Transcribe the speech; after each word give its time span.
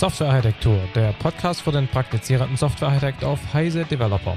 Softwarearchitektur, 0.00 0.78
der 0.94 1.12
Podcast 1.12 1.60
für 1.60 1.72
den 1.72 1.86
praktizierenden 1.86 2.56
Softwarearchitekt 2.56 3.22
auf 3.22 3.38
Heise 3.52 3.84
Developer. 3.84 4.34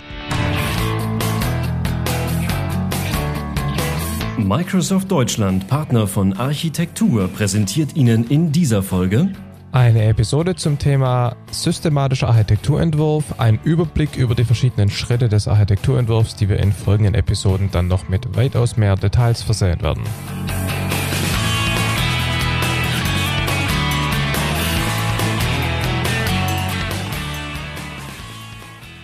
Microsoft 4.37 5.09
Deutschland, 5.09 5.69
Partner 5.69 6.05
von 6.05 6.33
Architektur, 6.33 7.29
präsentiert 7.29 7.95
Ihnen 7.95 8.27
in 8.27 8.51
dieser 8.51 8.83
Folge 8.83 9.31
eine 9.71 10.03
Episode 10.03 10.53
zum 10.53 10.77
Thema 10.77 11.35
systematischer 11.49 12.27
Architekturentwurf, 12.27 13.39
ein 13.39 13.57
Überblick 13.63 14.17
über 14.17 14.35
die 14.35 14.43
verschiedenen 14.43 14.91
Schritte 14.91 15.29
des 15.29 15.47
Architekturentwurfs, 15.47 16.35
die 16.35 16.47
wir 16.47 16.59
in 16.59 16.73
folgenden 16.73 17.15
Episoden 17.15 17.69
dann 17.71 17.87
noch 17.87 18.09
mit 18.09 18.35
weitaus 18.35 18.75
mehr 18.75 18.97
Details 18.97 19.41
versehen 19.41 19.81
werden. 19.81 20.03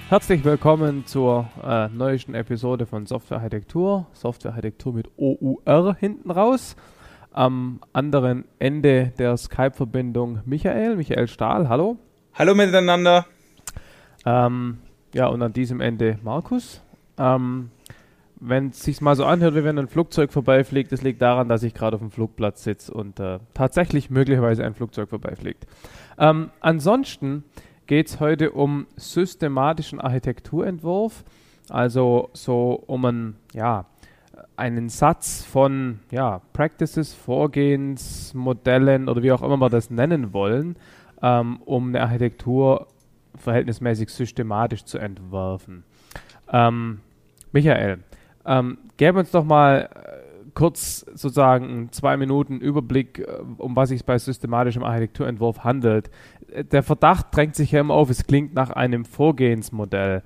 Herzlich 0.09 0.43
willkommen 0.43 1.05
zur 1.05 1.51
äh, 1.63 1.87
neuesten 1.89 2.33
Episode 2.33 2.87
von 2.87 3.05
Softwarearchitektur. 3.05 4.07
Softwarearchitektur 4.13 4.91
mit 4.91 5.07
OUR 5.17 5.95
hinten 5.99 6.31
raus. 6.31 6.75
Am 7.31 7.79
anderen 7.93 8.45
Ende 8.57 9.13
der 9.19 9.37
Skype-Verbindung 9.37 10.39
Michael, 10.45 10.95
Michael 10.95 11.27
Stahl, 11.27 11.69
hallo. 11.69 11.99
Hallo 12.33 12.55
miteinander. 12.55 13.27
Ähm, 14.25 14.79
ja, 15.13 15.27
und 15.27 15.43
an 15.43 15.53
diesem 15.53 15.79
Ende 15.79 16.17
Markus. 16.23 16.81
Ähm, 17.19 17.69
wenn 18.39 18.69
es 18.69 18.81
sich 18.81 19.01
mal 19.01 19.15
so 19.15 19.25
anhört, 19.25 19.53
wie 19.53 19.63
wenn 19.63 19.77
ein 19.77 19.89
Flugzeug 19.89 20.33
vorbeifliegt, 20.33 20.91
das 20.91 21.03
liegt 21.03 21.21
daran, 21.21 21.49
dass 21.49 21.61
ich 21.61 21.75
gerade 21.75 21.97
auf 21.97 22.01
dem 22.01 22.09
Flugplatz 22.09 22.63
sitze 22.63 22.91
und 22.91 23.19
äh, 23.19 23.37
tatsächlich 23.53 24.09
möglicherweise 24.09 24.65
ein 24.65 24.73
Flugzeug 24.73 25.09
vorbeifliegt. 25.09 25.67
Ähm, 26.17 26.49
ansonsten 26.61 27.43
geht 27.89 28.05
es 28.05 28.19
heute 28.19 28.51
um 28.51 28.85
systematischen 28.97 29.99
Architekturentwurf, 29.99 31.23
also 31.69 32.29
so 32.33 32.83
um 32.85 33.03
einen, 33.03 33.35
ja, 33.51 33.85
einen 34.55 34.89
Satz 34.89 35.43
von 35.43 35.99
ja, 36.11 36.39
Practices, 36.53 37.15
Vorgehensmodellen 37.15 39.09
oder 39.09 39.23
wie 39.23 39.31
auch 39.31 39.41
immer 39.41 39.57
wir 39.57 39.71
das 39.71 39.89
nennen 39.89 40.33
wollen, 40.33 40.75
ähm, 41.23 41.63
um 41.65 41.87
eine 41.87 42.03
Architektur 42.03 42.85
verhältnismäßig 43.33 44.09
systematisch 44.09 44.85
zu 44.85 44.99
entwerfen. 44.99 45.83
Ähm, 46.53 46.99
Michael, 47.51 48.03
ähm, 48.45 48.77
gäbe 48.97 49.17
uns 49.17 49.31
doch 49.31 49.45
mal 49.45 49.89
äh, 49.95 50.49
kurz 50.53 50.99
sozusagen 50.99 51.91
zwei 51.91 52.17
Minuten 52.17 52.59
Überblick, 52.59 53.17
äh, 53.17 53.39
um 53.57 53.75
was 53.75 53.89
sich 53.89 54.05
bei 54.05 54.19
systematischem 54.19 54.83
Architekturentwurf 54.83 55.63
handelt 55.63 56.11
der 56.71 56.83
Verdacht 56.83 57.27
drängt 57.31 57.55
sich 57.55 57.71
ja 57.71 57.81
immer 57.81 57.93
auf, 57.93 58.09
es 58.09 58.25
klingt 58.25 58.53
nach 58.53 58.69
einem 58.71 59.05
Vorgehensmodell. 59.05 60.23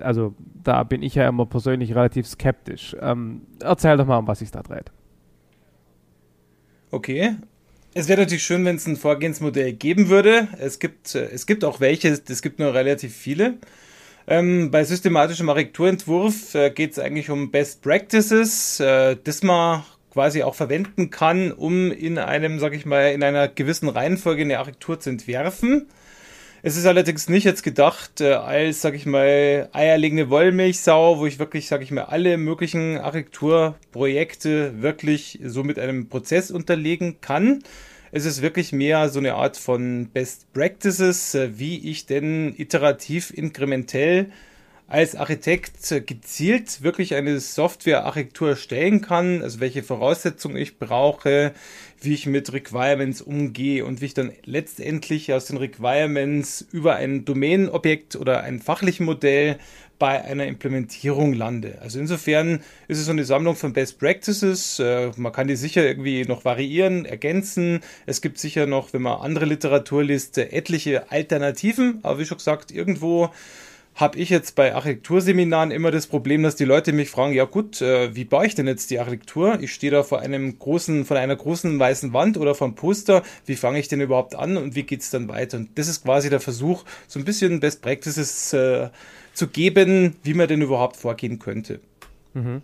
Also 0.00 0.34
da 0.62 0.82
bin 0.82 1.02
ich 1.02 1.14
ja 1.14 1.28
immer 1.28 1.46
persönlich 1.46 1.94
relativ 1.94 2.26
skeptisch. 2.26 2.96
Ähm, 3.00 3.42
erzähl 3.60 3.96
doch 3.96 4.06
mal, 4.06 4.18
um 4.18 4.26
was 4.26 4.40
sich 4.40 4.50
da 4.50 4.62
dreht. 4.62 4.90
Okay. 6.90 7.36
Es 7.94 8.08
wäre 8.08 8.20
natürlich 8.20 8.44
schön, 8.44 8.64
wenn 8.66 8.76
es 8.76 8.86
ein 8.86 8.96
Vorgehensmodell 8.96 9.72
geben 9.72 10.10
würde. 10.10 10.48
Es 10.58 10.78
gibt, 10.78 11.14
äh, 11.14 11.30
es 11.30 11.46
gibt 11.46 11.64
auch 11.64 11.80
welche, 11.80 12.08
es 12.08 12.42
gibt 12.42 12.58
nur 12.58 12.74
relativ 12.74 13.14
viele. 13.14 13.54
Ähm, 14.26 14.70
bei 14.70 14.84
systematischem 14.84 15.48
Architekturentwurf 15.48 16.54
äh, 16.54 16.70
geht 16.70 16.92
es 16.92 16.98
eigentlich 16.98 17.30
um 17.30 17.50
Best 17.50 17.82
Practices, 17.82 18.80
äh, 18.80 19.16
das 19.22 19.42
man 19.42 19.84
quasi 20.16 20.42
auch 20.42 20.54
verwenden 20.54 21.10
kann, 21.10 21.52
um 21.52 21.92
in 21.92 22.16
einem, 22.16 22.58
sag 22.58 22.72
ich 22.72 22.86
mal, 22.86 23.12
in 23.12 23.22
einer 23.22 23.48
gewissen 23.48 23.90
Reihenfolge 23.90 24.40
eine 24.40 24.58
Architektur 24.58 24.98
zu 24.98 25.10
entwerfen. 25.10 25.88
Es 26.62 26.78
ist 26.78 26.86
allerdings 26.86 27.28
nicht 27.28 27.44
jetzt 27.44 27.62
gedacht 27.62 28.22
äh, 28.22 28.32
als, 28.32 28.80
sag 28.80 28.94
ich 28.94 29.04
mal, 29.04 29.68
eierlegende 29.74 30.30
Wollmilchsau, 30.30 31.18
wo 31.18 31.26
ich 31.26 31.38
wirklich, 31.38 31.68
sag 31.68 31.82
ich 31.82 31.90
mal, 31.90 32.04
alle 32.04 32.38
möglichen 32.38 32.96
Architekturprojekte 32.96 34.80
wirklich 34.80 35.38
so 35.44 35.62
mit 35.62 35.78
einem 35.78 36.08
Prozess 36.08 36.50
unterlegen 36.50 37.20
kann. 37.20 37.62
Es 38.10 38.24
ist 38.24 38.40
wirklich 38.40 38.72
mehr 38.72 39.10
so 39.10 39.18
eine 39.18 39.34
Art 39.34 39.58
von 39.58 40.08
Best 40.14 40.50
Practices, 40.54 41.34
äh, 41.34 41.58
wie 41.58 41.90
ich 41.90 42.06
denn 42.06 42.54
iterativ, 42.56 43.34
inkrementell 43.36 44.30
als 44.88 45.16
Architekt 45.16 45.78
gezielt 46.06 46.82
wirklich 46.82 47.14
eine 47.14 47.40
Software-Architektur 47.40 48.50
erstellen 48.50 49.00
kann, 49.00 49.42
also 49.42 49.58
welche 49.58 49.82
Voraussetzungen 49.82 50.56
ich 50.56 50.78
brauche, 50.78 51.52
wie 52.00 52.14
ich 52.14 52.26
mit 52.26 52.52
Requirements 52.52 53.20
umgehe 53.20 53.84
und 53.84 54.00
wie 54.00 54.06
ich 54.06 54.14
dann 54.14 54.32
letztendlich 54.44 55.32
aus 55.32 55.46
den 55.46 55.56
Requirements 55.56 56.64
über 56.70 56.96
ein 56.96 57.24
Domänenobjekt 57.24 58.14
oder 58.14 58.42
ein 58.42 58.60
fachliches 58.60 59.00
Modell 59.04 59.58
bei 59.98 60.22
einer 60.22 60.46
Implementierung 60.46 61.32
lande. 61.32 61.78
Also 61.80 61.98
insofern 61.98 62.60
ist 62.86 62.98
es 62.98 63.06
so 63.06 63.12
eine 63.12 63.24
Sammlung 63.24 63.56
von 63.56 63.72
Best 63.72 63.98
Practices. 63.98 64.78
Äh, 64.78 65.10
man 65.16 65.32
kann 65.32 65.48
die 65.48 65.56
sicher 65.56 65.84
irgendwie 65.84 66.24
noch 66.24 66.44
variieren, 66.44 67.06
ergänzen. 67.06 67.80
Es 68.04 68.20
gibt 68.20 68.38
sicher 68.38 68.66
noch, 68.66 68.92
wenn 68.92 69.02
man 69.02 69.20
andere 69.20 69.46
Literatur 69.46 70.04
liest, 70.04 70.36
etliche 70.38 71.10
Alternativen. 71.10 72.00
Aber 72.02 72.18
wie 72.18 72.26
schon 72.26 72.38
gesagt, 72.38 72.70
irgendwo 72.70 73.30
habe 73.96 74.18
ich 74.18 74.28
jetzt 74.28 74.54
bei 74.56 74.74
Architekturseminaren 74.74 75.70
immer 75.70 75.90
das 75.90 76.06
Problem, 76.06 76.42
dass 76.42 76.54
die 76.54 76.66
Leute 76.66 76.92
mich 76.92 77.10
fragen, 77.10 77.32
ja 77.32 77.44
gut, 77.44 77.80
äh, 77.80 78.14
wie 78.14 78.26
baue 78.26 78.46
ich 78.46 78.54
denn 78.54 78.66
jetzt 78.66 78.90
die 78.90 79.00
Architektur? 79.00 79.58
Ich 79.60 79.72
stehe 79.72 79.90
da 79.90 80.02
vor 80.02 80.20
einem 80.20 80.58
großen, 80.58 81.06
von 81.06 81.16
einer 81.16 81.34
großen 81.34 81.78
weißen 81.78 82.12
Wand 82.12 82.36
oder 82.36 82.54
vom 82.54 82.74
Poster. 82.74 83.22
Wie 83.46 83.56
fange 83.56 83.78
ich 83.78 83.88
denn 83.88 84.02
überhaupt 84.02 84.34
an 84.34 84.58
und 84.58 84.74
wie 84.74 84.82
geht's 84.82 85.08
dann 85.08 85.28
weiter? 85.28 85.56
Und 85.56 85.78
das 85.78 85.88
ist 85.88 86.04
quasi 86.04 86.28
der 86.28 86.40
Versuch, 86.40 86.84
so 87.08 87.18
ein 87.18 87.24
bisschen 87.24 87.58
Best 87.58 87.80
Practices 87.80 88.52
äh, 88.52 88.90
zu 89.32 89.48
geben, 89.48 90.16
wie 90.22 90.34
man 90.34 90.46
denn 90.46 90.60
überhaupt 90.60 90.96
vorgehen 90.96 91.38
könnte. 91.38 91.80
Mhm. 92.34 92.60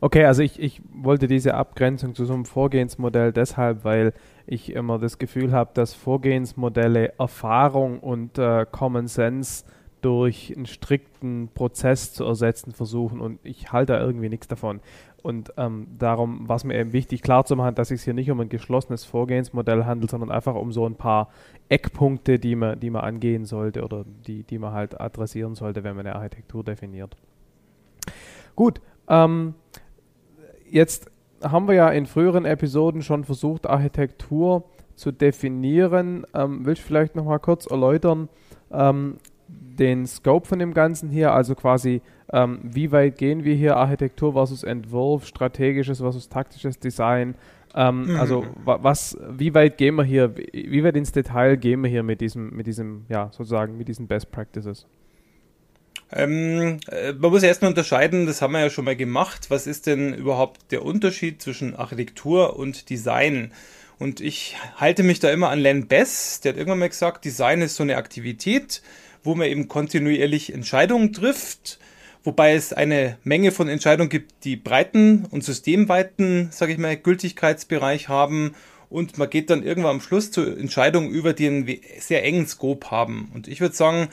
Okay, 0.00 0.24
also 0.24 0.42
ich, 0.42 0.58
ich 0.58 0.82
wollte 0.92 1.28
diese 1.28 1.54
Abgrenzung 1.54 2.16
zu 2.16 2.24
so 2.24 2.34
einem 2.34 2.46
Vorgehensmodell 2.46 3.32
deshalb, 3.32 3.84
weil 3.84 4.12
ich 4.48 4.72
immer 4.72 4.98
das 4.98 5.18
Gefühl 5.18 5.52
habe, 5.52 5.70
dass 5.74 5.94
Vorgehensmodelle 5.94 7.12
Erfahrung 7.20 8.00
und 8.00 8.38
äh, 8.38 8.66
Common 8.68 9.06
Sense 9.06 9.62
durch 10.02 10.52
einen 10.54 10.66
strikten 10.66 11.48
Prozess 11.54 12.12
zu 12.12 12.24
ersetzen 12.24 12.72
versuchen 12.72 13.20
und 13.20 13.38
ich 13.44 13.72
halte 13.72 13.94
da 13.94 14.00
irgendwie 14.00 14.28
nichts 14.28 14.48
davon. 14.48 14.80
Und 15.22 15.52
ähm, 15.56 15.86
darum 15.98 16.48
war 16.48 16.56
es 16.56 16.64
mir 16.64 16.76
eben 16.76 16.92
wichtig, 16.92 17.22
klarzumachen, 17.22 17.76
dass 17.76 17.92
es 17.92 18.02
hier 18.02 18.12
nicht 18.12 18.30
um 18.30 18.40
ein 18.40 18.48
geschlossenes 18.48 19.04
Vorgehensmodell 19.04 19.84
handelt, 19.84 20.10
sondern 20.10 20.32
einfach 20.32 20.56
um 20.56 20.72
so 20.72 20.84
ein 20.84 20.96
paar 20.96 21.28
Eckpunkte, 21.68 22.40
die 22.40 22.56
man, 22.56 22.80
die 22.80 22.90
man 22.90 23.02
angehen 23.02 23.44
sollte 23.44 23.84
oder 23.84 24.04
die, 24.26 24.42
die 24.42 24.58
man 24.58 24.72
halt 24.72 25.00
adressieren 25.00 25.54
sollte, 25.54 25.84
wenn 25.84 25.94
man 25.94 26.06
eine 26.06 26.16
Architektur 26.16 26.64
definiert. 26.64 27.16
Gut, 28.56 28.80
ähm, 29.08 29.54
jetzt 30.68 31.10
haben 31.42 31.68
wir 31.68 31.74
ja 31.74 31.88
in 31.90 32.06
früheren 32.06 32.44
Episoden 32.44 33.02
schon 33.02 33.24
versucht, 33.24 33.66
Architektur 33.66 34.64
zu 34.96 35.12
definieren. 35.12 36.26
Ähm, 36.34 36.66
willst 36.66 36.82
du 36.82 36.86
vielleicht 36.86 37.14
nochmal 37.14 37.38
kurz 37.38 37.66
erläutern, 37.66 38.28
ähm, 38.72 39.18
den 39.78 40.06
Scope 40.06 40.46
von 40.46 40.58
dem 40.58 40.74
Ganzen 40.74 41.10
hier, 41.10 41.32
also 41.32 41.54
quasi, 41.54 42.02
ähm, 42.32 42.60
wie 42.62 42.92
weit 42.92 43.18
gehen 43.18 43.44
wir 43.44 43.54
hier, 43.54 43.76
Architektur 43.76 44.32
versus 44.34 44.64
Entwurf, 44.64 45.26
strategisches 45.26 45.98
versus 45.98 46.28
taktisches 46.28 46.78
Design, 46.78 47.34
ähm, 47.74 48.06
mhm. 48.06 48.16
also 48.16 48.46
was, 48.64 49.16
wie 49.30 49.54
weit 49.54 49.78
gehen 49.78 49.94
wir 49.94 50.04
hier, 50.04 50.34
wie 50.36 50.84
weit 50.84 50.96
ins 50.96 51.12
Detail 51.12 51.56
gehen 51.56 51.82
wir 51.82 51.90
hier 51.90 52.02
mit 52.02 52.20
diesem, 52.20 52.50
mit 52.50 52.66
diesem, 52.66 53.06
ja, 53.08 53.30
sozusagen, 53.32 53.78
mit 53.78 53.88
diesen 53.88 54.06
Best 54.06 54.30
Practices? 54.30 54.86
Ähm, 56.12 56.78
äh, 56.90 57.12
man 57.12 57.30
muss 57.30 57.42
erstmal 57.42 57.70
unterscheiden, 57.70 58.26
das 58.26 58.42
haben 58.42 58.52
wir 58.52 58.60
ja 58.60 58.70
schon 58.70 58.84
mal 58.84 58.96
gemacht, 58.96 59.50
was 59.50 59.66
ist 59.66 59.86
denn 59.86 60.12
überhaupt 60.12 60.70
der 60.70 60.84
Unterschied 60.84 61.40
zwischen 61.40 61.74
Architektur 61.74 62.56
und 62.58 62.90
Design? 62.90 63.52
Und 63.98 64.20
ich 64.20 64.56
halte 64.76 65.02
mich 65.04 65.20
da 65.20 65.30
immer 65.30 65.48
an 65.48 65.58
Len 65.58 65.86
Bess, 65.86 66.40
der 66.40 66.52
hat 66.52 66.58
irgendwann 66.58 66.80
mal 66.80 66.88
gesagt, 66.88 67.24
Design 67.24 67.62
ist 67.62 67.76
so 67.76 67.82
eine 67.82 67.96
Aktivität, 67.96 68.82
wo 69.22 69.34
man 69.34 69.48
eben 69.48 69.68
kontinuierlich 69.68 70.52
Entscheidungen 70.52 71.12
trifft, 71.12 71.78
wobei 72.24 72.54
es 72.54 72.72
eine 72.72 73.18
Menge 73.24 73.52
von 73.52 73.68
Entscheidungen 73.68 74.08
gibt, 74.08 74.44
die 74.44 74.56
breiten 74.56 75.26
und 75.30 75.44
systemweiten, 75.44 76.48
sage 76.50 76.72
ich 76.72 76.78
mal, 76.78 76.96
Gültigkeitsbereich 76.96 78.08
haben 78.08 78.54
und 78.90 79.16
man 79.16 79.30
geht 79.30 79.50
dann 79.50 79.62
irgendwann 79.62 79.96
am 79.96 80.00
Schluss 80.00 80.30
zu 80.30 80.42
Entscheidungen 80.42 81.10
über, 81.10 81.32
die 81.32 81.46
einen 81.46 81.80
sehr 81.98 82.24
engen 82.24 82.46
Scope 82.46 82.90
haben. 82.90 83.30
Und 83.34 83.48
ich 83.48 83.60
würde 83.60 83.74
sagen, 83.74 84.08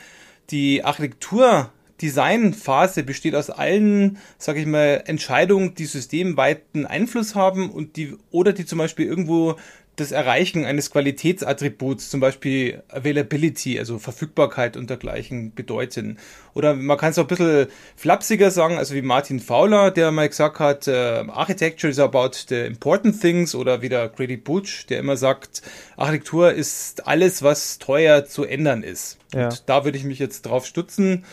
die 0.52 0.84
Architektur 0.84 1.72
Designphase 2.02 3.04
besteht 3.04 3.36
aus 3.36 3.50
allen, 3.50 4.20
sage 4.38 4.62
ich 4.62 4.66
mal, 4.66 5.04
Entscheidungen, 5.06 5.76
die 5.76 5.86
systemweiten 5.86 6.86
Einfluss 6.86 7.36
haben 7.36 7.70
und 7.70 7.98
die 7.98 8.16
oder 8.32 8.54
die 8.54 8.66
zum 8.66 8.78
Beispiel 8.78 9.06
irgendwo 9.06 9.58
das 10.00 10.12
Erreichen 10.12 10.66
eines 10.66 10.92
Qualitätsattributs, 10.92 12.10
zum 12.10 12.20
Beispiel 12.20 12.82
Availability, 12.90 13.80
also 13.80 14.00
Verfügbarkeit 14.00 14.78
und 14.78 14.90
dergleichen 14.90 15.54
bedeuten. 15.54 16.18
Oder 16.54 16.76
man 16.76 16.98
kann 16.98 17.12
es 17.12 17.18
auch 17.18 17.24
ein 17.24 17.28
bisschen 17.28 17.68
flapsiger 17.96 18.52
sagen, 18.52 18.78
also 18.78 18.96
wie 18.96 19.02
Martin 19.02 19.40
Fowler, 19.40 19.92
der 19.92 20.12
mal 20.12 20.30
gesagt 20.30 20.60
hat, 20.60 20.88
äh, 20.88 21.24
Architecture 21.28 21.92
is 21.92 22.00
about 22.00 22.32
the 22.48 22.62
important 22.62 23.20
things 23.20 23.56
oder 23.56 23.82
wieder 23.82 24.10
Grady 24.10 24.38
Butch, 24.38 24.88
der 24.88 25.00
immer 25.00 25.18
sagt, 25.18 25.62
Architektur 25.98 26.54
ist 26.54 27.08
alles, 27.08 27.44
was 27.44 27.80
teuer 27.80 28.26
zu 28.26 28.46
ändern 28.46 28.84
ist. 28.84 29.18
Ja. 29.34 29.46
Und 29.46 29.64
da 29.68 29.86
würde 29.86 29.98
ich 29.98 30.04
mich 30.04 30.20
jetzt 30.20 30.44
drauf 30.44 30.66
stutzen. 30.66 31.26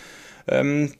Ähm, 0.48 0.92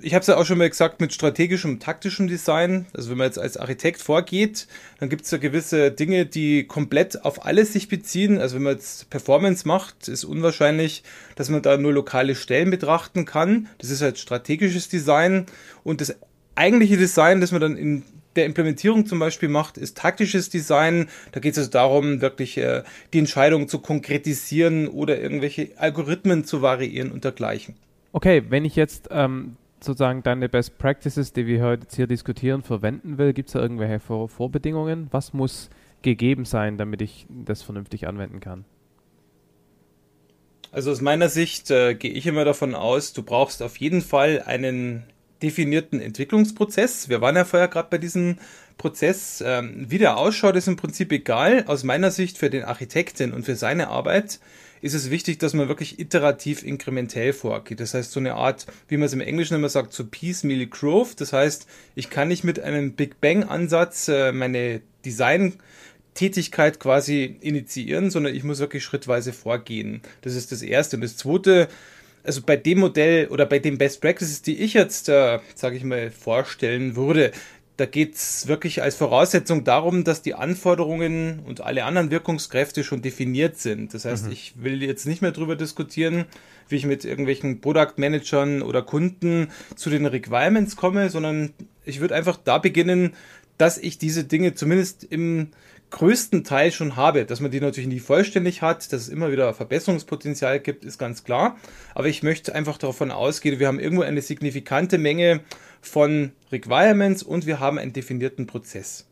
ich 0.00 0.14
habe 0.14 0.22
es 0.22 0.26
ja 0.28 0.36
auch 0.36 0.46
schon 0.46 0.58
mal 0.58 0.70
gesagt 0.70 1.00
mit 1.00 1.12
strategischem 1.12 1.78
taktischem 1.78 2.26
Design. 2.26 2.86
Also 2.94 3.10
wenn 3.10 3.18
man 3.18 3.26
jetzt 3.26 3.38
als 3.38 3.56
Architekt 3.56 4.00
vorgeht, 4.00 4.66
dann 4.98 5.08
gibt 5.08 5.24
es 5.24 5.30
ja 5.30 5.38
gewisse 5.38 5.90
Dinge, 5.90 6.26
die 6.26 6.64
komplett 6.64 7.24
auf 7.24 7.44
alles 7.44 7.72
sich 7.72 7.88
beziehen. 7.88 8.38
Also 8.38 8.56
wenn 8.56 8.62
man 8.62 8.74
jetzt 8.74 9.10
Performance 9.10 9.68
macht, 9.68 10.08
ist 10.08 10.24
unwahrscheinlich, 10.24 11.02
dass 11.36 11.50
man 11.50 11.62
da 11.62 11.76
nur 11.76 11.92
lokale 11.92 12.34
Stellen 12.34 12.70
betrachten 12.70 13.24
kann. 13.24 13.68
Das 13.78 13.90
ist 13.90 14.00
halt 14.00 14.18
strategisches 14.18 14.88
Design. 14.88 15.46
Und 15.82 16.00
das 16.00 16.16
eigentliche 16.54 16.96
Design, 16.96 17.40
das 17.40 17.52
man 17.52 17.60
dann 17.60 17.76
in 17.76 18.04
der 18.36 18.46
Implementierung 18.46 19.06
zum 19.06 19.18
Beispiel 19.18 19.48
macht, 19.48 19.76
ist 19.76 19.96
taktisches 19.96 20.50
Design. 20.50 21.08
Da 21.32 21.40
geht 21.40 21.52
es 21.52 21.58
also 21.58 21.70
darum, 21.70 22.20
wirklich 22.20 22.56
äh, 22.58 22.82
die 23.12 23.18
Entscheidung 23.18 23.68
zu 23.68 23.78
konkretisieren 23.78 24.88
oder 24.88 25.20
irgendwelche 25.20 25.70
Algorithmen 25.76 26.44
zu 26.44 26.62
variieren 26.62 27.12
und 27.12 27.24
dergleichen. 27.24 27.76
Okay, 28.14 28.44
wenn 28.48 28.64
ich 28.64 28.76
jetzt 28.76 29.08
ähm, 29.10 29.56
sozusagen 29.80 30.22
deine 30.22 30.48
Best 30.48 30.78
Practices, 30.78 31.32
die 31.32 31.48
wir 31.48 31.64
heute 31.64 31.88
hier 31.92 32.06
diskutieren, 32.06 32.62
verwenden 32.62 33.18
will, 33.18 33.32
gibt 33.32 33.48
es 33.48 33.54
da 33.54 33.58
irgendwelche 33.58 33.98
Vor 33.98 34.28
Vorbedingungen? 34.28 35.08
Was 35.10 35.32
muss 35.32 35.68
gegeben 36.02 36.44
sein, 36.44 36.78
damit 36.78 37.02
ich 37.02 37.26
das 37.28 37.62
vernünftig 37.62 38.06
anwenden 38.06 38.38
kann? 38.38 38.66
Also 40.70 40.92
aus 40.92 41.00
meiner 41.00 41.28
Sicht 41.28 41.72
äh, 41.72 41.96
gehe 41.96 42.12
ich 42.12 42.28
immer 42.28 42.44
davon 42.44 42.76
aus, 42.76 43.14
du 43.14 43.24
brauchst 43.24 43.64
auf 43.64 43.78
jeden 43.78 44.00
Fall 44.00 44.44
einen 44.46 45.02
definierten 45.42 46.00
Entwicklungsprozess. 46.00 47.08
Wir 47.08 47.20
waren 47.20 47.34
ja 47.34 47.44
vorher 47.44 47.66
gerade 47.66 47.88
bei 47.90 47.98
diesem 47.98 48.38
Prozess. 48.78 49.42
Ähm, 49.44 49.86
wie 49.88 49.98
der 49.98 50.18
ausschaut, 50.18 50.54
ist 50.54 50.68
im 50.68 50.76
Prinzip 50.76 51.10
egal. 51.10 51.64
Aus 51.66 51.82
meiner 51.82 52.12
Sicht 52.12 52.38
für 52.38 52.48
den 52.48 52.62
Architekten 52.62 53.32
und 53.32 53.44
für 53.44 53.56
seine 53.56 53.88
Arbeit 53.88 54.38
ist 54.84 54.92
es 54.92 55.10
wichtig, 55.10 55.38
dass 55.38 55.54
man 55.54 55.68
wirklich 55.68 55.98
iterativ 55.98 56.62
inkrementell 56.62 57.32
vorgeht. 57.32 57.80
Das 57.80 57.94
heißt, 57.94 58.12
so 58.12 58.20
eine 58.20 58.34
Art, 58.34 58.66
wie 58.86 58.98
man 58.98 59.06
es 59.06 59.14
im 59.14 59.22
Englischen 59.22 59.54
immer 59.54 59.70
sagt, 59.70 59.94
so 59.94 60.04
piecemeal 60.04 60.66
growth. 60.66 61.22
Das 61.22 61.32
heißt, 61.32 61.66
ich 61.94 62.10
kann 62.10 62.28
nicht 62.28 62.44
mit 62.44 62.60
einem 62.60 62.92
Big 62.92 63.18
Bang 63.18 63.44
Ansatz 63.44 64.08
äh, 64.08 64.30
meine 64.30 64.82
Design 65.02 65.54
Tätigkeit 66.12 66.80
quasi 66.80 67.38
initiieren, 67.40 68.10
sondern 68.10 68.34
ich 68.34 68.44
muss 68.44 68.58
wirklich 68.58 68.84
schrittweise 68.84 69.32
vorgehen. 69.32 70.02
Das 70.20 70.34
ist 70.34 70.52
das 70.52 70.60
Erste. 70.60 70.96
Und 70.96 71.02
das 71.02 71.16
Zweite, 71.16 71.68
also 72.22 72.42
bei 72.42 72.56
dem 72.56 72.80
Modell 72.80 73.28
oder 73.28 73.46
bei 73.46 73.60
den 73.60 73.78
Best 73.78 74.02
Practices, 74.02 74.42
die 74.42 74.58
ich 74.60 74.74
jetzt, 74.74 75.08
äh, 75.08 75.38
sage 75.54 75.78
ich 75.78 75.84
mal, 75.84 76.10
vorstellen 76.10 76.94
würde, 76.94 77.32
da 77.76 77.86
geht 77.86 78.14
es 78.14 78.46
wirklich 78.46 78.82
als 78.82 78.94
Voraussetzung 78.94 79.64
darum, 79.64 80.04
dass 80.04 80.22
die 80.22 80.34
Anforderungen 80.34 81.40
und 81.40 81.60
alle 81.60 81.84
anderen 81.84 82.10
Wirkungskräfte 82.10 82.84
schon 82.84 83.02
definiert 83.02 83.58
sind. 83.58 83.94
Das 83.94 84.04
heißt, 84.04 84.26
mhm. 84.26 84.32
ich 84.32 84.54
will 84.56 84.82
jetzt 84.82 85.06
nicht 85.06 85.22
mehr 85.22 85.32
darüber 85.32 85.56
diskutieren, 85.56 86.24
wie 86.68 86.76
ich 86.76 86.86
mit 86.86 87.04
irgendwelchen 87.04 87.60
Product 87.60 87.94
Managern 87.96 88.62
oder 88.62 88.82
Kunden 88.82 89.48
zu 89.74 89.90
den 89.90 90.06
Requirements 90.06 90.76
komme, 90.76 91.10
sondern 91.10 91.52
ich 91.84 92.00
würde 92.00 92.14
einfach 92.14 92.38
da 92.42 92.58
beginnen, 92.58 93.14
dass 93.58 93.78
ich 93.78 93.98
diese 93.98 94.24
Dinge 94.24 94.54
zumindest 94.54 95.04
im 95.04 95.48
größten 95.94 96.42
Teil 96.42 96.72
schon 96.72 96.96
habe. 96.96 97.24
Dass 97.24 97.40
man 97.40 97.50
die 97.50 97.60
natürlich 97.60 97.88
nie 97.88 98.00
vollständig 98.00 98.62
hat, 98.62 98.92
dass 98.92 99.02
es 99.02 99.08
immer 99.08 99.30
wieder 99.30 99.54
Verbesserungspotenzial 99.54 100.58
gibt, 100.58 100.84
ist 100.84 100.98
ganz 100.98 101.24
klar. 101.24 101.56
Aber 101.94 102.08
ich 102.08 102.22
möchte 102.22 102.54
einfach 102.54 102.78
davon 102.78 103.10
ausgehen, 103.10 103.60
wir 103.60 103.68
haben 103.68 103.78
irgendwo 103.78 104.02
eine 104.02 104.20
signifikante 104.20 104.98
Menge 104.98 105.40
von 105.80 106.32
Requirements 106.50 107.22
und 107.22 107.46
wir 107.46 107.60
haben 107.60 107.78
einen 107.78 107.92
definierten 107.92 108.46
Prozess. 108.46 109.08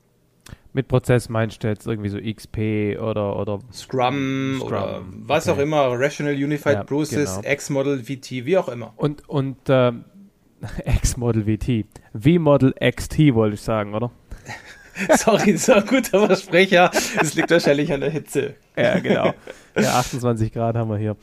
Mit 0.73 0.89
Prozess 0.89 1.29
meinst 1.29 1.63
du 1.63 1.69
jetzt 1.69 1.87
irgendwie 1.87 2.09
so 2.09 2.19
XP 2.19 2.99
oder, 3.01 3.39
oder 3.39 3.61
Scrum, 3.73 4.57
Scrum 4.57 4.63
oder 4.67 5.03
was 5.07 5.47
okay. 5.47 5.57
auch 5.57 5.63
immer, 5.63 5.93
Rational 5.93 6.35
Unified 6.35 6.75
ja, 6.75 6.85
Process, 6.85 7.37
genau. 7.37 7.53
X-Model 7.53 8.03
VT, 8.03 8.31
wie 8.47 8.59
auch 8.59 8.69
immer. 8.69 8.93
Und, 8.97 9.29
und 9.29 9.69
äh, 9.69 9.93
X-Model 10.85 11.45
VT, 11.45 11.87
V-Model 12.19 12.75
XT 12.81 13.35
wollte 13.35 13.55
ich 13.55 13.61
sagen, 13.61 13.95
oder? 13.95 14.11
Sorry, 15.17 15.57
so 15.57 15.75
ein 15.75 15.87
guter 15.87 16.27
Versprecher. 16.27 16.91
Es 17.21 17.35
liegt 17.35 17.51
wahrscheinlich 17.51 17.93
an 17.93 18.01
der 18.01 18.11
Hitze. 18.11 18.55
Ja, 18.77 18.99
genau. 18.99 19.33
Ja, 19.77 19.99
28 19.99 20.53
Grad 20.53 20.77
haben 20.77 20.91
wir 20.91 20.99
hier. 20.99 21.17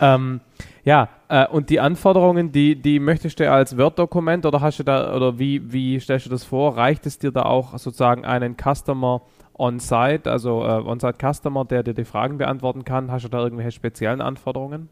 Ähm, 0.00 0.40
ja, 0.84 1.08
äh, 1.28 1.46
und 1.46 1.70
die 1.70 1.80
Anforderungen, 1.80 2.52
die, 2.52 2.76
die 2.76 2.98
möchtest 2.98 3.40
du 3.40 3.50
als 3.50 3.78
Word-Dokument 3.78 4.44
oder 4.44 4.60
hast 4.60 4.78
du 4.78 4.82
da, 4.82 5.14
oder 5.14 5.38
wie, 5.38 5.72
wie 5.72 5.98
stellst 5.98 6.26
du 6.26 6.30
das 6.30 6.44
vor? 6.44 6.76
Reicht 6.76 7.06
es 7.06 7.18
dir 7.18 7.32
da 7.32 7.42
auch 7.42 7.78
sozusagen 7.78 8.24
einen 8.24 8.56
Customer 8.56 9.22
on-site, 9.56 10.30
also 10.30 10.62
äh, 10.62 10.82
on-site 10.82 11.16
Customer, 11.18 11.64
der 11.64 11.82
dir 11.82 11.94
die 11.94 12.04
Fragen 12.04 12.38
beantworten 12.38 12.84
kann? 12.84 13.10
Hast 13.10 13.24
du 13.24 13.28
da 13.28 13.38
irgendwelche 13.38 13.72
speziellen 13.72 14.20
Anforderungen? 14.20 14.90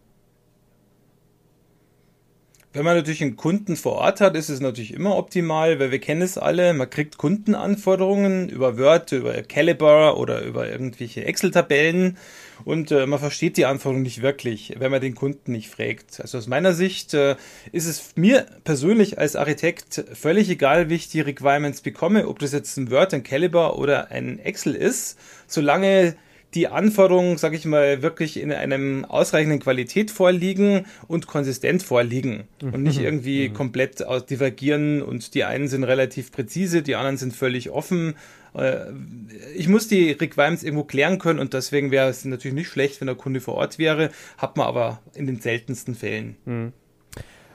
Wenn 2.75 2.87
man 2.87 2.97
natürlich 2.97 3.21
einen 3.21 3.37
Kunden 3.37 3.77
vor 3.77 3.97
Ort 3.97 4.23
hat, 4.23 4.35
ist 4.35 4.49
es 4.49 4.61
natürlich 4.61 4.95
immer 4.95 5.17
optimal, 5.17 5.79
weil 5.79 5.91
wir 5.91 5.99
kennen 5.99 6.23
es 6.23 6.39
alle, 6.39 6.73
man 6.73 6.89
kriegt 6.89 7.19
Kundenanforderungen 7.19 8.49
über 8.49 8.79
Word, 8.79 9.13
über 9.13 9.43
Caliber 9.43 10.17
oder 10.17 10.41
über 10.41 10.71
irgendwelche 10.71 11.27
Excel-Tabellen 11.27 12.17
und 12.65 12.91
äh, 12.91 13.07
man 13.07 13.19
versteht 13.19 13.59
die 13.59 13.67
Anforderungen 13.67 14.05
nicht 14.05 14.23
wirklich, 14.23 14.75
wenn 14.79 14.91
man 14.91 15.03
den 15.03 15.15
Kunden 15.15 15.53
nicht 15.53 15.69
fragt. 15.69 16.19
Also 16.23 16.39
aus 16.39 16.47
meiner 16.47 16.73
Sicht 16.73 17.13
äh, 17.13 17.37
ist 17.73 17.87
es 17.87 18.13
mir 18.17 18.47
persönlich 18.65 19.19
als 19.19 19.37
Architekt 19.37 20.05
völlig 20.15 20.49
egal, 20.49 20.89
wie 20.89 20.95
ich 20.95 21.11
die 21.11 21.21
Requirements 21.21 21.83
bekomme, 21.83 22.27
ob 22.27 22.39
das 22.39 22.53
jetzt 22.53 22.79
ein 22.79 22.91
Word, 22.91 23.13
ein 23.13 23.23
Caliber 23.23 23.79
oder 23.79 24.11
ein 24.11 24.39
Excel 24.39 24.75
ist, 24.75 25.19
solange 25.47 26.17
die 26.55 26.69
Anforderungen, 26.69 27.39
sage 27.39 27.57
ich 27.57 27.65
mal, 27.65 28.03
wirklich 28.03 28.39
in 28.39 28.53
einem 28.53 29.05
ausreichenden 29.05 29.61
Qualität 29.61 30.11
vorliegen 30.11 30.87
und 31.09 31.27
konsistent 31.27 31.83
vorliegen 31.83 32.45
und 32.61 32.83
nicht 32.83 32.99
mhm. 32.99 33.05
irgendwie 33.05 33.49
mhm. 33.49 33.55
komplett 33.55 34.05
divergieren 34.29 35.03
und 35.03 35.35
die 35.35 35.45
einen 35.45 35.69
sind 35.69 35.85
relativ 35.85 36.31
präzise, 36.31 36.83
die 36.83 36.95
anderen 36.95 37.17
sind 37.17 37.35
völlig 37.35 37.71
offen. 37.71 38.15
Äh, 38.55 38.87
ich 39.57 39.69
muss 39.69 39.89
die 39.89 40.13
Requirements 40.13 40.63
irgendwo 40.63 40.85
klären 40.85 41.19
können 41.19 41.39
und 41.39 41.55
deswegen 41.55 41.91
wäre 41.91 42.11
es 42.11 42.25
natürlich 42.25 42.55
nicht 42.55 42.69
schlecht, 42.69 43.01
wenn 43.01 43.07
der 43.07 43.17
Kunde 43.17 43.41
vor 43.41 43.55
Ort 43.55 43.79
wäre, 43.79 44.11
hat 44.37 44.57
man 44.57 44.67
aber 44.67 45.01
in 45.15 45.27
den 45.27 45.41
seltensten 45.41 45.95
Fällen. 45.95 46.37
Mhm. 46.45 46.73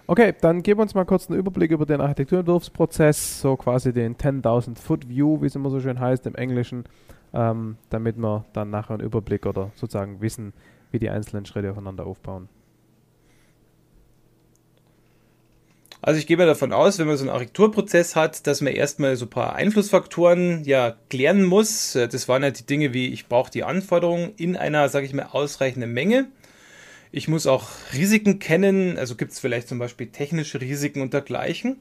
Okay, 0.10 0.34
dann 0.40 0.64
geben 0.64 0.80
wir 0.80 0.84
uns 0.84 0.96
mal 0.96 1.04
kurz 1.04 1.30
einen 1.30 1.38
Überblick 1.38 1.70
über 1.70 1.86
den 1.86 2.00
Architekturentwurfsprozess, 2.00 3.42
so 3.42 3.58
quasi 3.58 3.92
den 3.92 4.16
10.000 4.16 4.80
Foot 4.80 5.10
View, 5.10 5.42
wie 5.42 5.48
es 5.48 5.56
immer 5.56 5.70
so 5.70 5.82
schön 5.82 6.00
heißt 6.00 6.26
im 6.28 6.36
Englischen 6.36 6.86
ähm, 7.34 7.78
damit 7.90 8.18
wir 8.18 8.46
dann 8.54 8.70
nachher 8.70 8.96
einen 8.96 9.04
Überblick 9.04 9.46
oder 9.46 9.72
sozusagen 9.76 10.22
wissen, 10.22 10.54
wie 10.92 11.00
die 11.00 11.10
einzelnen 11.10 11.46
Schritte 11.46 11.72
aufeinander 11.72 12.06
aufbauen. 12.06 12.50
Also 16.02 16.20
ich 16.20 16.28
gehe 16.28 16.38
mal 16.38 16.46
davon 16.46 16.74
aus, 16.74 17.00
wenn 17.00 17.08
man 17.08 17.18
so 17.18 17.24
einen 17.24 17.32
Architekturprozess 17.32 18.16
hat, 18.16 18.46
dass 18.48 18.62
man 18.62 18.74
erstmal 18.74 19.16
so 19.16 19.26
ein 19.26 19.30
paar 19.30 19.56
Einflussfaktoren 19.56 20.64
ja 20.64 20.96
klären 21.10 21.44
muss. 21.44 21.94
Das 21.94 22.28
waren 22.28 22.44
ja 22.44 22.52
die 22.52 22.66
Dinge 22.66 22.94
wie, 22.94 23.08
ich 23.08 23.28
brauche 23.28 23.52
die 23.52 23.64
Anforderungen 23.64 24.34
in 24.38 24.56
einer, 24.56 24.88
sage 24.90 25.06
ich 25.06 25.14
mal, 25.14 25.30
ausreichenden 25.32 25.92
Menge. 25.92 26.28
Ich 27.12 27.28
muss 27.28 27.48
auch 27.48 27.68
Risiken 27.94 28.38
kennen, 28.40 28.98
also 28.98 29.16
gibt 29.16 29.32
es 29.32 29.40
vielleicht 29.40 29.68
zum 29.68 29.80
Beispiel 29.80 30.08
technische 30.08 30.62
Risiken 30.62 31.02
und 31.02 31.14
dergleichen. 31.14 31.78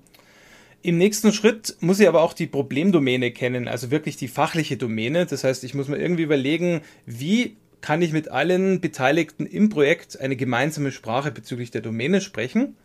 Im 0.87 0.99
nächsten 0.99 1.33
Schritt 1.33 1.75
muss 1.81 1.99
ich 1.99 2.07
aber 2.07 2.23
auch 2.23 2.33
die 2.33 2.47
Problemdomäne 2.47 3.33
kennen, 3.33 3.67
also 3.67 3.91
wirklich 3.91 4.17
die 4.17 4.29
fachliche 4.29 4.77
Domäne. 4.77 5.27
Das 5.27 5.43
heißt, 5.43 5.65
ich 5.65 5.75
muss 5.75 5.89
mir 5.89 5.97
irgendwie 5.97 6.23
überlegen, 6.23 6.81
wie 7.07 7.57
kann 7.81 8.03
ich 8.03 8.13
mit 8.13 8.31
allen 8.31 8.81
Beteiligten 8.81 9.47
im 9.47 9.69
Projekt 9.69 10.21
eine 10.21 10.37
gemeinsame 10.37 10.93
Sprache 10.93 11.33
bezüglich 11.33 11.73
der 11.73 11.81
Domäne 11.81 12.21
sprechen. 12.21 12.77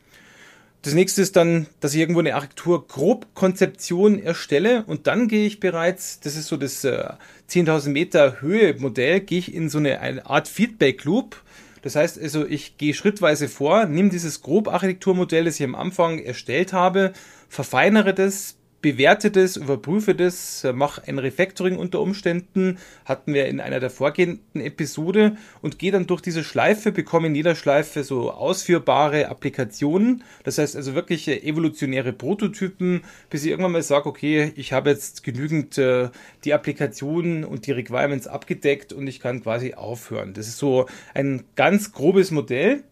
Das 0.81 0.95
nächste 0.95 1.21
ist 1.21 1.35
dann, 1.35 1.67
dass 1.79 1.93
ich 1.93 1.99
irgendwo 1.99 2.21
eine 2.21 2.33
Architektur-Grobkonzeption 2.33 4.17
erstelle 4.17 4.83
und 4.87 5.05
dann 5.05 5.27
gehe 5.27 5.45
ich 5.45 5.59
bereits, 5.59 6.19
das 6.21 6.35
ist 6.35 6.47
so 6.47 6.57
das 6.57 6.83
äh, 6.83 7.07
10.000 7.51 7.89
Meter 7.89 8.41
Höhe 8.41 8.73
Modell, 8.79 9.19
gehe 9.19 9.37
ich 9.37 9.53
in 9.53 9.69
so 9.69 9.77
eine, 9.77 9.99
eine 9.99 10.25
Art 10.25 10.47
Feedback 10.47 11.03
Loop. 11.03 11.43
Das 11.81 11.95
heißt 11.95 12.21
also, 12.21 12.45
ich 12.45 12.77
gehe 12.77 12.93
schrittweise 12.93 13.47
vor, 13.47 13.85
nehme 13.85 14.09
dieses 14.09 14.41
Grob-Architekturmodell, 14.41 15.45
das 15.45 15.59
ich 15.59 15.65
am 15.65 15.75
Anfang 15.75 16.19
erstellt 16.19 16.73
habe, 16.73 17.13
verfeinere 17.49 18.13
das, 18.13 18.57
bewerte 18.81 19.31
das, 19.31 19.57
überprüfe 19.57 20.15
das, 20.15 20.67
mache 20.73 21.03
ein 21.07 21.19
Refactoring 21.19 21.77
unter 21.77 22.01
Umständen, 22.01 22.77
hatten 23.05 23.33
wir 23.33 23.47
in 23.47 23.59
einer 23.59 23.79
der 23.79 23.89
vorgehenden 23.89 24.61
Episode 24.61 25.37
und 25.61 25.79
gehe 25.79 25.91
dann 25.91 26.07
durch 26.07 26.21
diese 26.21 26.43
Schleife, 26.43 26.91
bekomme 26.91 27.27
in 27.27 27.35
jeder 27.35 27.55
Schleife 27.55 28.03
so 28.03 28.31
ausführbare 28.31 29.29
Applikationen, 29.29 30.23
das 30.43 30.57
heißt 30.57 30.75
also 30.75 30.95
wirklich 30.95 31.27
äh, 31.27 31.37
evolutionäre 31.37 32.13
Prototypen, 32.13 33.01
bis 33.29 33.43
ich 33.43 33.51
irgendwann 33.51 33.73
mal 33.73 33.83
sage, 33.83 34.07
okay, 34.07 34.51
ich 34.55 34.73
habe 34.73 34.89
jetzt 34.89 35.23
genügend 35.23 35.77
äh, 35.77 36.09
die 36.43 36.53
Applikationen 36.53 37.43
und 37.43 37.67
die 37.67 37.71
Requirements 37.71 38.27
abgedeckt 38.27 38.93
und 38.93 39.07
ich 39.07 39.19
kann 39.19 39.43
quasi 39.43 39.73
aufhören. 39.73 40.33
Das 40.33 40.47
ist 40.47 40.57
so 40.57 40.87
ein 41.13 41.43
ganz 41.55 41.91
grobes 41.91 42.31
Modell. 42.31 42.83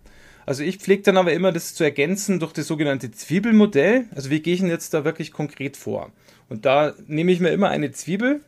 Also 0.50 0.63
ich 0.63 0.79
pflege 0.79 1.03
dann 1.03 1.18
aber 1.18 1.32
immer 1.34 1.51
das 1.51 1.75
zu 1.75 1.84
ergänzen 1.84 2.39
durch 2.39 2.53
das 2.53 2.65
sogenannte 2.65 3.12
Zwiebelmodell. 3.12 4.06
Also 4.15 4.32
wie 4.32 4.39
gehe 4.39 4.56
ich 4.56 4.62
denn 4.62 4.72
jetzt 4.72 4.96
da 4.96 5.06
wirklich 5.06 5.32
konkret 5.32 5.77
vor? 5.77 6.12
Und 6.50 6.65
da 6.65 6.96
nehme 7.06 7.32
ich 7.32 7.39
mir 7.39 7.50
immer 7.50 7.70
eine 7.70 7.91
Zwiebel. 7.91 8.41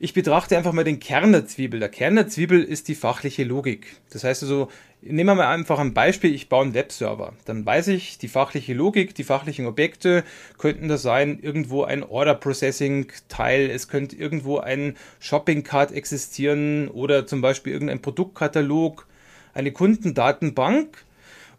Ich 0.00 0.12
betrachte 0.12 0.58
einfach 0.58 0.72
mal 0.72 0.82
den 0.82 0.98
Kern 0.98 1.30
der 1.30 1.46
Zwiebel. 1.46 1.78
Der 1.78 1.88
Kern 1.88 2.16
der 2.16 2.26
Zwiebel 2.26 2.64
ist 2.64 2.88
die 2.88 2.96
fachliche 2.96 3.44
Logik. 3.44 3.86
Das 4.10 4.24
heißt 4.24 4.42
also, 4.42 4.72
nehmen 5.02 5.28
wir 5.28 5.36
mal 5.36 5.54
einfach 5.54 5.78
ein 5.78 5.94
Beispiel, 5.94 6.34
ich 6.34 6.48
baue 6.48 6.64
einen 6.64 6.74
Webserver. 6.74 7.34
Dann 7.44 7.64
weiß 7.64 7.86
ich, 7.88 8.18
die 8.18 8.26
fachliche 8.26 8.74
Logik, 8.74 9.14
die 9.14 9.22
fachlichen 9.22 9.66
Objekte 9.66 10.24
könnten 10.58 10.88
da 10.88 10.98
sein, 10.98 11.38
irgendwo 11.40 11.84
ein 11.84 12.02
Order 12.02 12.34
Processing 12.34 13.06
Teil, 13.28 13.70
es 13.70 13.86
könnte 13.86 14.16
irgendwo 14.16 14.58
ein 14.58 14.96
Shopping 15.20 15.62
Card 15.62 15.92
existieren 15.92 16.88
oder 16.88 17.24
zum 17.24 17.40
Beispiel 17.40 17.72
irgendein 17.72 18.02
Produktkatalog, 18.02 19.06
eine 19.54 19.70
Kundendatenbank 19.70 21.04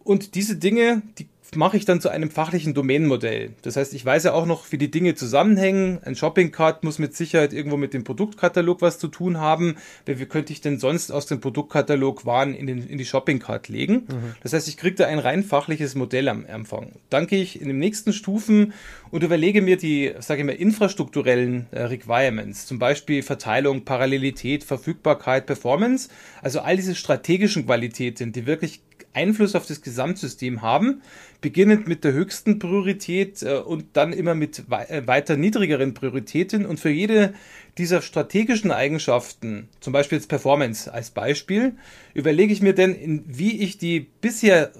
und 0.03 0.36
diese 0.36 0.55
Dinge, 0.55 1.01
die 1.17 1.27
mache 1.55 1.77
ich 1.77 1.86
dann 1.86 2.00
zu 2.00 2.10
einem 2.10 2.29
fachlichen 2.29 2.74
Domänenmodell. 2.74 3.51
Das 3.62 3.75
heißt, 3.75 3.93
ich 3.93 4.05
weiß 4.05 4.24
ja 4.24 4.34
auch 4.34 4.46
noch, 4.46 4.72
wie 4.72 4.77
die 4.77 4.91
Dinge 4.91 5.15
zusammenhängen. 5.15 6.00
Ein 6.03 6.15
Shopping-Cart 6.15 6.84
muss 6.84 7.00
mit 7.00 7.15
Sicherheit 7.15 7.53
irgendwo 7.53 7.77
mit 7.77 7.93
dem 7.93 8.03
Produktkatalog 8.03 8.81
was 8.81 9.00
zu 9.00 9.08
tun 9.08 9.38
haben. 9.38 9.75
Wie 10.05 10.25
könnte 10.25 10.53
ich 10.53 10.62
denn 10.62 10.79
sonst 10.79 11.12
aus 11.12 11.25
dem 11.25 11.41
Produktkatalog 11.41 12.25
Waren 12.25 12.53
in, 12.53 12.67
den, 12.67 12.88
in 12.88 12.98
die 12.98 13.05
Shopping-Cart 13.05 13.67
legen? 13.67 14.08
Mhm. 14.08 14.36
Das 14.43 14.53
heißt, 14.53 14.67
ich 14.67 14.77
kriege 14.77 14.96
da 14.96 15.08
ein 15.08 15.20
rein 15.20 15.43
fachliches 15.43 15.96
Modell 15.96 16.29
am 16.29 16.46
Anfang. 16.46 16.93
Dann 17.10 17.27
gehe 17.27 17.41
ich 17.41 17.60
in 17.60 17.67
den 17.67 17.79
nächsten 17.79 18.13
Stufen 18.13 18.74
und 19.10 19.24
überlege 19.24 19.62
mir 19.62 19.77
die, 19.77 20.13
sage 20.20 20.41
ich 20.41 20.46
mal, 20.46 20.53
infrastrukturellen 20.53 21.67
äh, 21.72 21.84
Requirements. 21.84 22.65
Zum 22.65 22.79
Beispiel 22.79 23.24
Verteilung, 23.24 23.84
Parallelität, 23.84 24.63
Verfügbarkeit, 24.63 25.46
Performance. 25.46 26.10
Also 26.41 26.62
all 26.62 26.77
diese 26.77 26.96
strategischen 26.96 27.65
Qualitäten, 27.65 28.31
die 28.31 28.46
wirklich 28.46 28.81
Einfluss 29.13 29.55
auf 29.55 29.65
das 29.65 29.81
Gesamtsystem 29.81 30.61
haben, 30.61 31.01
beginnend 31.41 31.87
mit 31.87 32.03
der 32.03 32.13
höchsten 32.13 32.59
Priorität 32.59 33.41
äh, 33.43 33.57
und 33.57 33.85
dann 33.93 34.13
immer 34.13 34.35
mit 34.35 34.63
äh, 34.69 35.07
weiter 35.07 35.37
niedrigeren 35.37 35.93
Prioritäten. 35.93 36.65
Und 36.65 36.79
für 36.79 36.89
jede 36.89 37.33
dieser 37.77 38.01
strategischen 38.01 38.71
Eigenschaften, 38.71 39.69
zum 39.79 39.93
Beispiel 39.93 40.17
jetzt 40.17 40.27
Performance 40.27 40.93
als 40.93 41.11
Beispiel, 41.11 41.75
überlege 42.13 42.53
ich 42.53 42.61
mir 42.61 42.73
denn, 42.73 43.23
wie 43.27 43.61
ich 43.61 43.77
die 43.77 43.99
bisher 43.99 44.71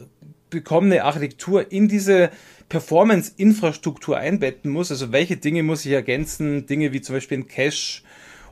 bekommene 0.50 1.04
Architektur 1.04 1.72
in 1.72 1.88
diese 1.88 2.30
Performance-Infrastruktur 2.70 4.18
einbetten 4.18 4.72
muss. 4.72 4.92
Also 4.92 5.12
welche 5.12 5.38
Dinge 5.38 5.64
muss 5.64 5.86
ich 5.86 5.92
ergänzen? 5.92 6.66
Dinge 6.68 6.94
wie 6.94 7.02
zum 7.02 7.16
Beispiel 7.16 7.40
ein 7.40 7.48
Cache 7.48 8.02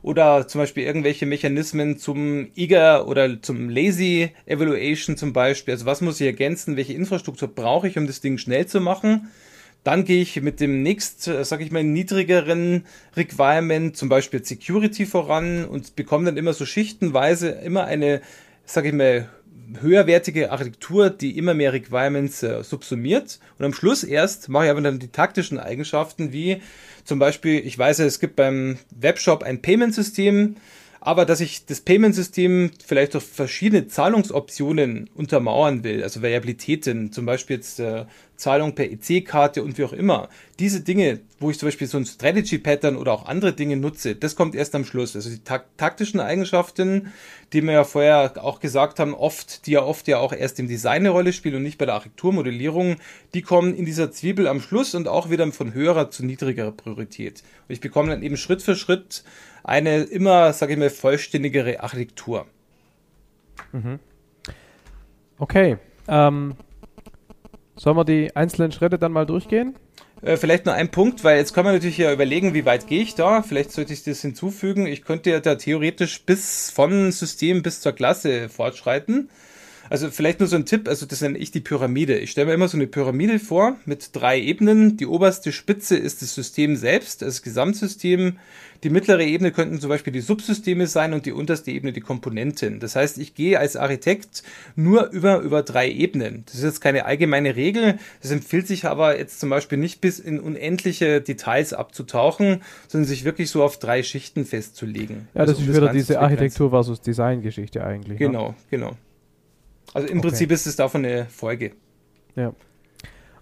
oder 0.01 0.47
zum 0.47 0.59
Beispiel 0.59 0.83
irgendwelche 0.83 1.25
Mechanismen 1.25 1.97
zum 1.97 2.47
Eager 2.55 3.07
oder 3.07 3.41
zum 3.41 3.69
Lazy 3.69 4.31
Evaluation 4.45 5.17
zum 5.17 5.33
Beispiel. 5.33 5.73
Also 5.73 5.85
was 5.85 6.01
muss 6.01 6.19
ich 6.21 6.27
ergänzen? 6.27 6.77
Welche 6.77 6.93
Infrastruktur 6.93 7.47
brauche 7.47 7.87
ich, 7.87 7.97
um 7.97 8.07
das 8.07 8.21
Ding 8.21 8.37
schnell 8.37 8.65
zu 8.65 8.79
machen? 8.81 9.29
Dann 9.83 10.03
gehe 10.03 10.21
ich 10.21 10.41
mit 10.41 10.59
dem 10.59 10.83
nächst, 10.83 11.27
äh, 11.27 11.43
sag 11.45 11.61
ich 11.61 11.71
mal, 11.71 11.83
niedrigeren 11.83 12.85
Requirement, 13.15 13.95
zum 13.95 14.09
Beispiel 14.09 14.43
Security 14.43 15.05
voran 15.05 15.65
und 15.65 15.95
bekomme 15.95 16.25
dann 16.25 16.37
immer 16.37 16.53
so 16.53 16.65
schichtenweise 16.65 17.49
immer 17.49 17.85
eine, 17.85 18.21
sag 18.65 18.85
ich 18.85 18.93
mal, 18.93 19.29
höherwertige 19.81 20.51
Architektur, 20.51 21.09
die 21.09 21.37
immer 21.37 21.53
mehr 21.53 21.73
Requirements 21.73 22.43
äh, 22.43 22.63
subsumiert. 22.63 23.39
Und 23.57 23.65
am 23.65 23.73
Schluss 23.73 24.03
erst 24.03 24.49
mache 24.49 24.65
ich 24.65 24.71
aber 24.71 24.81
dann 24.81 24.99
die 24.99 25.11
taktischen 25.11 25.59
Eigenschaften, 25.59 26.31
wie 26.33 26.61
zum 27.03 27.19
Beispiel, 27.19 27.65
ich 27.65 27.77
weiß, 27.77 27.99
es 27.99 28.19
gibt 28.19 28.35
beim 28.35 28.77
Webshop 28.91 29.43
ein 29.43 29.61
Payment-System, 29.61 30.55
aber 31.01 31.25
dass 31.25 31.39
ich 31.39 31.65
das 31.65 31.81
Payment-System 31.81 32.71
vielleicht 32.85 33.13
durch 33.13 33.23
verschiedene 33.23 33.87
Zahlungsoptionen 33.87 35.09
untermauern 35.15 35.83
will, 35.83 36.03
also 36.03 36.21
Variabilitäten, 36.21 37.11
zum 37.11 37.25
Beispiel 37.25 37.57
jetzt 37.57 37.79
äh, 37.79 38.05
Zahlung 38.35 38.73
per 38.73 38.89
EC-Karte 38.89 39.61
und 39.63 39.77
wie 39.77 39.83
auch 39.83 39.93
immer. 39.93 40.29
Diese 40.59 40.81
Dinge, 40.81 41.19
wo 41.39 41.51
ich 41.51 41.59
zum 41.59 41.67
Beispiel 41.67 41.87
so 41.87 41.97
ein 41.97 42.05
Strategy-Pattern 42.05 42.95
oder 42.95 43.13
auch 43.13 43.27
andere 43.27 43.53
Dinge 43.53 43.77
nutze, 43.77 44.15
das 44.15 44.35
kommt 44.35 44.55
erst 44.55 44.75
am 44.75 44.85
Schluss. 44.85 45.15
Also 45.15 45.29
die 45.29 45.43
tak 45.43 45.77
taktischen 45.77 46.19
Eigenschaften, 46.19 47.11
die 47.53 47.61
wir 47.61 47.73
ja 47.73 47.83
vorher 47.83 48.33
auch 48.43 48.59
gesagt 48.59 48.99
haben, 48.99 49.13
oft, 49.13 49.65
die 49.67 49.71
ja 49.71 49.83
oft 49.83 50.07
ja 50.07 50.19
auch 50.19 50.33
erst 50.33 50.59
im 50.59 50.67
Design 50.67 51.01
eine 51.01 51.09
Rolle 51.09 51.33
spielen 51.33 51.55
und 51.55 51.63
nicht 51.63 51.77
bei 51.77 51.85
der 51.85 51.95
Architekturmodellierung, 51.95 52.95
die 53.33 53.41
kommen 53.41 53.75
in 53.75 53.85
dieser 53.85 54.11
Zwiebel 54.11 54.47
am 54.47 54.61
Schluss 54.61 54.95
und 54.95 55.07
auch 55.07 55.29
wieder 55.29 55.49
von 55.51 55.73
höherer 55.73 56.09
zu 56.09 56.25
niedrigerer 56.25 56.71
Priorität. 56.71 57.43
Und 57.67 57.73
ich 57.73 57.81
bekomme 57.81 58.09
dann 58.09 58.23
eben 58.23 58.37
Schritt 58.37 58.61
für 58.61 58.75
Schritt 58.75 59.23
eine 59.63 60.03
immer, 60.03 60.53
sage 60.53 60.73
ich 60.73 60.79
mal, 60.79 60.89
vollständigere 60.89 61.81
Architektur. 61.81 62.45
Mhm. 63.71 63.99
Okay. 65.37 65.77
Ähm, 66.07 66.55
Sollen 67.79 67.95
wir 67.95 68.03
die 68.03 68.35
einzelnen 68.35 68.73
Schritte 68.73 68.99
dann 68.99 69.13
mal 69.13 69.25
durchgehen? 69.25 69.73
Äh, 70.21 70.35
vielleicht 70.35 70.65
nur 70.65 70.75
ein 70.75 70.91
Punkt, 70.91 71.23
weil 71.23 71.37
jetzt 71.37 71.53
kann 71.53 71.63
man 71.63 71.73
natürlich 71.73 71.97
ja 71.97 72.11
überlegen, 72.11 72.53
wie 72.53 72.65
weit 72.65 72.87
gehe 72.87 73.01
ich 73.01 73.15
da. 73.15 73.41
Vielleicht 73.41 73.71
sollte 73.71 73.93
ich 73.93 74.03
das 74.03 74.21
hinzufügen. 74.21 74.85
Ich 74.85 75.05
könnte 75.05 75.29
ja 75.29 75.39
da 75.39 75.55
theoretisch 75.55 76.25
bis 76.25 76.69
von 76.71 77.13
System 77.13 77.61
bis 77.61 77.79
zur 77.79 77.93
Klasse 77.93 78.49
fortschreiten. 78.49 79.29
Also 79.89 80.11
vielleicht 80.11 80.39
nur 80.39 80.47
so 80.47 80.55
ein 80.55 80.65
Tipp, 80.65 80.87
also 80.87 81.05
das 81.05 81.21
nenne 81.21 81.37
ich 81.37 81.51
die 81.51 81.61
Pyramide. 81.61 82.17
Ich 82.19 82.31
stelle 82.31 82.47
mir 82.47 82.53
immer 82.53 82.67
so 82.67 82.77
eine 82.77 82.87
Pyramide 82.87 83.39
vor 83.39 83.77
mit 83.85 84.09
drei 84.13 84.39
Ebenen. 84.39 84.97
Die 84.97 85.07
oberste 85.07 85.51
Spitze 85.51 85.97
ist 85.97 86.21
das 86.21 86.35
System 86.35 86.75
selbst, 86.75 87.21
das 87.21 87.41
Gesamtsystem. 87.41 88.37
Die 88.83 88.89
mittlere 88.89 89.23
Ebene 89.23 89.51
könnten 89.51 89.79
zum 89.81 89.89
Beispiel 89.89 90.13
die 90.13 90.21
Subsysteme 90.21 90.87
sein 90.87 91.13
und 91.13 91.25
die 91.25 91.33
unterste 91.33 91.71
Ebene 91.71 91.91
die 91.91 92.01
Komponenten. 92.01 92.79
Das 92.79 92.95
heißt, 92.95 93.17
ich 93.17 93.33
gehe 93.33 93.59
als 93.59 93.75
Architekt 93.75 94.43
nur 94.75 95.09
über, 95.09 95.39
über 95.39 95.63
drei 95.63 95.89
Ebenen. 95.89 96.43
Das 96.45 96.55
ist 96.55 96.63
jetzt 96.63 96.81
keine 96.81 97.05
allgemeine 97.05 97.57
Regel. 97.57 97.99
Das 98.21 98.31
empfiehlt 98.31 98.67
sich 98.67 98.85
aber 98.85 99.17
jetzt 99.17 99.39
zum 99.39 99.49
Beispiel 99.49 99.77
nicht 99.77 99.99
bis 99.99 100.19
in 100.19 100.39
unendliche 100.39 101.19
Details 101.19 101.73
abzutauchen, 101.73 102.61
sondern 102.87 103.07
sich 103.07 103.25
wirklich 103.25 103.49
so 103.49 103.63
auf 103.63 103.79
drei 103.79 104.01
Schichten 104.03 104.45
festzulegen. 104.45 105.27
Ja, 105.33 105.45
das 105.45 105.57
also, 105.57 105.69
ist 105.69 105.75
wieder 105.75 105.91
diese 105.91 106.19
Architektur 106.19 106.69
versus 106.69 107.01
Design-Geschichte 107.01 107.83
eigentlich. 107.83 108.19
Ne? 108.19 108.27
Genau, 108.27 108.49
ne? 108.49 108.55
genau. 108.69 108.97
Also 109.93 110.07
im 110.07 110.19
okay. 110.19 110.27
Prinzip 110.27 110.51
ist 110.51 110.67
es 110.67 110.75
davon 110.75 111.05
eine 111.05 111.25
Folge. 111.25 111.73
Ja. 112.35 112.53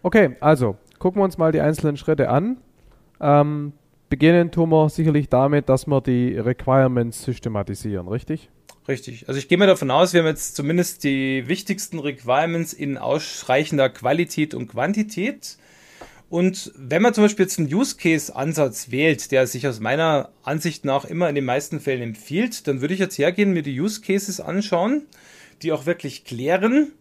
Okay, 0.01 0.35
also 0.39 0.77
gucken 0.99 1.19
wir 1.19 1.25
uns 1.25 1.37
mal 1.37 1.51
die 1.51 1.61
einzelnen 1.61 1.97
Schritte 1.97 2.29
an. 2.29 2.57
Ähm, 3.19 3.73
beginnen 4.09 4.51
tun 4.51 4.69
wir 4.69 4.89
sicherlich 4.89 5.29
damit, 5.29 5.69
dass 5.69 5.87
wir 5.87 6.01
die 6.01 6.37
Requirements 6.37 7.23
systematisieren, 7.23 8.07
richtig? 8.07 8.49
Richtig. 8.87 9.27
Also 9.27 9.37
ich 9.37 9.49
gehe 9.49 9.57
mal 9.57 9.67
davon 9.67 9.91
aus, 9.91 10.13
wir 10.13 10.21
haben 10.21 10.27
jetzt 10.27 10.55
zumindest 10.55 11.03
die 11.03 11.47
wichtigsten 11.47 11.99
Requirements 11.99 12.71
in 12.71 12.97
ausreichender 12.97 13.89
Qualität 13.89 14.53
und 14.53 14.69
Quantität. 14.69 15.57
Und 16.29 16.71
wenn 16.75 17.01
man 17.01 17.13
zum 17.13 17.23
Beispiel 17.23 17.45
jetzt 17.45 17.59
einen 17.59 17.73
Use-Case-Ansatz 17.73 18.91
wählt, 18.91 19.31
der 19.31 19.47
sich 19.47 19.67
aus 19.67 19.79
meiner 19.79 20.29
Ansicht 20.43 20.85
nach 20.85 21.05
immer 21.05 21.27
in 21.29 21.35
den 21.35 21.45
meisten 21.45 21.79
Fällen 21.79 22.01
empfiehlt, 22.01 22.67
dann 22.67 22.81
würde 22.81 22.93
ich 22.93 22.99
jetzt 22.99 23.17
hergehen, 23.17 23.53
mir 23.53 23.63
die 23.63 23.79
Use-Cases 23.79 24.39
anschauen 24.39 25.03
die 25.61 25.71
auch 25.71 25.85
wirklich 25.85 26.23
klären 26.23 26.93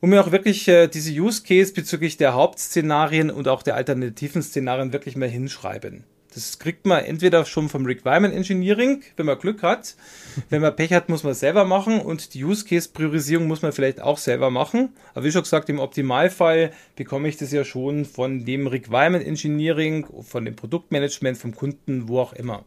und 0.00 0.10
mir 0.10 0.20
auch 0.20 0.32
wirklich 0.32 0.68
äh, 0.68 0.88
diese 0.88 1.12
Use 1.12 1.42
Case 1.42 1.72
bezüglich 1.72 2.16
der 2.16 2.34
Hauptszenarien 2.34 3.30
und 3.30 3.48
auch 3.48 3.62
der 3.62 3.76
alternativen 3.76 4.42
Szenarien 4.42 4.92
wirklich 4.92 5.16
mal 5.16 5.28
hinschreiben. 5.28 6.04
Das 6.36 6.58
kriegt 6.58 6.84
man 6.84 7.02
entweder 7.02 7.46
schon 7.46 7.70
vom 7.70 7.86
Requirement 7.86 8.34
Engineering, 8.34 9.02
wenn 9.16 9.24
man 9.24 9.38
Glück 9.38 9.62
hat. 9.62 9.96
Wenn 10.50 10.60
man 10.60 10.76
Pech 10.76 10.92
hat, 10.92 11.08
muss 11.08 11.22
man 11.24 11.32
selber 11.32 11.64
machen 11.64 11.98
und 11.98 12.34
die 12.34 12.44
Use 12.44 12.66
Case 12.66 12.90
Priorisierung 12.92 13.46
muss 13.46 13.62
man 13.62 13.72
vielleicht 13.72 14.02
auch 14.02 14.18
selber 14.18 14.50
machen. 14.50 14.90
Aber 15.14 15.24
wie 15.24 15.32
schon 15.32 15.44
gesagt, 15.44 15.70
im 15.70 15.78
Optimalfall 15.78 16.72
bekomme 16.94 17.28
ich 17.28 17.38
das 17.38 17.52
ja 17.52 17.64
schon 17.64 18.04
von 18.04 18.44
dem 18.44 18.66
Requirement 18.66 19.26
Engineering, 19.26 20.06
von 20.22 20.44
dem 20.44 20.54
Produktmanagement, 20.54 21.38
vom 21.38 21.54
Kunden, 21.54 22.06
wo 22.06 22.20
auch 22.20 22.34
immer. 22.34 22.66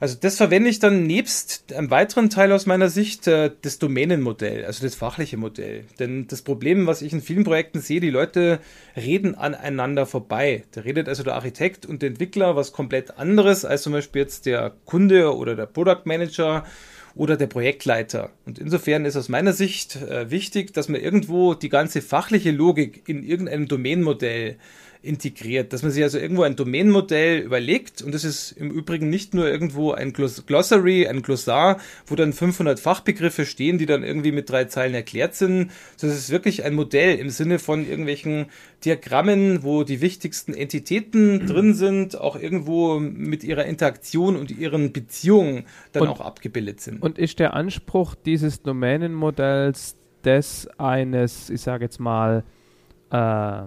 Also 0.00 0.16
das 0.18 0.38
verwende 0.38 0.70
ich 0.70 0.78
dann 0.78 1.06
nebst 1.06 1.74
einem 1.74 1.90
weiteren 1.90 2.30
Teil 2.30 2.52
aus 2.52 2.64
meiner 2.64 2.88
Sicht 2.88 3.26
äh, 3.26 3.50
das 3.60 3.78
Domänenmodell, 3.78 4.64
also 4.64 4.82
das 4.82 4.94
fachliche 4.94 5.36
Modell. 5.36 5.84
Denn 5.98 6.26
das 6.26 6.40
Problem, 6.40 6.86
was 6.86 7.02
ich 7.02 7.12
in 7.12 7.20
vielen 7.20 7.44
Projekten 7.44 7.80
sehe, 7.80 8.00
die 8.00 8.08
Leute 8.08 8.60
reden 8.96 9.34
aneinander 9.34 10.06
vorbei. 10.06 10.64
Da 10.72 10.80
redet 10.80 11.06
also 11.06 11.22
der 11.22 11.34
Architekt 11.34 11.84
und 11.84 12.00
der 12.00 12.08
Entwickler 12.08 12.56
was 12.56 12.72
komplett 12.72 13.18
anderes 13.18 13.66
als 13.66 13.82
zum 13.82 13.92
Beispiel 13.92 14.22
jetzt 14.22 14.46
der 14.46 14.72
Kunde 14.86 15.36
oder 15.36 15.54
der 15.54 15.66
Product 15.66 16.06
Manager 16.06 16.64
oder 17.14 17.36
der 17.36 17.48
Projektleiter. 17.48 18.30
Und 18.46 18.58
insofern 18.58 19.04
ist 19.04 19.16
aus 19.16 19.28
meiner 19.28 19.52
Sicht 19.52 19.96
äh, 19.96 20.30
wichtig, 20.30 20.72
dass 20.72 20.88
man 20.88 21.00
irgendwo 21.00 21.52
die 21.52 21.68
ganze 21.68 22.00
fachliche 22.00 22.52
Logik 22.52 23.02
in 23.06 23.22
irgendeinem 23.22 23.68
Domänenmodell 23.68 24.56
integriert, 25.02 25.72
dass 25.72 25.82
man 25.82 25.90
sich 25.90 26.02
also 26.02 26.18
irgendwo 26.18 26.42
ein 26.42 26.56
Domainmodell 26.56 27.38
überlegt 27.40 28.02
und 28.02 28.14
das 28.14 28.24
ist 28.24 28.52
im 28.52 28.70
Übrigen 28.70 29.08
nicht 29.08 29.32
nur 29.32 29.48
irgendwo 29.48 29.92
ein 29.92 30.12
Glossary, 30.12 31.06
ein 31.06 31.22
Glossar, 31.22 31.78
wo 32.06 32.16
dann 32.16 32.32
500 32.32 32.78
Fachbegriffe 32.78 33.46
stehen, 33.46 33.78
die 33.78 33.86
dann 33.86 34.02
irgendwie 34.02 34.32
mit 34.32 34.50
drei 34.50 34.66
Zeilen 34.66 34.94
erklärt 34.94 35.34
sind, 35.34 35.70
sondern 35.96 36.16
es 36.16 36.24
ist 36.24 36.30
wirklich 36.30 36.64
ein 36.64 36.74
Modell 36.74 37.18
im 37.18 37.30
Sinne 37.30 37.58
von 37.58 37.86
irgendwelchen 37.86 38.46
Diagrammen, 38.84 39.62
wo 39.62 39.84
die 39.84 40.00
wichtigsten 40.02 40.52
Entitäten 40.52 41.46
drin 41.46 41.74
sind, 41.74 42.20
auch 42.20 42.36
irgendwo 42.36 42.98
mit 42.98 43.42
ihrer 43.42 43.64
Interaktion 43.64 44.36
und 44.36 44.50
ihren 44.50 44.92
Beziehungen 44.92 45.64
dann 45.92 46.02
und, 46.02 46.08
auch 46.08 46.20
abgebildet 46.20 46.80
sind. 46.80 47.02
Und 47.02 47.18
ist 47.18 47.38
der 47.38 47.54
Anspruch 47.54 48.14
dieses 48.14 48.62
Domänenmodells 48.62 49.96
des 50.24 50.68
eines, 50.78 51.48
ich 51.48 51.62
sage 51.62 51.84
jetzt 51.84 52.00
mal, 52.00 52.44
äh, 53.10 53.62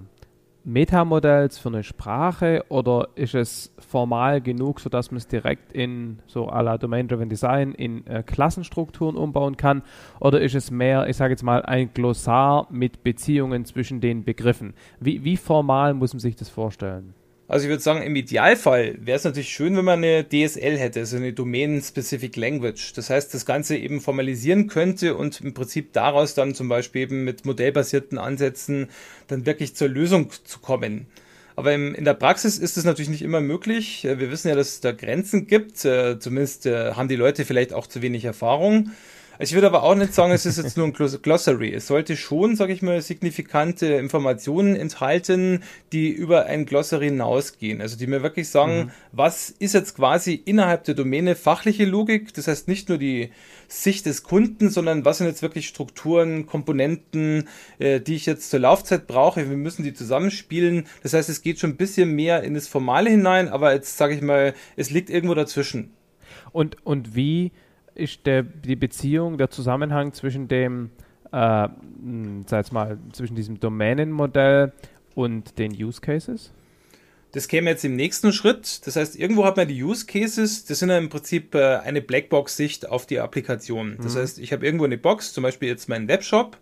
Metamodells 0.65 1.57
für 1.57 1.69
eine 1.69 1.83
Sprache 1.83 2.63
oder 2.69 3.09
ist 3.15 3.35
es 3.35 3.73
formal 3.79 4.41
genug, 4.41 4.79
sodass 4.79 5.11
man 5.11 5.17
es 5.17 5.27
direkt 5.27 5.73
in 5.73 6.19
so 6.25 6.49
à 6.49 6.61
la 6.61 6.77
Domain-Driven 6.77 7.29
Design 7.29 7.73
in 7.73 8.07
äh, 8.07 8.23
Klassenstrukturen 8.23 9.17
umbauen 9.17 9.57
kann? 9.57 9.83
Oder 10.19 10.41
ist 10.41 10.55
es 10.55 10.71
mehr, 10.71 11.07
ich 11.07 11.17
sage 11.17 11.33
jetzt 11.33 11.43
mal, 11.43 11.63
ein 11.63 11.93
Glossar 11.93 12.67
mit 12.69 13.03
Beziehungen 13.03 13.65
zwischen 13.65 13.99
den 13.99 14.23
Begriffen? 14.23 14.73
Wie, 14.99 15.23
wie 15.23 15.37
formal 15.37 15.93
muss 15.93 16.13
man 16.13 16.19
sich 16.19 16.35
das 16.35 16.49
vorstellen? 16.49 17.13
Also 17.47 17.65
ich 17.65 17.69
würde 17.69 17.83
sagen, 17.83 18.01
im 18.01 18.15
Idealfall 18.15 18.95
wäre 18.99 19.17
es 19.17 19.25
natürlich 19.25 19.49
schön, 19.49 19.75
wenn 19.75 19.83
man 19.83 20.03
eine 20.03 20.23
DSL 20.27 20.77
hätte, 20.77 21.01
also 21.01 21.17
eine 21.17 21.33
Domain-Specific 21.33 22.35
Language. 22.37 22.93
Das 22.93 23.09
heißt, 23.09 23.33
das 23.33 23.45
Ganze 23.45 23.75
eben 23.75 23.99
formalisieren 23.99 24.67
könnte 24.67 25.15
und 25.15 25.41
im 25.41 25.53
Prinzip 25.53 25.91
daraus 25.91 26.35
dann 26.35 26.55
zum 26.55 26.69
Beispiel 26.69 27.01
eben 27.01 27.25
mit 27.25 27.45
modellbasierten 27.45 28.17
Ansätzen 28.17 28.87
dann 29.27 29.45
wirklich 29.45 29.75
zur 29.75 29.89
Lösung 29.89 30.29
zu 30.45 30.59
kommen. 30.59 31.07
Aber 31.55 31.73
im, 31.73 31.93
in 31.93 32.05
der 32.05 32.13
Praxis 32.13 32.57
ist 32.57 32.77
es 32.77 32.85
natürlich 32.85 33.09
nicht 33.09 33.21
immer 33.21 33.41
möglich. 33.41 34.03
Wir 34.03 34.31
wissen 34.31 34.47
ja, 34.47 34.55
dass 34.55 34.69
es 34.69 34.79
da 34.79 34.91
Grenzen 34.91 35.45
gibt. 35.45 35.83
Äh, 35.85 36.19
zumindest 36.19 36.65
äh, 36.65 36.93
haben 36.93 37.09
die 37.09 37.15
Leute 37.15 37.45
vielleicht 37.45 37.73
auch 37.73 37.87
zu 37.87 38.01
wenig 38.01 38.25
Erfahrung. 38.25 38.91
Ich 39.39 39.53
würde 39.53 39.65
aber 39.65 39.81
auch 39.81 39.95
nicht 39.95 40.13
sagen, 40.13 40.31
es 40.31 40.45
ist 40.45 40.57
jetzt 40.57 40.77
nur 40.77 40.85
ein 40.85 40.93
Glossary. 40.93 41.73
Es 41.73 41.87
sollte 41.87 42.15
schon, 42.15 42.55
sage 42.55 42.71
ich 42.71 42.83
mal, 42.83 43.01
signifikante 43.01 43.87
Informationen 43.87 44.75
enthalten, 44.75 45.63
die 45.91 46.09
über 46.09 46.45
ein 46.45 46.65
Glossary 46.65 47.05
hinausgehen. 47.05 47.81
Also 47.81 47.97
die 47.97 48.05
mir 48.05 48.21
wirklich 48.21 48.49
sagen, 48.49 48.77
mhm. 48.77 48.91
was 49.11 49.49
ist 49.49 49.73
jetzt 49.73 49.95
quasi 49.95 50.35
innerhalb 50.35 50.83
der 50.83 50.93
Domäne 50.93 51.35
fachliche 51.35 51.85
Logik? 51.85 52.33
Das 52.35 52.47
heißt 52.47 52.67
nicht 52.67 52.89
nur 52.89 52.99
die 52.99 53.31
Sicht 53.67 54.05
des 54.05 54.21
Kunden, 54.21 54.69
sondern 54.69 55.03
was 55.03 55.17
sind 55.17 55.27
jetzt 55.27 55.41
wirklich 55.41 55.67
Strukturen, 55.67 56.45
Komponenten, 56.45 57.49
äh, 57.79 57.99
die 57.99 58.15
ich 58.15 58.27
jetzt 58.27 58.51
zur 58.51 58.59
Laufzeit 58.59 59.07
brauche. 59.07 59.49
Wir 59.49 59.57
müssen 59.57 59.83
die 59.83 59.95
zusammenspielen. 59.95 60.85
Das 61.01 61.13
heißt, 61.13 61.29
es 61.29 61.41
geht 61.41 61.59
schon 61.59 61.71
ein 61.71 61.77
bisschen 61.77 62.11
mehr 62.11 62.43
in 62.43 62.53
das 62.53 62.67
Formale 62.67 63.09
hinein, 63.09 63.49
aber 63.49 63.73
jetzt 63.73 63.97
sage 63.97 64.13
ich 64.13 64.21
mal, 64.21 64.53
es 64.75 64.91
liegt 64.91 65.09
irgendwo 65.09 65.33
dazwischen. 65.33 65.91
Und, 66.51 66.85
und 66.85 67.15
wie 67.15 67.51
ist 67.95 68.25
der, 68.25 68.43
die 68.43 68.75
Beziehung, 68.75 69.37
der 69.37 69.49
Zusammenhang 69.49 70.13
zwischen 70.13 70.47
dem, 70.47 70.89
äh, 71.31 71.67
sag 72.47 72.71
mal, 72.71 72.97
zwischen 73.11 73.35
diesem 73.35 73.59
Domänenmodell 73.59 74.73
und 75.15 75.57
den 75.57 75.71
Use 75.71 76.01
Cases? 76.01 76.51
Das 77.33 77.47
käme 77.47 77.71
jetzt 77.71 77.83
im 77.83 77.95
nächsten 77.95 78.31
Schritt. 78.31 78.85
Das 78.85 78.95
heißt, 78.95 79.17
irgendwo 79.17 79.43
hat 79.45 79.57
man 79.57 79.67
die 79.67 79.83
Use 79.83 80.05
Cases. 80.05 80.65
Das 80.65 80.79
sind 80.79 80.89
ja 80.89 80.97
im 80.99 81.09
Prinzip 81.09 81.55
äh, 81.55 81.77
eine 81.77 82.01
Blackbox-Sicht 82.01 82.87
auf 82.89 83.07
die 83.07 83.19
Applikation. 83.19 83.97
Das 84.01 84.15
mhm. 84.15 84.19
heißt, 84.19 84.39
ich 84.39 84.53
habe 84.53 84.65
irgendwo 84.65 84.85
eine 84.85 84.99
Box, 84.99 85.33
zum 85.33 85.41
Beispiel 85.41 85.69
jetzt 85.69 85.89
meinen 85.89 86.07
Webshop. 86.07 86.57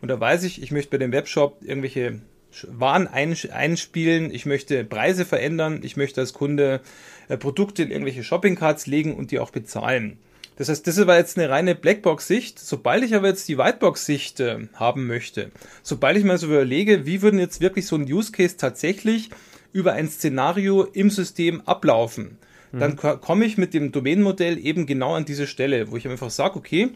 Und 0.00 0.08
da 0.08 0.18
weiß 0.18 0.44
ich, 0.44 0.62
ich 0.62 0.70
möchte 0.70 0.92
bei 0.92 0.98
dem 0.98 1.12
Webshop 1.12 1.58
irgendwelche 1.62 2.20
waren 2.68 3.08
einspielen, 3.08 4.32
ich 4.32 4.46
möchte 4.46 4.84
Preise 4.84 5.24
verändern, 5.24 5.80
ich 5.82 5.96
möchte 5.96 6.20
als 6.20 6.32
Kunde 6.32 6.80
äh, 7.28 7.36
Produkte 7.36 7.82
in 7.82 7.90
irgendwelche 7.90 8.22
Shoppingcards 8.22 8.86
legen 8.86 9.14
und 9.14 9.30
die 9.30 9.40
auch 9.40 9.50
bezahlen. 9.50 10.18
Das 10.56 10.68
heißt, 10.68 10.86
das 10.86 11.04
war 11.06 11.16
jetzt 11.16 11.36
eine 11.36 11.50
reine 11.50 11.74
Blackbox-Sicht. 11.74 12.58
Sobald 12.58 13.04
ich 13.04 13.14
aber 13.14 13.28
jetzt 13.28 13.48
die 13.48 13.58
Whitebox-Sicht 13.58 14.40
äh, 14.40 14.68
haben 14.74 15.06
möchte, 15.06 15.50
sobald 15.82 16.16
ich 16.16 16.24
mal 16.24 16.38
so 16.38 16.46
überlege, 16.46 17.06
wie 17.06 17.22
würden 17.22 17.40
jetzt 17.40 17.60
wirklich 17.60 17.86
so 17.86 17.96
ein 17.96 18.10
Use 18.10 18.32
Case 18.32 18.56
tatsächlich 18.56 19.30
über 19.72 19.92
ein 19.92 20.08
Szenario 20.08 20.84
im 20.84 21.10
System 21.10 21.60
ablaufen, 21.62 22.38
mhm. 22.72 22.78
dann 22.78 22.96
komme 22.96 23.44
ich 23.44 23.58
mit 23.58 23.74
dem 23.74 23.90
Domänenmodell 23.90 24.64
eben 24.64 24.86
genau 24.86 25.14
an 25.14 25.24
diese 25.24 25.46
Stelle, 25.46 25.90
wo 25.90 25.96
ich 25.96 26.08
einfach 26.08 26.30
sage, 26.30 26.56
okay, 26.56 26.90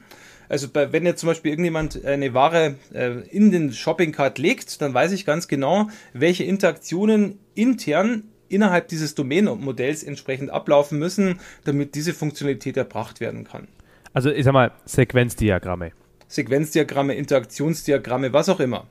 also 0.49 0.69
bei, 0.69 0.93
wenn 0.93 1.05
jetzt 1.05 1.21
zum 1.21 1.29
Beispiel 1.29 1.51
irgendjemand 1.51 2.05
eine 2.05 2.33
Ware 2.35 2.77
äh, 2.95 3.21
in 3.31 3.51
den 3.51 3.73
Shopping 3.73 4.13
Cart 4.13 4.39
legt, 4.39 4.81
dann 4.81 4.95
weiß 4.95 5.13
ich 5.13 5.27
ganz 5.27 5.49
genau, 5.49 5.89
welche 6.13 6.45
Interaktionen 6.45 7.39
intern 7.55 8.25
innerhalb 8.49 8.89
dieses 8.89 9.15
Domain-Modells 9.15 10.03
entsprechend 10.03 10.51
ablaufen 10.51 10.99
müssen, 10.99 11.41
damit 11.65 11.95
diese 11.95 12.15
Funktionalität 12.15 12.77
erbracht 12.77 13.21
werden 13.21 13.45
kann. 13.45 13.69
Also 14.13 14.31
ich 14.31 14.45
sag 14.45 14.53
mal, 14.53 14.73
Sequenzdiagramme. 14.85 15.93
Sequenzdiagramme, 16.29 17.15
Interaktionsdiagramme, 17.15 18.33
was 18.33 18.49
auch 18.49 18.61
immer. 18.61 18.87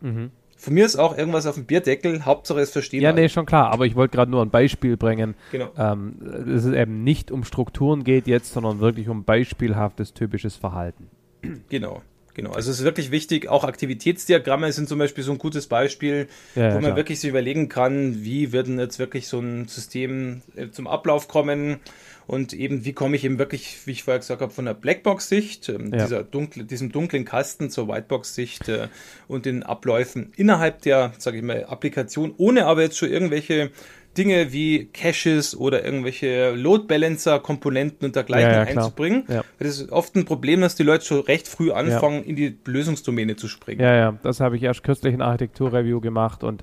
Mhm. 0.00 0.30
Von 0.56 0.74
mir 0.74 0.86
ist 0.86 0.94
auch 0.94 1.18
irgendwas 1.18 1.46
auf 1.46 1.56
dem 1.56 1.64
Bierdeckel, 1.64 2.24
Hauptsache 2.24 2.60
es 2.60 2.70
verstehen. 2.70 3.02
Ja, 3.02 3.12
nee, 3.12 3.28
schon 3.28 3.46
klar, 3.46 3.72
aber 3.72 3.84
ich 3.84 3.96
wollte 3.96 4.16
gerade 4.16 4.30
nur 4.30 4.42
ein 4.42 4.50
Beispiel 4.50 4.96
bringen. 4.96 5.34
Genau. 5.50 5.70
Ähm, 5.76 6.14
dass 6.20 6.64
es 6.64 6.72
eben 6.72 7.02
nicht 7.02 7.32
um 7.32 7.42
Strukturen 7.42 8.04
geht 8.04 8.28
jetzt, 8.28 8.52
sondern 8.52 8.78
wirklich 8.78 9.08
um 9.08 9.24
beispielhaftes, 9.24 10.14
typisches 10.14 10.54
Verhalten. 10.54 11.08
Genau. 11.68 12.02
Genau, 12.34 12.52
also 12.52 12.70
es 12.70 12.78
ist 12.78 12.84
wirklich 12.84 13.10
wichtig, 13.10 13.48
auch 13.48 13.64
Aktivitätsdiagramme 13.64 14.72
sind 14.72 14.88
zum 14.88 14.98
Beispiel 14.98 15.22
so 15.22 15.32
ein 15.32 15.38
gutes 15.38 15.66
Beispiel, 15.66 16.28
ja, 16.54 16.70
wo 16.70 16.74
man 16.74 16.82
klar. 16.82 16.96
wirklich 16.96 17.20
sich 17.20 17.28
überlegen 17.28 17.68
kann, 17.68 18.24
wie 18.24 18.52
wird 18.52 18.68
denn 18.68 18.78
jetzt 18.78 18.98
wirklich 18.98 19.28
so 19.28 19.38
ein 19.38 19.68
System 19.68 20.40
äh, 20.56 20.70
zum 20.70 20.86
Ablauf 20.86 21.28
kommen 21.28 21.80
und 22.26 22.54
eben 22.54 22.84
wie 22.86 22.94
komme 22.94 23.16
ich 23.16 23.24
eben 23.24 23.38
wirklich, 23.38 23.80
wie 23.84 23.90
ich 23.90 24.04
vorher 24.04 24.20
gesagt 24.20 24.40
habe, 24.40 24.52
von 24.52 24.64
der 24.64 24.74
Blackbox-Sicht, 24.74 25.68
ähm, 25.68 25.92
ja. 25.92 26.04
dieser 26.04 26.22
dunkle, 26.22 26.64
diesem 26.64 26.90
dunklen 26.90 27.26
Kasten 27.26 27.68
zur 27.68 27.88
Whitebox-Sicht 27.88 28.68
äh, 28.68 28.88
und 29.28 29.44
den 29.44 29.62
Abläufen 29.62 30.32
innerhalb 30.36 30.80
der, 30.82 31.12
sage 31.18 31.38
ich 31.38 31.42
mal, 31.42 31.66
Applikation, 31.66 32.34
ohne 32.38 32.64
aber 32.64 32.82
jetzt 32.82 32.96
schon 32.96 33.10
irgendwelche 33.10 33.70
Dinge 34.16 34.52
wie 34.52 34.86
Caches 34.86 35.56
oder 35.56 35.84
irgendwelche 35.84 36.52
Load 36.52 36.84
Balancer 36.86 37.40
Komponenten 37.40 38.06
und 38.06 38.16
dergleichen 38.16 38.50
ja, 38.50 38.64
ja, 38.64 38.68
einzubringen. 38.68 39.24
Ja. 39.28 39.42
Das 39.58 39.80
ist 39.80 39.90
oft 39.90 40.14
ein 40.16 40.24
Problem, 40.24 40.60
dass 40.60 40.74
die 40.74 40.82
Leute 40.82 41.04
schon 41.04 41.20
recht 41.20 41.48
früh 41.48 41.72
anfangen, 41.72 42.22
in 42.24 42.36
die 42.36 42.58
Lösungsdomäne 42.66 43.36
zu 43.36 43.48
springen. 43.48 43.80
Ja, 43.80 43.94
ja, 43.94 44.18
das 44.22 44.40
habe 44.40 44.56
ich 44.56 44.62
erst 44.62 44.84
kürzlich 44.84 45.14
in 45.14 45.22
Architektur-Review 45.22 46.00
gemacht 46.00 46.44
und 46.44 46.62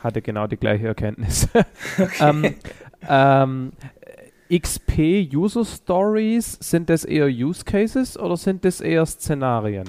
hatte 0.00 0.22
genau 0.22 0.46
die 0.46 0.56
gleiche 0.56 0.86
Erkenntnis. 0.86 1.48
ähm, 2.20 2.54
ähm, 3.08 3.72
XP 4.50 5.28
User 5.34 5.64
Stories, 5.64 6.56
sind 6.60 6.88
das 6.88 7.04
eher 7.04 7.26
Use 7.26 7.64
Cases 7.64 8.18
oder 8.18 8.36
sind 8.36 8.64
das 8.64 8.80
eher 8.80 9.04
Szenarien? 9.04 9.88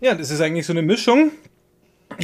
Ja, 0.00 0.14
das 0.14 0.30
ist 0.30 0.40
eigentlich 0.40 0.66
so 0.66 0.72
eine 0.72 0.82
Mischung 0.82 1.32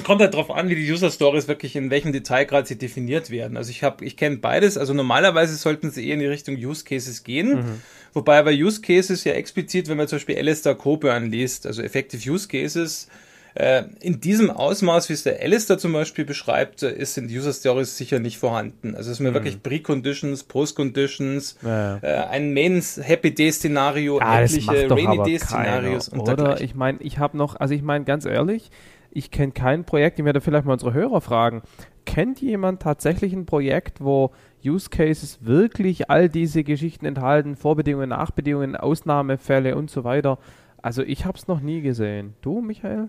kommt 0.04 0.20
halt 0.20 0.34
darauf 0.34 0.50
an, 0.50 0.68
wie 0.68 0.74
die 0.74 0.90
User 0.90 1.10
Stories 1.10 1.48
wirklich 1.48 1.76
in 1.76 1.90
welchem 1.90 2.12
Detailgrad 2.12 2.66
sie 2.66 2.78
definiert 2.78 3.30
werden. 3.30 3.56
Also 3.56 3.70
ich 3.70 3.82
habe, 3.82 4.04
ich 4.04 4.16
kenne 4.16 4.38
beides. 4.38 4.78
Also 4.78 4.94
normalerweise 4.94 5.54
sollten 5.56 5.90
sie 5.90 6.06
eher 6.06 6.14
in 6.14 6.20
die 6.20 6.26
Richtung 6.26 6.56
Use 6.56 6.84
Cases 6.84 7.24
gehen. 7.24 7.54
Mhm. 7.54 7.82
Wobei 8.14 8.42
bei 8.42 8.54
Use 8.54 8.80
Cases 8.80 9.24
ja 9.24 9.32
explizit, 9.32 9.88
wenn 9.88 9.96
man 9.96 10.08
zum 10.08 10.16
Beispiel 10.16 10.36
Alistair 10.36 10.74
Coburn 10.74 11.30
liest, 11.30 11.66
also 11.66 11.82
Effective 11.82 12.30
Use 12.30 12.48
Cases, 12.48 13.08
äh, 13.54 13.84
in 14.00 14.20
diesem 14.20 14.50
Ausmaß, 14.50 15.08
wie 15.10 15.12
es 15.12 15.24
der 15.24 15.40
Alistair 15.40 15.76
zum 15.76 15.92
Beispiel 15.92 16.24
beschreibt, 16.24 16.82
äh, 16.82 16.92
ist 16.92 17.18
in 17.18 17.26
User 17.26 17.52
Stories 17.52 17.96
sicher 17.96 18.18
nicht 18.18 18.38
vorhanden. 18.38 18.94
Also 18.94 19.10
es 19.10 19.18
sind 19.18 19.28
mhm. 19.28 19.34
wirklich 19.34 19.62
Pre-Conditions, 19.62 20.44
Post-Conditions, 20.44 21.58
ja, 21.62 21.98
äh, 22.02 22.28
ein 22.30 22.54
Mains 22.54 22.98
Happy 23.02 23.34
Day 23.34 23.52
Szenario, 23.52 24.20
ja, 24.20 24.40
etliche 24.40 24.90
Rainy 24.90 25.22
Day 25.22 25.38
Szenarios 25.38 26.08
und 26.08 26.20
Oder 26.20 26.60
ich 26.62 26.74
meine, 26.74 26.98
ich 27.02 27.18
habe 27.18 27.36
noch, 27.36 27.56
also 27.56 27.74
ich 27.74 27.82
meine 27.82 28.04
ganz 28.04 28.24
ehrlich, 28.24 28.70
ich 29.14 29.30
kenne 29.30 29.52
kein 29.52 29.84
Projekt, 29.84 30.18
ich 30.18 30.24
werde 30.24 30.40
vielleicht 30.40 30.64
mal 30.64 30.72
unsere 30.72 30.94
Hörer 30.94 31.20
fragen. 31.20 31.62
Kennt 32.04 32.40
jemand 32.40 32.82
tatsächlich 32.82 33.32
ein 33.32 33.46
Projekt, 33.46 34.02
wo 34.02 34.32
Use 34.64 34.90
Cases 34.90 35.44
wirklich 35.44 36.10
all 36.10 36.28
diese 36.28 36.64
Geschichten 36.64 37.06
enthalten, 37.06 37.56
Vorbedingungen, 37.56 38.08
Nachbedingungen, 38.08 38.76
Ausnahmefälle 38.76 39.76
und 39.76 39.90
so 39.90 40.04
weiter? 40.04 40.38
Also 40.80 41.02
ich 41.02 41.24
habe 41.26 41.38
es 41.38 41.46
noch 41.46 41.60
nie 41.60 41.80
gesehen. 41.80 42.34
Du, 42.40 42.60
Michael? 42.60 43.08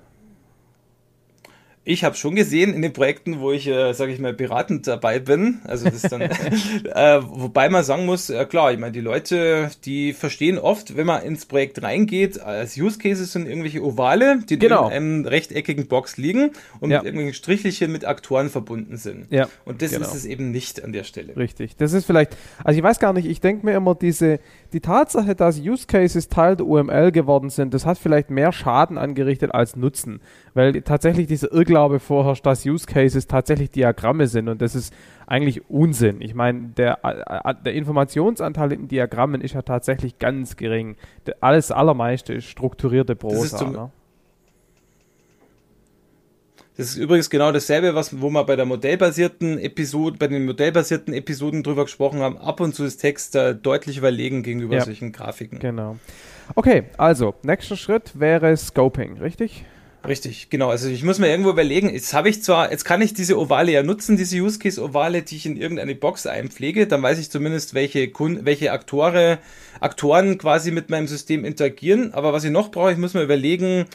Ich 1.86 2.06
habe 2.06 2.16
schon 2.16 2.36
gesehen 2.36 2.74
in 2.74 2.82
den 2.82 2.94
Projekten, 2.94 3.42
wo 3.42 3.52
ich, 3.52 3.68
äh, 3.68 3.92
sage 3.92 4.14
ich 4.14 4.20
mal, 4.20 4.32
beratend 4.34 4.88
dabei 4.88 5.20
bin. 5.20 5.60
Also 5.66 5.90
das 5.90 6.04
dann, 6.04 6.22
äh, 6.22 6.30
wobei 7.22 7.68
man 7.68 7.84
sagen 7.84 8.06
muss, 8.06 8.30
äh, 8.30 8.46
klar, 8.46 8.72
ich 8.72 8.80
meine, 8.80 8.94
die 8.94 9.02
Leute, 9.02 9.70
die 9.84 10.14
verstehen 10.14 10.58
oft, 10.58 10.96
wenn 10.96 11.06
man 11.06 11.24
ins 11.24 11.46
Projekt 11.46 11.84
reingeht, 11.84 12.40
als 12.40 12.78
Use 12.78 13.00
Cases 13.00 13.30
sind 13.30 13.48
irgendwelche 13.48 13.84
Ovale, 13.84 14.40
die 14.48 14.58
genau. 14.58 14.88
in 14.88 14.94
einem 14.94 15.26
rechteckigen 15.26 15.88
Box 15.88 16.16
liegen 16.16 16.52
und 16.80 16.90
ja. 16.90 17.00
mit 17.00 17.06
irgendwelchen 17.06 17.34
Strichelchen 17.34 17.92
mit 17.92 18.06
Aktoren 18.06 18.50
verbunden 18.50 18.96
sind. 18.96 19.30
Ja. 19.30 19.50
Und 19.66 19.82
das 19.82 19.92
genau. 19.92 20.06
ist 20.06 20.16
es 20.16 20.24
eben 20.24 20.52
nicht 20.52 20.86
an 20.86 20.94
der 20.94 21.04
Stelle. 21.04 21.36
Richtig. 21.36 21.76
Das 21.76 21.92
ist 21.92 22.06
vielleicht, 22.06 22.38
also 22.64 22.78
ich 22.78 22.84
weiß 22.84 23.00
gar 23.00 23.12
nicht, 23.12 23.26
ich 23.26 23.42
denke 23.42 23.66
mir 23.66 23.74
immer, 23.74 23.94
diese, 23.94 24.40
die 24.72 24.80
Tatsache, 24.80 25.36
dass 25.36 25.60
Use 25.60 25.86
Cases 25.86 26.30
Teil 26.30 26.56
der 26.56 26.66
UML 26.66 27.12
geworden 27.12 27.50
sind, 27.50 27.74
das 27.74 27.86
hat 27.86 27.98
vielleicht 27.98 28.30
mehr 28.30 28.54
Schaden 28.54 28.98
angerichtet 28.98 29.54
als 29.54 29.76
Nutzen. 29.76 30.22
Weil 30.54 30.82
tatsächlich 30.84 31.28
diese 31.28 31.48
irgendwie 31.48 31.73
Irrglaube 31.74 32.00
vorherrscht, 32.00 32.46
dass 32.46 32.66
Use 32.66 32.86
Cases 32.86 33.26
tatsächlich 33.28 33.72
Diagramme 33.72 34.28
sind 34.28 34.48
und 34.48 34.62
das 34.62 34.76
ist 34.76 34.94
eigentlich 35.26 35.70
Unsinn. 35.70 36.22
Ich 36.22 36.36
meine, 36.36 36.70
der, 36.78 37.00
der 37.66 37.74
Informationsanteil 37.74 38.74
in 38.74 38.88
Diagrammen 38.88 39.42
ist 39.42 39.56
ja 39.56 39.64
tatsächlich 39.64 40.20
ganz 40.20 40.56
gering. 40.56 40.96
Alles 41.42 41.72
allermeiste 41.72 42.34
ist 42.34 42.46
strukturierte 42.46 43.16
Prosa. 43.16 43.70
Ne? 43.70 43.92
Das 46.78 46.88
ist 46.88 46.98
übrigens 46.98 47.30
genau 47.30 47.52
dasselbe, 47.52 47.96
was, 47.96 48.22
wo 48.22 48.30
wir 48.30 48.44
bei 48.44 48.56
der 48.56 48.66
modellbasierten 48.66 49.60
Episode, 49.60 50.18
bei 50.18 50.28
den 50.28 50.46
modellbasierten 50.46 51.14
Episoden 51.14 51.64
drüber 51.64 51.86
gesprochen 51.86 52.20
haben. 52.20 52.38
Ab 52.38 52.60
und 52.60 52.76
zu 52.76 52.84
ist 52.84 52.98
Text 52.98 53.36
äh, 53.36 53.56
deutlich 53.56 53.98
überlegen 53.98 54.44
gegenüber 54.44 54.76
ja. 54.76 54.86
solchen 54.86 55.12
Grafiken. 55.12 55.60
Genau. 55.60 55.98
Okay, 56.56 56.84
also, 56.98 57.36
nächster 57.44 57.78
Schritt 57.78 58.20
wäre 58.20 58.56
Scoping, 58.58 59.18
richtig? 59.18 59.66
Richtig, 60.06 60.50
genau. 60.50 60.70
Also 60.70 60.90
ich 60.90 61.04
muss 61.04 61.20
mir 61.20 61.30
irgendwo 61.30 61.50
überlegen, 61.50 61.90
jetzt 61.90 62.14
habe 62.14 62.28
ich 62.28 62.44
zwar, 62.44 62.72
jetzt 62.72 62.84
kann 62.84 63.02
ich 63.02 63.14
diese 63.14 63.40
Ovale 63.40 63.72
ja 63.72 63.84
nutzen, 63.84 64.18
diese 64.18 64.38
Use 64.38 64.60
Case 64.60 64.84
Ovale, 64.84 65.22
die 65.22 65.38
ich 65.38 65.46
in 65.46 65.56
irgendeine 65.56 65.96
Box 65.96 66.28
einpflege, 66.28 66.88
dann 66.88 67.02
weiß 67.02 67.20
ich 67.20 67.32
zumindest, 67.32 67.74
welche 67.74 68.10
Kunden, 68.10 68.46
welche 68.46 68.74
Aktore, 68.74 69.40
Aktoren 69.80 70.38
quasi 70.38 70.72
mit 70.72 70.90
meinem 70.90 71.08
System 71.08 71.46
interagieren. 71.46 72.14
Aber 72.14 72.34
was 72.34 72.44
ich 72.44 72.52
noch 72.52 72.70
brauche, 72.70 72.92
ich 72.92 72.98
muss 72.98 73.14
mir 73.14 73.24
überlegen, 73.24 73.86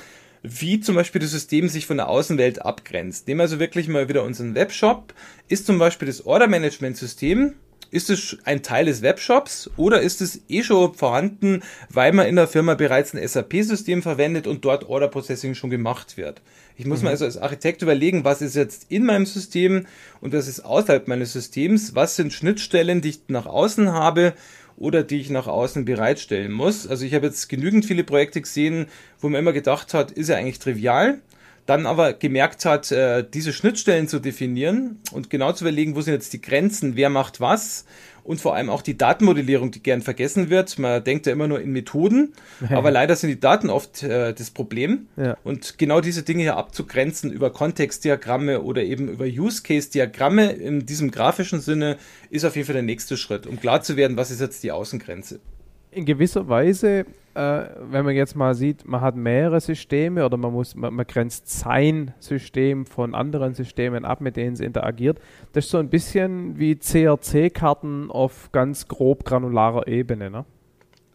wie 0.43 0.81
zum 0.81 0.95
Beispiel 0.95 1.21
das 1.21 1.31
System 1.31 1.69
sich 1.69 1.87
von 1.87 1.99
der 1.99 2.09
Außenwelt 2.09 2.63
abgrenzt. 2.65 3.29
Nehmen 3.29 3.41
wir 3.41 3.43
also 3.43 3.59
wirklich 3.59 3.87
mal 3.89 4.09
wieder 4.09 4.25
unseren 4.25 4.55
Webshop. 4.55 5.13
Ist 5.49 5.67
zum 5.67 5.79
Beispiel 5.79 6.09
das 6.09 6.25
Order-Management-System 6.25 7.53
ist 7.91 8.11
es 8.11 8.39
ein 8.45 8.63
Teil 8.63 8.87
des 8.87 9.03
Webshops 9.03 9.71
oder 9.77 10.01
ist 10.01 10.21
es 10.21 10.41
eh 10.49 10.63
schon 10.63 10.95
vorhanden, 10.95 11.63
weil 11.91 12.13
man 12.13 12.27
in 12.27 12.37
der 12.37 12.49
Firma 12.49 12.75
bereits 12.75 13.15
ein 13.15 13.27
SAP-System 13.27 14.03
verwendet 14.03 14.47
und 14.47 14.65
dort 14.65 14.89
Order 14.89 15.09
Processing 15.09 15.55
schon 15.55 15.71
gemacht 15.71 16.17
wird? 16.17 16.43
Ich 16.77 16.87
muss 16.87 17.01
mhm. 17.01 17.07
mir 17.07 17.11
also 17.11 17.25
als 17.25 17.39
Architekt 17.39 17.83
überlegen, 17.83 18.25
was 18.25 18.43
ist 18.43 18.57
jetzt 18.57 18.87
in 18.89 19.05
meinem 19.05 19.27
System 19.27 19.87
und 20.21 20.33
was 20.33 20.49
ist 20.49 20.61
außerhalb 20.61 21.09
meines 21.09 21.33
Systems? 21.33 21.95
Was 21.95 22.17
sind 22.17 22.33
Schnittstellen, 22.33 23.01
die 23.01 23.11
ich 23.11 23.21
nach 23.29 23.47
außen 23.47 23.93
habe 23.93 24.35
oder 24.77 25.03
die 25.03 25.21
ich 25.21 25.31
nach 25.31 25.47
außen 25.47 25.85
bereitstellen 25.85 26.53
muss? 26.53 26.87
Also 26.87 27.05
ich 27.05 27.15
habe 27.15 27.27
jetzt 27.27 27.49
genügend 27.49 27.85
viele 27.85 28.05
Projekte 28.05 28.41
gesehen, 28.41 28.87
wo 29.21 29.29
man 29.29 29.41
immer 29.41 29.53
gedacht 29.53 29.95
hat, 29.95 30.13
ist 30.13 30.29
ja 30.29 30.37
eigentlich 30.37 30.59
trivial 30.59 31.19
dann 31.69 31.85
aber 31.85 32.15
gemerkt 32.15 32.65
hat, 32.65 32.91
äh, 32.93 33.23
diese 33.29 33.53
Schnittstellen 33.53 34.09
zu 34.09 34.21
definieren 34.21 35.01
und 35.13 35.29
genau 35.29 35.53
zu 35.53 35.65
überlegen, 35.65 35.95
wo 35.97 36.01
sind 36.01 36.15
jetzt 36.15 36.33
die 36.33 36.41
Grenzen, 36.41 36.97
wer 36.97 37.11
macht 37.11 37.41
was 37.41 37.85
und 38.25 38.41
vor 38.41 38.55
allem 38.55 38.71
auch 38.71 38.81
die 38.81 38.97
Datenmodellierung, 38.97 39.71
die 39.71 39.83
gern 39.83 40.01
vergessen 40.01 40.49
wird. 40.49 40.79
Man 40.79 41.05
denkt 41.05 41.27
ja 41.27 41.33
immer 41.33 41.47
nur 41.47 41.61
in 41.61 41.71
Methoden, 41.73 42.33
aber 42.71 42.91
leider 42.91 43.17
sind 43.17 43.29
die 43.29 43.41
Daten 43.41 43.69
oft 43.69 44.03
äh, 44.03 44.33
das 44.33 44.51
Problem. 44.51 45.09
Ja. 45.19 45.37
Und 45.45 45.77
genau 45.77 46.01
diese 46.01 46.23
Dinge 46.23 46.43
hier 46.43 46.57
abzugrenzen 46.57 47.31
über 47.31 47.51
Kontextdiagramme 47.51 48.63
oder 48.63 48.83
eben 48.83 49.09
über 49.11 49.27
Use-Case-Diagramme 49.27 50.53
in 50.53 50.87
diesem 50.87 51.11
grafischen 51.11 51.61
Sinne 51.61 51.99
ist 52.31 52.47
auf 52.47 52.57
jeden 52.57 52.65
Fall 52.65 52.75
der 52.75 52.83
nächste 52.83 53.19
Schritt, 53.19 53.47
um 53.47 53.61
klar 53.61 53.83
zu 53.83 53.99
werden, 53.99 54.17
was 54.17 54.31
ist 54.31 54.41
jetzt 54.41 54.63
die 54.63 54.73
Außengrenze 54.73 55.39
in 55.99 56.05
gewisser 56.05 56.49
Weise, 56.49 57.05
äh, 57.35 57.65
wenn 57.91 58.05
man 58.05 58.15
jetzt 58.15 58.35
mal 58.35 58.55
sieht, 58.55 58.87
man 58.87 59.01
hat 59.01 59.17
mehrere 59.17 59.61
Systeme 59.61 60.25
oder 60.25 60.37
man 60.37 60.53
muss, 60.53 60.75
man, 60.75 60.95
man, 60.95 61.07
grenzt 61.07 61.51
sein 61.51 62.15
System 62.21 62.87
von 62.87 63.15
anderen 63.15 63.55
Systemen 63.55 64.05
ab, 64.05 64.21
mit 64.21 64.37
denen 64.37 64.55
es 64.55 64.61
interagiert. 64.61 65.21
Das 65.53 65.67
ist 65.67 65.71
so 65.71 65.79
ein 65.79 65.91
bisschen 65.91 66.59
wie 66.59 66.77
CRC-Karten 66.77 68.11
auf 68.11 68.51
ganz 68.53 68.89
grob 68.89 69.25
granularer 69.25 69.87
Ebene, 69.89 70.31
ne? 70.31 70.45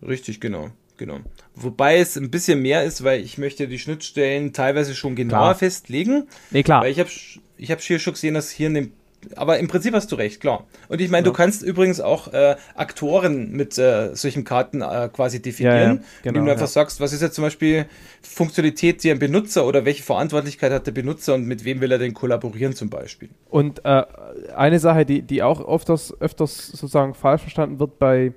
Richtig, 0.02 0.40
genau. 0.40 0.70
Genau. 0.98 1.20
Wobei 1.56 1.98
es 1.98 2.18
ein 2.18 2.30
bisschen 2.30 2.62
mehr 2.62 2.84
ist, 2.84 3.04
weil 3.04 3.22
ich 3.22 3.38
möchte 3.38 3.68
die 3.68 3.80
Schnittstellen 3.80 4.54
teilweise 4.54 4.94
schon 4.94 5.16
genauer 5.16 5.40
klar. 5.40 5.56
festlegen. 5.56 6.28
Nee, 6.52 6.62
klar. 6.62 6.84
Weil 6.84 6.92
ich 6.92 7.00
habe 7.00 7.10
ich 7.58 7.72
hab 7.72 7.82
hier 7.82 8.00
schon 8.00 8.14
gesehen, 8.14 8.36
dass 8.36 8.52
hier 8.52 8.68
in 8.68 8.74
dem 8.76 8.92
aber 9.36 9.60
im 9.60 9.68
Prinzip 9.68 9.94
hast 9.94 10.12
du 10.12 10.16
recht, 10.16 10.42
klar. 10.42 10.66
Und 10.88 11.02
ich 11.02 11.10
meine, 11.10 11.26
ja. 11.26 11.32
du 11.32 11.36
kannst 11.36 11.64
übrigens 11.64 12.00
auch 12.02 12.34
äh, 12.34 12.56
Aktoren 12.76 13.52
mit 13.52 13.78
äh, 13.78 14.16
solchen 14.16 14.44
Karten 14.44 14.82
äh, 14.82 15.10
quasi 15.12 15.42
definieren, 15.42 15.76
ja, 15.76 15.86
ja, 15.86 15.92
genau, 15.92 16.04
indem 16.26 16.46
du 16.46 16.52
einfach 16.52 16.68
sagst, 16.68 17.00
was 17.00 17.14
ist 17.14 17.22
jetzt 17.22 17.36
zum 17.36 17.44
Beispiel 17.44 17.86
Funktionalität, 18.22 19.04
die 19.04 19.12
ein 19.12 19.20
Benutzer 19.20 19.66
oder 19.66 19.86
welche 19.86 20.04
Verantwortlichkeit 20.04 20.72
hat 20.72 20.88
der 20.88 20.92
Benutzer 20.92 21.36
und 21.36 21.46
mit 21.46 21.66
wem 21.66 21.82
will 21.82 21.92
er 21.92 22.00
denn 22.00 22.14
kollaborieren 22.14 22.74
zum 22.74 22.90
Beispiel. 22.90 23.30
Und 23.50 23.84
äh, 23.86 24.04
eine 24.56 24.80
Sache, 24.80 25.06
die, 25.06 25.22
die 25.22 25.44
auch 25.44 25.68
öfters, 25.68 26.20
öfters 26.20 26.68
sozusagen 26.68 27.14
falsch 27.14 27.42
verstanden 27.42 27.80
wird 27.80 28.00
bei 28.00 28.34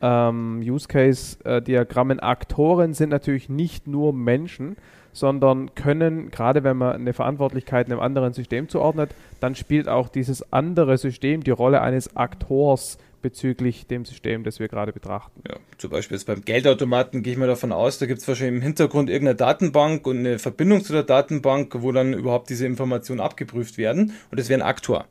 ähm, 0.00 0.60
Use 0.64 0.88
Case 0.88 1.38
äh, 1.44 1.62
Diagrammen, 1.62 2.20
Aktoren 2.20 2.94
sind 2.94 3.10
natürlich 3.10 3.48
nicht 3.48 3.86
nur 3.86 4.12
Menschen, 4.12 4.76
sondern 5.12 5.74
können, 5.74 6.30
gerade 6.30 6.62
wenn 6.62 6.76
man 6.76 6.94
eine 6.94 7.14
Verantwortlichkeit 7.14 7.86
einem 7.86 8.00
anderen 8.00 8.34
System 8.34 8.68
zuordnet, 8.68 9.14
dann 9.40 9.54
spielt 9.54 9.88
auch 9.88 10.08
dieses 10.08 10.52
andere 10.52 10.98
System 10.98 11.42
die 11.42 11.50
Rolle 11.50 11.80
eines 11.80 12.16
Aktors 12.16 12.98
bezüglich 13.22 13.86
dem 13.86 14.04
System, 14.04 14.44
das 14.44 14.60
wir 14.60 14.68
gerade 14.68 14.92
betrachten. 14.92 15.42
Ja, 15.48 15.56
zum 15.78 15.90
Beispiel 15.90 16.16
jetzt 16.16 16.26
beim 16.26 16.44
Geldautomaten 16.44 17.22
gehe 17.22 17.32
ich 17.32 17.38
mal 17.38 17.48
davon 17.48 17.72
aus, 17.72 17.98
da 17.98 18.06
gibt 18.06 18.20
es 18.20 18.28
wahrscheinlich 18.28 18.56
im 18.56 18.62
Hintergrund 18.62 19.08
irgendeine 19.08 19.36
Datenbank 19.36 20.06
und 20.06 20.18
eine 20.18 20.38
Verbindung 20.38 20.84
zu 20.84 20.92
der 20.92 21.02
Datenbank, 21.02 21.74
wo 21.78 21.92
dann 21.92 22.12
überhaupt 22.12 22.50
diese 22.50 22.66
Informationen 22.66 23.20
abgeprüft 23.20 23.78
werden 23.78 24.12
und 24.30 24.38
das 24.38 24.48
wäre 24.48 24.60
ein 24.60 24.66
Aktor. 24.66 25.06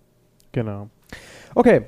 Genau. 0.52 0.90
Okay, 1.56 1.82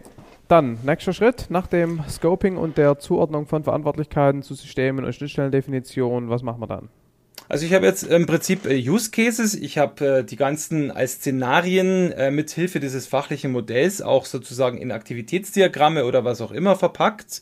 dann, 0.47 0.79
nächster 0.83 1.13
Schritt 1.13 1.47
nach 1.49 1.67
dem 1.67 2.03
Scoping 2.10 2.57
und 2.57 2.77
der 2.77 2.99
Zuordnung 2.99 3.47
von 3.47 3.63
Verantwortlichkeiten 3.63 4.43
zu 4.43 4.53
Systemen 4.53 5.05
und 5.05 5.13
Schnittstellendefinitionen. 5.13 6.29
Was 6.29 6.43
machen 6.43 6.62
wir 6.62 6.67
dann? 6.67 6.89
Also 7.49 7.65
ich 7.65 7.73
habe 7.73 7.86
jetzt 7.86 8.03
im 8.03 8.25
Prinzip 8.25 8.65
äh, 8.65 8.77
Use 8.77 9.12
Cases, 9.12 9.55
ich 9.55 9.77
habe 9.77 10.05
äh, 10.05 10.23
die 10.23 10.36
ganzen 10.36 10.91
als 10.91 11.13
Szenarien 11.13 12.12
äh, 12.12 12.29
mit 12.29 12.51
Hilfe 12.51 12.79
dieses 12.79 13.07
fachlichen 13.07 13.51
Modells 13.51 14.01
auch 14.01 14.25
sozusagen 14.25 14.77
in 14.77 14.91
Aktivitätsdiagramme 14.91 16.05
oder 16.05 16.25
was 16.25 16.41
auch 16.41 16.51
immer 16.51 16.75
verpackt. 16.75 17.41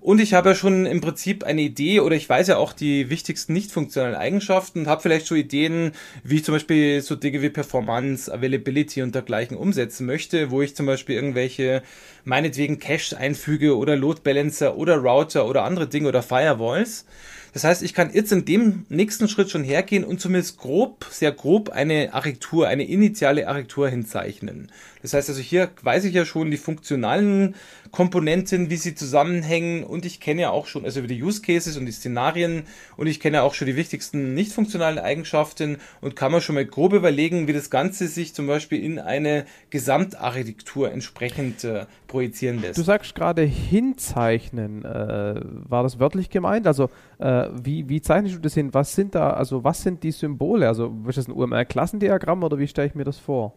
Und 0.00 0.20
ich 0.20 0.34
habe 0.34 0.50
ja 0.50 0.54
schon 0.54 0.86
im 0.86 1.00
Prinzip 1.00 1.44
eine 1.44 1.62
Idee 1.62 2.00
oder 2.00 2.16
ich 2.16 2.28
weiß 2.28 2.48
ja 2.48 2.56
auch 2.56 2.72
die 2.72 3.10
wichtigsten 3.10 3.52
nicht 3.52 3.72
funktionalen 3.72 4.14
Eigenschaften 4.14 4.80
und 4.80 4.86
habe 4.86 5.02
vielleicht 5.02 5.26
schon 5.26 5.38
Ideen, 5.38 5.92
wie 6.22 6.36
ich 6.36 6.44
zum 6.44 6.54
Beispiel 6.54 7.00
so 7.00 7.16
Dinge 7.16 7.42
wie 7.42 7.50
Performance, 7.50 8.32
Availability 8.32 9.02
und 9.02 9.14
dergleichen 9.14 9.56
umsetzen 9.56 10.06
möchte, 10.06 10.50
wo 10.50 10.62
ich 10.62 10.76
zum 10.76 10.86
Beispiel 10.86 11.16
irgendwelche 11.16 11.82
meinetwegen 12.24 12.78
Cache 12.78 13.16
einfüge 13.16 13.76
oder 13.76 13.96
Load 13.96 14.20
Balancer 14.22 14.76
oder 14.76 14.96
Router 14.96 15.46
oder 15.46 15.64
andere 15.64 15.88
Dinge 15.88 16.08
oder 16.08 16.22
Firewalls. 16.22 17.06
Das 17.54 17.62
heißt, 17.62 17.84
ich 17.84 17.94
kann 17.94 18.12
jetzt 18.12 18.32
in 18.32 18.44
dem 18.44 18.84
nächsten 18.88 19.28
Schritt 19.28 19.48
schon 19.48 19.62
hergehen 19.62 20.02
und 20.02 20.20
zumindest 20.20 20.58
grob, 20.58 21.06
sehr 21.08 21.30
grob 21.30 21.70
eine 21.70 22.12
Architektur, 22.12 22.66
eine 22.66 22.82
initiale 22.82 23.46
Architektur 23.46 23.88
hinzeichnen. 23.88 24.72
Das 25.02 25.14
heißt 25.14 25.28
also, 25.28 25.40
hier 25.40 25.70
weiß 25.82 26.04
ich 26.04 26.14
ja 26.14 26.24
schon 26.24 26.50
die 26.50 26.56
funktionalen 26.56 27.54
Komponenten, 27.92 28.70
wie 28.70 28.76
sie 28.76 28.96
zusammenhängen 28.96 29.84
und 29.84 30.04
ich 30.04 30.18
kenne 30.18 30.42
ja 30.42 30.50
auch 30.50 30.66
schon, 30.66 30.84
also 30.84 31.00
die 31.02 31.22
Use 31.22 31.42
Cases 31.42 31.76
und 31.76 31.86
die 31.86 31.92
Szenarien 31.92 32.64
und 32.96 33.06
ich 33.06 33.20
kenne 33.20 33.36
ja 33.36 33.42
auch 33.44 33.54
schon 33.54 33.66
die 33.66 33.76
wichtigsten 33.76 34.34
nicht 34.34 34.52
funktionalen 34.52 34.98
Eigenschaften 34.98 35.76
und 36.00 36.16
kann 36.16 36.32
man 36.32 36.40
schon 36.40 36.56
mal 36.56 36.66
grob 36.66 36.92
überlegen, 36.92 37.46
wie 37.46 37.52
das 37.52 37.70
Ganze 37.70 38.08
sich 38.08 38.34
zum 38.34 38.48
Beispiel 38.48 38.82
in 38.82 38.98
eine 38.98 39.44
Gesamtarchitektur 39.70 40.90
entsprechend 40.90 41.62
äh, 41.62 41.86
projizieren 42.08 42.60
lässt. 42.60 42.78
Du 42.78 42.82
sagst 42.82 43.14
gerade 43.14 43.42
hinzeichnen, 43.42 44.84
äh, 44.84 45.40
war 45.68 45.84
das 45.84 46.00
wörtlich 46.00 46.30
gemeint? 46.30 46.66
Also 46.66 46.90
äh, 47.18 47.43
wie, 47.52 47.88
wie 47.88 48.00
zeichnest 48.00 48.36
du 48.36 48.40
das 48.40 48.54
hin? 48.54 48.72
Was 48.72 48.94
sind 48.94 49.14
da, 49.14 49.30
also 49.30 49.64
was 49.64 49.82
sind 49.82 50.02
die 50.02 50.12
Symbole? 50.12 50.68
Also 50.68 50.94
ist 51.06 51.18
das 51.18 51.28
ein 51.28 51.32
UML-Klassendiagramm 51.32 52.42
oder 52.42 52.58
wie 52.58 52.68
stelle 52.68 52.88
ich 52.88 52.94
mir 52.94 53.04
das 53.04 53.18
vor? 53.18 53.54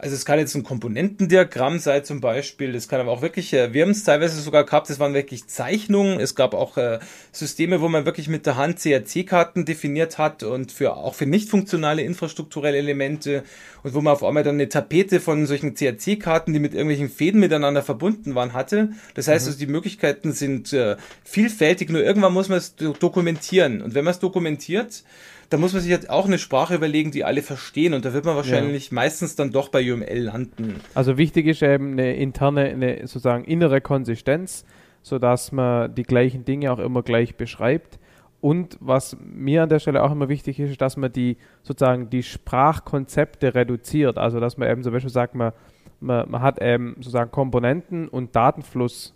Also 0.00 0.14
es 0.14 0.24
kann 0.24 0.38
jetzt 0.38 0.54
ein 0.54 0.62
Komponentendiagramm 0.62 1.80
sein 1.80 2.04
zum 2.04 2.20
Beispiel, 2.20 2.72
das 2.72 2.86
kann 2.86 3.00
aber 3.00 3.10
auch 3.10 3.20
wirklich, 3.20 3.52
äh, 3.52 3.72
wir 3.72 3.82
haben 3.82 3.90
es 3.90 4.04
teilweise 4.04 4.40
sogar 4.40 4.62
gehabt, 4.62 4.88
das 4.88 5.00
waren 5.00 5.12
wirklich 5.12 5.48
Zeichnungen, 5.48 6.20
es 6.20 6.36
gab 6.36 6.54
auch 6.54 6.76
äh, 6.76 7.00
Systeme, 7.32 7.80
wo 7.80 7.88
man 7.88 8.04
wirklich 8.04 8.28
mit 8.28 8.46
der 8.46 8.56
Hand 8.56 8.78
CRC-Karten 8.78 9.64
definiert 9.64 10.16
hat 10.16 10.44
und 10.44 10.70
für 10.70 10.96
auch 10.96 11.16
für 11.16 11.26
nicht 11.26 11.48
funktionale 11.48 12.02
infrastrukturelle 12.02 12.78
Elemente 12.78 13.42
und 13.82 13.92
wo 13.92 14.00
man 14.00 14.12
auf 14.12 14.22
einmal 14.22 14.44
dann 14.44 14.54
eine 14.54 14.68
Tapete 14.68 15.18
von 15.18 15.46
solchen 15.46 15.74
CRC-Karten, 15.74 16.52
die 16.52 16.60
mit 16.60 16.74
irgendwelchen 16.74 17.10
Fäden 17.10 17.40
miteinander 17.40 17.82
verbunden 17.82 18.36
waren, 18.36 18.52
hatte. 18.52 18.90
Das 19.14 19.26
heißt 19.26 19.46
mhm. 19.46 19.48
also, 19.48 19.58
die 19.58 19.66
Möglichkeiten 19.66 20.30
sind 20.30 20.72
äh, 20.72 20.96
vielfältig, 21.24 21.90
nur 21.90 22.04
irgendwann 22.04 22.32
muss 22.32 22.48
man 22.48 22.58
es 22.58 22.76
dokumentieren 22.76 23.82
und 23.82 23.94
wenn 23.94 24.04
man 24.04 24.12
es 24.12 24.20
dokumentiert, 24.20 25.02
da 25.50 25.56
muss 25.56 25.72
man 25.72 25.80
sich 25.80 25.90
jetzt 25.90 26.10
auch 26.10 26.26
eine 26.26 26.38
Sprache 26.38 26.74
überlegen, 26.74 27.10
die 27.10 27.24
alle 27.24 27.42
verstehen 27.42 27.94
und 27.94 28.04
da 28.04 28.12
wird 28.12 28.24
man 28.24 28.36
wahrscheinlich 28.36 28.90
ja. 28.90 28.94
meistens 28.94 29.34
dann 29.34 29.50
doch 29.50 29.70
bei 29.70 29.92
UML 29.92 30.18
landen. 30.18 30.76
Also 30.94 31.16
wichtig 31.16 31.46
ist 31.46 31.62
eben 31.62 31.92
eine 31.92 32.16
interne, 32.16 32.64
eine 32.64 32.98
sozusagen 33.06 33.44
innere 33.44 33.80
Konsistenz, 33.80 34.64
sodass 35.02 35.52
man 35.52 35.94
die 35.94 36.02
gleichen 36.02 36.44
Dinge 36.44 36.70
auch 36.70 36.78
immer 36.78 37.02
gleich 37.02 37.36
beschreibt. 37.36 37.98
Und 38.40 38.76
was 38.80 39.16
mir 39.20 39.64
an 39.64 39.68
der 39.68 39.80
Stelle 39.80 40.02
auch 40.02 40.12
immer 40.12 40.28
wichtig 40.28 40.60
ist, 40.60 40.80
dass 40.80 40.96
man 40.96 41.12
die 41.12 41.38
sozusagen 41.62 42.08
die 42.08 42.22
Sprachkonzepte 42.22 43.54
reduziert. 43.54 44.16
Also 44.16 44.38
dass 44.38 44.58
man 44.58 44.70
eben 44.70 44.82
zum 44.82 44.92
Beispiel 44.92 45.10
sagt, 45.10 45.34
man, 45.34 45.52
man, 45.98 46.30
man 46.30 46.42
hat 46.42 46.62
eben 46.62 46.94
sozusagen 46.96 47.32
Komponenten 47.32 48.06
und 48.06 48.36
Datenfluss 48.36 49.14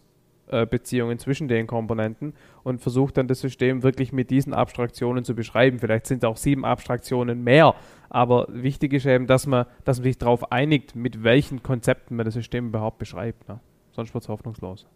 Beziehungen 0.66 1.18
zwischen 1.18 1.48
den 1.48 1.66
Komponenten 1.66 2.34
und 2.62 2.80
versucht 2.80 3.16
dann 3.16 3.28
das 3.28 3.40
System 3.40 3.82
wirklich 3.82 4.12
mit 4.12 4.30
diesen 4.30 4.54
Abstraktionen 4.54 5.24
zu 5.24 5.34
beschreiben. 5.34 5.78
Vielleicht 5.78 6.06
sind 6.06 6.24
auch 6.24 6.36
sieben 6.36 6.64
Abstraktionen 6.64 7.42
mehr, 7.42 7.74
aber 8.10 8.46
wichtig 8.50 8.92
ist 8.92 9.06
eben, 9.06 9.26
dass 9.26 9.46
man, 9.46 9.66
dass 9.84 9.98
man 9.98 10.04
sich 10.04 10.18
darauf 10.18 10.52
einigt, 10.52 10.94
mit 10.94 11.24
welchen 11.24 11.62
Konzepten 11.62 12.16
man 12.16 12.26
das 12.26 12.34
System 12.34 12.68
überhaupt 12.68 12.98
beschreibt. 12.98 13.48
Ne? 13.48 13.60
Sonst 13.92 14.14
wird 14.14 14.24
es 14.24 14.28
hoffnungslos. 14.28 14.86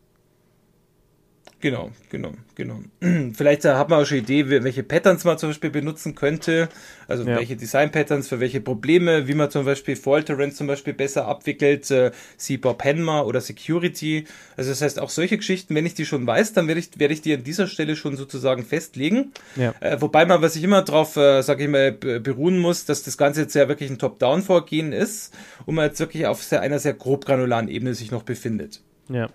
Genau, 1.61 1.91
genau, 2.11 2.33
genau. 2.55 2.81
Vielleicht 3.33 3.65
hat 3.65 3.89
man 3.89 4.03
auch 4.03 4.07
schon 4.07 4.19
Idee, 4.19 4.49
welche 4.63 4.83
Patterns 4.83 5.25
man 5.25 5.39
zum 5.39 5.51
Beispiel 5.51 5.71
benutzen 5.71 6.15
könnte. 6.15 6.69
Also 7.09 7.25
ja. 7.25 7.37
welche 7.37 7.57
Design-Patterns 7.57 8.29
für 8.29 8.41
welche 8.41 8.61
Probleme, 8.61 9.27
wie 9.27 9.33
man 9.33 9.51
zum 9.51 9.65
Beispiel 9.65 9.97
Fault 9.97 10.27
Tolerance 10.27 10.57
zum 10.57 10.67
Beispiel 10.67 10.93
besser 10.93 11.27
abwickelt, 11.27 11.91
äh, 11.91 12.11
CBOB 12.37 12.77
Penma 12.77 13.23
oder 13.23 13.41
Security. 13.41 14.27
Also 14.59 14.71
das 14.71 14.83
heißt 14.83 15.01
auch 15.01 15.09
solche 15.09 15.39
Geschichten, 15.39 15.75
wenn 15.75 15.87
ich 15.87 15.95
die 15.95 16.05
schon 16.05 16.27
weiß, 16.27 16.53
dann 16.53 16.69
werde 16.69 16.81
ich, 16.81 16.91
werde 16.99 17.15
ich 17.15 17.23
die 17.23 17.33
an 17.33 17.43
dieser 17.43 17.69
Stelle 17.69 17.97
schon 17.97 18.17
sozusagen 18.17 18.63
festlegen. 18.63 19.33
Ja. 19.57 19.75
Äh, 19.81 20.01
wobei 20.03 20.27
man, 20.27 20.43
was 20.43 20.57
ich 20.57 20.63
immer 20.63 20.83
drauf, 20.83 21.17
äh, 21.17 21.41
sage 21.41 21.65
ich 21.65 21.71
mal, 21.71 21.93
beruhen 21.93 22.59
muss, 22.59 22.85
dass 22.85 23.03
das 23.03 23.17
Ganze 23.17 23.43
jetzt 23.43 23.55
ja 23.55 23.67
wirklich 23.67 23.91
ein 23.91 23.99
Top-Down-Vorgehen 23.99 24.93
ist 24.93 25.35
und 25.65 25.75
man 25.75 25.87
jetzt 25.87 26.01
wirklich 26.01 26.27
auf 26.27 26.43
sehr, 26.43 26.61
einer 26.61 26.81
sehr 26.81 26.93
grob 26.93 27.25
granularen 27.25 27.69
Ebene 27.69 27.95
sich 27.95 28.11
noch 28.11 28.25
befindet. 28.25 28.83
Ja. 29.09 29.31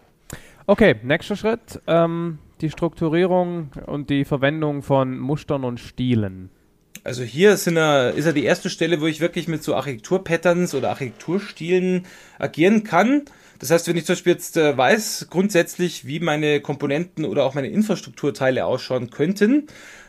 Okay, 0.71 0.95
nächster 1.03 1.35
Schritt. 1.35 1.81
Ähm, 1.85 2.39
die 2.61 2.69
Strukturierung 2.69 3.71
und 3.87 4.09
die 4.09 4.23
Verwendung 4.23 4.83
von 4.83 5.19
Mustern 5.19 5.65
und 5.65 5.81
Stilen. 5.81 6.49
Also 7.03 7.23
hier 7.23 7.57
sind 7.57 7.75
er, 7.75 8.13
ist 8.13 8.23
ja 8.23 8.31
die 8.31 8.45
erste 8.45 8.69
Stelle, 8.69 9.01
wo 9.01 9.07
ich 9.07 9.19
wirklich 9.19 9.49
mit 9.49 9.63
so 9.63 9.75
Architekturpatterns 9.75 10.73
oder 10.73 10.91
Architekturstilen 10.91 12.05
agieren 12.39 12.85
kann. 12.85 13.23
Das 13.59 13.69
heißt, 13.69 13.89
wenn 13.89 13.97
ich 13.97 14.05
zum 14.05 14.13
Beispiel 14.13 14.31
jetzt 14.31 14.55
äh, 14.55 14.77
weiß 14.77 15.27
grundsätzlich, 15.29 16.07
wie 16.07 16.21
meine 16.21 16.61
Komponenten 16.61 17.25
oder 17.25 17.43
auch 17.43 17.53
meine 17.53 17.67
Infrastrukturteile 17.67 18.65
ausschauen 18.65 19.09
könnten, 19.09 19.67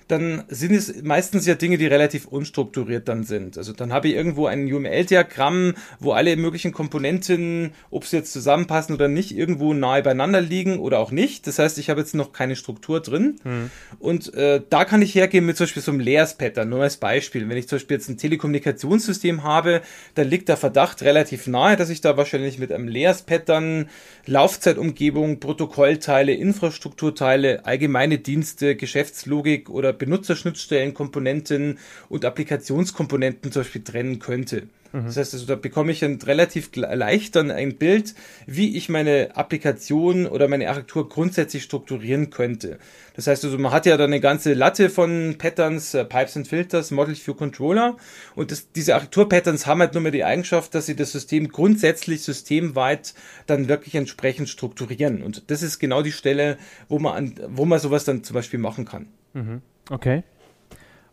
dann 0.08 0.44
sind 0.48 0.72
es 0.72 1.02
meistens 1.02 1.46
ja 1.46 1.54
Dinge, 1.54 1.78
die 1.78 1.86
relativ 1.86 2.26
unstrukturiert 2.26 3.08
dann 3.08 3.24
sind. 3.24 3.58
Also 3.58 3.72
dann 3.72 3.92
habe 3.92 4.08
ich 4.08 4.14
irgendwo 4.14 4.46
ein 4.46 4.72
UML-Diagramm, 4.72 5.74
wo 6.00 6.12
alle 6.12 6.36
möglichen 6.36 6.72
Komponenten, 6.72 7.72
ob 7.90 8.06
sie 8.06 8.16
jetzt 8.16 8.32
zusammenpassen 8.32 8.94
oder 8.94 9.08
nicht, 9.08 9.36
irgendwo 9.36 9.74
nahe 9.74 10.02
beieinander 10.02 10.40
liegen 10.40 10.78
oder 10.78 10.98
auch 10.98 11.10
nicht. 11.10 11.46
Das 11.46 11.58
heißt, 11.58 11.78
ich 11.78 11.90
habe 11.90 12.00
jetzt 12.00 12.14
noch 12.14 12.32
keine 12.32 12.56
Struktur 12.56 13.00
drin. 13.00 13.36
Mhm. 13.44 13.70
Und 13.98 14.34
äh, 14.34 14.60
da 14.68 14.84
kann 14.84 15.02
ich 15.02 15.14
hergehen 15.14 15.46
mit 15.46 15.56
zum 15.56 15.64
Beispiel 15.64 15.82
so 15.82 15.92
einem 15.92 16.00
Layers-Pattern, 16.00 16.68
nur 16.68 16.82
als 16.82 16.96
Beispiel. 16.96 17.48
Wenn 17.48 17.56
ich 17.56 17.68
zum 17.68 17.76
Beispiel 17.76 17.96
jetzt 17.96 18.08
ein 18.08 18.18
Telekommunikationssystem 18.18 19.42
habe, 19.42 19.82
dann 20.14 20.28
liegt 20.28 20.48
der 20.48 20.56
Verdacht 20.56 21.02
relativ 21.02 21.46
nahe, 21.46 21.76
dass 21.76 21.90
ich 21.90 22.00
da 22.00 22.16
wahrscheinlich 22.16 22.58
mit 22.58 22.72
einem 22.72 22.88
Layers-Pattern 22.88 23.88
Laufzeitumgebung, 24.26 25.40
Protokollteile, 25.40 26.32
Infrastrukturteile, 26.32 27.64
allgemeine 27.66 28.18
Dienste, 28.18 28.76
Geschäftslogik 28.76 29.68
oder 29.68 29.91
Benutzerschnittstellen, 29.92 30.94
Komponenten 30.94 31.78
und 32.08 32.24
Applikationskomponenten 32.24 33.52
zum 33.52 33.62
Beispiel 33.62 33.84
trennen 33.84 34.18
könnte. 34.18 34.68
Mhm. 34.92 35.06
Das 35.06 35.16
heißt, 35.16 35.34
also, 35.34 35.46
da 35.46 35.56
bekomme 35.56 35.92
ich 35.92 36.00
dann 36.00 36.20
relativ 36.20 36.70
leicht 36.74 37.36
dann 37.36 37.50
ein 37.50 37.76
Bild, 37.76 38.14
wie 38.46 38.76
ich 38.76 38.88
meine 38.88 39.36
Applikation 39.36 40.26
oder 40.26 40.48
meine 40.48 40.68
Architektur 40.68 41.08
grundsätzlich 41.08 41.62
strukturieren 41.62 42.30
könnte. 42.30 42.78
Das 43.14 43.26
heißt, 43.26 43.44
also, 43.44 43.58
man 43.58 43.72
hat 43.72 43.86
ja 43.86 43.96
dann 43.96 44.10
eine 44.10 44.20
ganze 44.20 44.54
Latte 44.54 44.90
von 44.90 45.36
Patterns, 45.38 45.94
äh, 45.94 46.04
Pipes 46.04 46.36
and 46.36 46.48
Filters, 46.48 46.90
Models 46.90 47.20
für 47.20 47.34
Controller 47.34 47.96
und 48.34 48.50
das, 48.50 48.70
diese 48.72 48.94
Architektur-Patterns 48.94 49.66
haben 49.66 49.80
halt 49.80 49.94
nur 49.94 50.02
mehr 50.02 50.12
die 50.12 50.24
Eigenschaft, 50.24 50.74
dass 50.74 50.86
sie 50.86 50.96
das 50.96 51.12
System 51.12 51.48
grundsätzlich 51.48 52.22
systemweit 52.22 53.14
dann 53.46 53.68
wirklich 53.68 53.94
entsprechend 53.94 54.48
strukturieren. 54.48 55.22
Und 55.22 55.50
das 55.50 55.62
ist 55.62 55.78
genau 55.78 56.02
die 56.02 56.12
Stelle, 56.12 56.58
wo 56.88 56.98
man, 56.98 57.14
an, 57.14 57.34
wo 57.48 57.64
man 57.64 57.78
sowas 57.78 58.04
dann 58.04 58.24
zum 58.24 58.34
Beispiel 58.34 58.58
machen 58.58 58.84
kann. 58.84 59.06
Mhm. 59.32 59.62
Okay. 59.90 60.22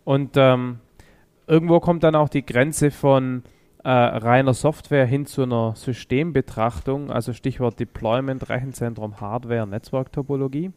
Und 0.03 0.32
ähm, 0.38 0.79
irgendwo 1.47 1.79
kommt 1.79 2.03
dann 2.03 2.15
auch 2.15 2.29
die 2.29 2.45
Grenze 2.45 2.91
von 2.91 3.43
äh, 3.84 3.89
reiner 3.89 4.53
Software 4.53 5.05
hin 5.05 5.25
zu 5.25 5.43
einer 5.43 5.75
Systembetrachtung, 5.75 7.12
also 7.12 7.34
Stichwort 7.34 7.79
Deployment, 7.79 8.49
Rechenzentrum, 8.49 9.21
Hardware, 9.21 9.67
Netzwerktopologie. 9.67 10.71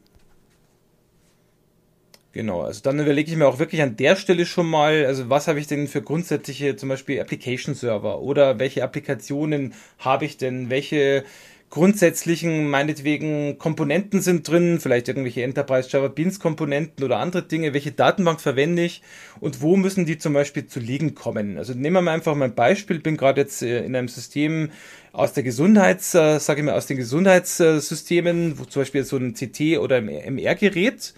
Genau, 2.32 2.62
also 2.62 2.80
dann 2.82 2.98
überlege 2.98 3.30
ich 3.30 3.36
mir 3.36 3.46
auch 3.46 3.58
wirklich 3.58 3.82
an 3.82 3.96
der 3.96 4.16
Stelle 4.16 4.46
schon 4.46 4.66
mal, 4.66 5.04
also 5.04 5.28
was 5.28 5.48
habe 5.48 5.58
ich 5.60 5.66
denn 5.66 5.86
für 5.86 6.00
grundsätzliche 6.00 6.76
zum 6.76 6.88
Beispiel 6.88 7.20
Application 7.20 7.74
Server 7.74 8.20
oder 8.20 8.58
welche 8.58 8.82
Applikationen 8.82 9.74
habe 9.98 10.24
ich 10.24 10.38
denn, 10.38 10.70
welche 10.70 11.24
grundsätzlichen, 11.72 12.68
meinetwegen, 12.68 13.56
Komponenten 13.56 14.20
sind 14.20 14.46
drin, 14.46 14.78
vielleicht 14.78 15.08
irgendwelche 15.08 15.42
Enterprise 15.42 15.88
Java 15.90 16.08
Beans 16.08 16.38
Komponenten 16.38 17.02
oder 17.02 17.16
andere 17.16 17.44
Dinge, 17.44 17.72
welche 17.72 17.92
Datenbank 17.92 18.42
verwende 18.42 18.84
ich 18.84 19.00
und 19.40 19.62
wo 19.62 19.78
müssen 19.78 20.04
die 20.04 20.18
zum 20.18 20.34
Beispiel 20.34 20.66
zu 20.66 20.80
liegen 20.80 21.14
kommen. 21.14 21.56
Also 21.56 21.72
nehmen 21.72 21.94
wir 21.96 22.02
mal 22.02 22.12
einfach 22.12 22.34
mal 22.34 22.44
ein 22.44 22.54
Beispiel, 22.54 22.98
bin 22.98 23.16
gerade 23.16 23.40
jetzt 23.40 23.62
äh, 23.62 23.86
in 23.86 23.96
einem 23.96 24.08
System 24.08 24.68
aus 25.12 25.32
der 25.32 25.44
Gesundheits, 25.44 26.14
äh, 26.14 26.38
sage 26.40 26.60
ich 26.60 26.66
mal, 26.66 26.74
aus 26.74 26.88
den 26.88 26.98
Gesundheitssystemen, 26.98 28.58
wo 28.58 28.66
zum 28.66 28.82
Beispiel 28.82 29.04
so 29.04 29.16
ein 29.16 29.32
CT 29.32 29.78
oder 29.78 30.02
MR-Gerät, 30.02 31.14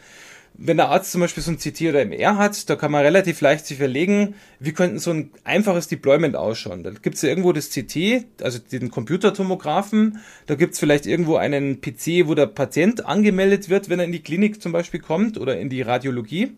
wenn 0.56 0.76
der 0.76 0.88
Arzt 0.88 1.10
zum 1.10 1.20
Beispiel 1.20 1.42
so 1.42 1.50
ein 1.50 1.58
CT 1.58 1.82
oder 1.82 2.04
MR 2.04 2.36
hat, 2.36 2.70
da 2.70 2.76
kann 2.76 2.92
man 2.92 3.02
relativ 3.02 3.40
leicht 3.40 3.66
sich 3.66 3.78
überlegen, 3.78 4.34
wie 4.60 4.72
könnte 4.72 5.00
so 5.00 5.10
ein 5.10 5.30
einfaches 5.42 5.88
Deployment 5.88 6.36
ausschauen. 6.36 6.84
Da 6.84 6.90
gibt 6.90 7.16
es 7.16 7.22
ja 7.22 7.28
irgendwo 7.28 7.52
das 7.52 7.70
CT, 7.70 8.24
also 8.40 8.60
den 8.60 8.90
Computertomographen, 8.90 10.20
da 10.46 10.54
gibt 10.54 10.74
es 10.74 10.80
vielleicht 10.80 11.06
irgendwo 11.06 11.36
einen 11.36 11.80
PC, 11.80 12.26
wo 12.28 12.34
der 12.34 12.46
Patient 12.46 13.04
angemeldet 13.04 13.68
wird, 13.68 13.88
wenn 13.88 13.98
er 13.98 14.04
in 14.04 14.12
die 14.12 14.22
Klinik 14.22 14.62
zum 14.62 14.70
Beispiel 14.70 15.00
kommt 15.00 15.38
oder 15.38 15.58
in 15.58 15.70
die 15.70 15.82
Radiologie 15.82 16.52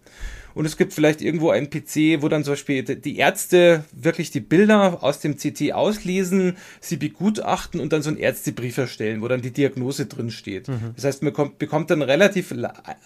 und 0.57 0.65
es 0.65 0.79
gibt 0.79 0.95
vielleicht 0.95 1.21
irgendwo 1.21 1.51
einen 1.51 1.69
PC, 1.69 2.23
wo 2.23 2.29
dann 2.29 2.43
zum 2.43 2.55
Beispiel 2.55 2.83
die 2.83 3.19
Ärzte 3.19 3.85
wirklich 3.93 4.31
die 4.31 4.41
Bilder 4.41 5.03
aus 5.03 5.21
dem 5.21 5.37
CT 5.37 5.75
auslesen, 5.75 6.57
sie 6.81 6.97
begutachten 6.97 7.79
und 7.79 7.93
dann 7.93 8.01
so 8.01 8.09
einen 8.09 8.19
Ärztebrief 8.19 8.79
erstellen, 8.79 9.21
wo 9.21 9.29
dann 9.29 9.43
die 9.43 9.51
Diagnose 9.51 10.07
drin 10.07 10.31
steht. 10.31 10.69
Mhm. 10.69 10.95
Das 10.95 11.05
heißt, 11.05 11.23
man 11.23 11.35
kommt, 11.35 11.59
bekommt 11.59 11.91
dann 11.91 12.01
relativ 12.01 12.55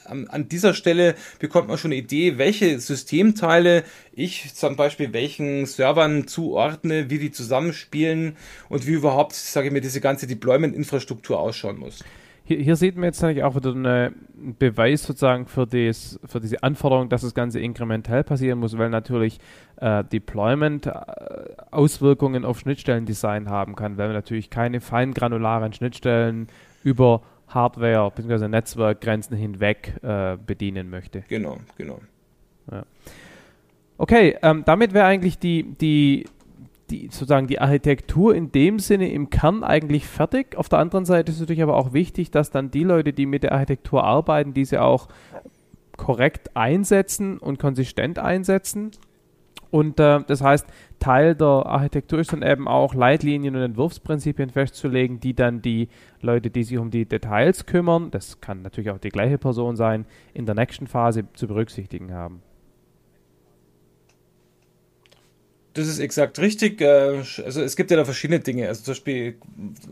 an 0.04 0.48
dieser 0.48 0.74
Stelle 0.74 1.16
bekommt 1.40 1.66
man 1.66 1.76
schon 1.76 1.90
eine 1.90 2.00
Idee, 2.00 2.38
welche 2.38 2.78
Systemteile 2.78 3.82
ich 4.12 4.54
zum 4.54 4.76
Beispiel 4.76 5.12
welchen 5.12 5.66
Servern 5.66 6.28
zuordne, 6.28 7.10
wie 7.10 7.18
die 7.18 7.32
zusammenspielen 7.32 8.36
und 8.68 8.86
wie 8.86 8.92
überhaupt, 8.92 9.32
sage 9.32 9.66
ich 9.66 9.72
mir, 9.72 9.80
diese 9.80 10.00
ganze 10.00 10.28
Deployment-Infrastruktur 10.28 11.40
ausschauen 11.40 11.78
muss. 11.78 12.04
Hier, 12.50 12.58
hier, 12.58 12.74
sieht 12.74 12.96
man 12.96 13.04
jetzt 13.04 13.22
eigentlich 13.22 13.44
auch 13.44 13.54
wieder 13.54 13.70
einen 13.70 14.56
Beweis 14.58 15.04
sozusagen 15.04 15.46
für, 15.46 15.68
dies, 15.68 16.18
für 16.24 16.40
diese 16.40 16.64
Anforderung, 16.64 17.08
dass 17.08 17.20
das 17.20 17.32
Ganze 17.32 17.60
inkrementell 17.60 18.24
passieren 18.24 18.58
muss, 18.58 18.76
weil 18.76 18.90
natürlich 18.90 19.38
äh, 19.76 20.02
Deployment 20.02 20.86
äh, 20.86 20.92
Auswirkungen 21.70 22.44
auf 22.44 22.58
Schnittstellendesign 22.58 23.48
haben 23.48 23.76
kann, 23.76 23.98
weil 23.98 24.08
man 24.08 24.16
natürlich 24.16 24.50
keine 24.50 24.80
feingranularen 24.80 25.72
Schnittstellen 25.72 26.48
über 26.82 27.22
Hardware 27.46 28.10
bzw. 28.10 28.48
Netzwerkgrenzen 28.48 29.36
hinweg 29.36 29.94
äh, 30.02 30.36
bedienen 30.44 30.90
möchte. 30.90 31.22
Genau, 31.28 31.58
genau. 31.78 32.00
Ja. 32.68 32.82
Okay, 33.96 34.36
ähm, 34.42 34.64
damit 34.66 34.92
wäre 34.92 35.04
eigentlich 35.04 35.38
die, 35.38 35.62
die 35.62 36.24
die, 36.90 37.08
sozusagen 37.10 37.46
die 37.46 37.60
Architektur 37.60 38.34
in 38.34 38.52
dem 38.52 38.78
Sinne 38.78 39.10
im 39.10 39.30
Kern 39.30 39.62
eigentlich 39.62 40.06
fertig. 40.06 40.56
Auf 40.56 40.68
der 40.68 40.78
anderen 40.78 41.04
Seite 41.04 41.30
ist 41.30 41.36
es 41.36 41.40
natürlich 41.40 41.62
aber 41.62 41.76
auch 41.76 41.92
wichtig, 41.92 42.30
dass 42.30 42.50
dann 42.50 42.70
die 42.70 42.84
Leute, 42.84 43.12
die 43.12 43.26
mit 43.26 43.42
der 43.42 43.52
Architektur 43.52 44.04
arbeiten, 44.04 44.54
diese 44.54 44.82
auch 44.82 45.08
korrekt 45.96 46.56
einsetzen 46.56 47.38
und 47.38 47.58
konsistent 47.58 48.18
einsetzen. 48.18 48.90
Und 49.70 50.00
äh, 50.00 50.20
das 50.26 50.42
heißt, 50.42 50.66
Teil 50.98 51.36
der 51.36 51.46
Architektur 51.46 52.18
ist 52.18 52.32
dann 52.32 52.42
eben 52.42 52.66
auch 52.66 52.94
Leitlinien 52.94 53.54
und 53.54 53.62
Entwurfsprinzipien 53.62 54.50
festzulegen, 54.50 55.20
die 55.20 55.34
dann 55.34 55.62
die 55.62 55.88
Leute, 56.20 56.50
die 56.50 56.64
sich 56.64 56.78
um 56.78 56.90
die 56.90 57.06
Details 57.06 57.66
kümmern, 57.66 58.10
das 58.10 58.40
kann 58.40 58.62
natürlich 58.62 58.90
auch 58.90 58.98
die 58.98 59.10
gleiche 59.10 59.38
Person 59.38 59.76
sein, 59.76 60.06
in 60.34 60.46
der 60.46 60.56
nächsten 60.56 60.88
Phase 60.88 61.24
zu 61.34 61.46
berücksichtigen 61.46 62.12
haben. 62.12 62.42
Das 65.74 65.86
ist 65.86 66.00
exakt 66.00 66.38
richtig. 66.40 66.80
Äh, 66.80 67.22
also 67.44 67.62
es 67.62 67.76
gibt 67.76 67.90
ja 67.90 67.96
da 67.96 68.04
verschiedene 68.04 68.40
Dinge. 68.40 68.66
Also 68.68 68.82
zum 68.82 68.92
Beispiel 68.92 69.36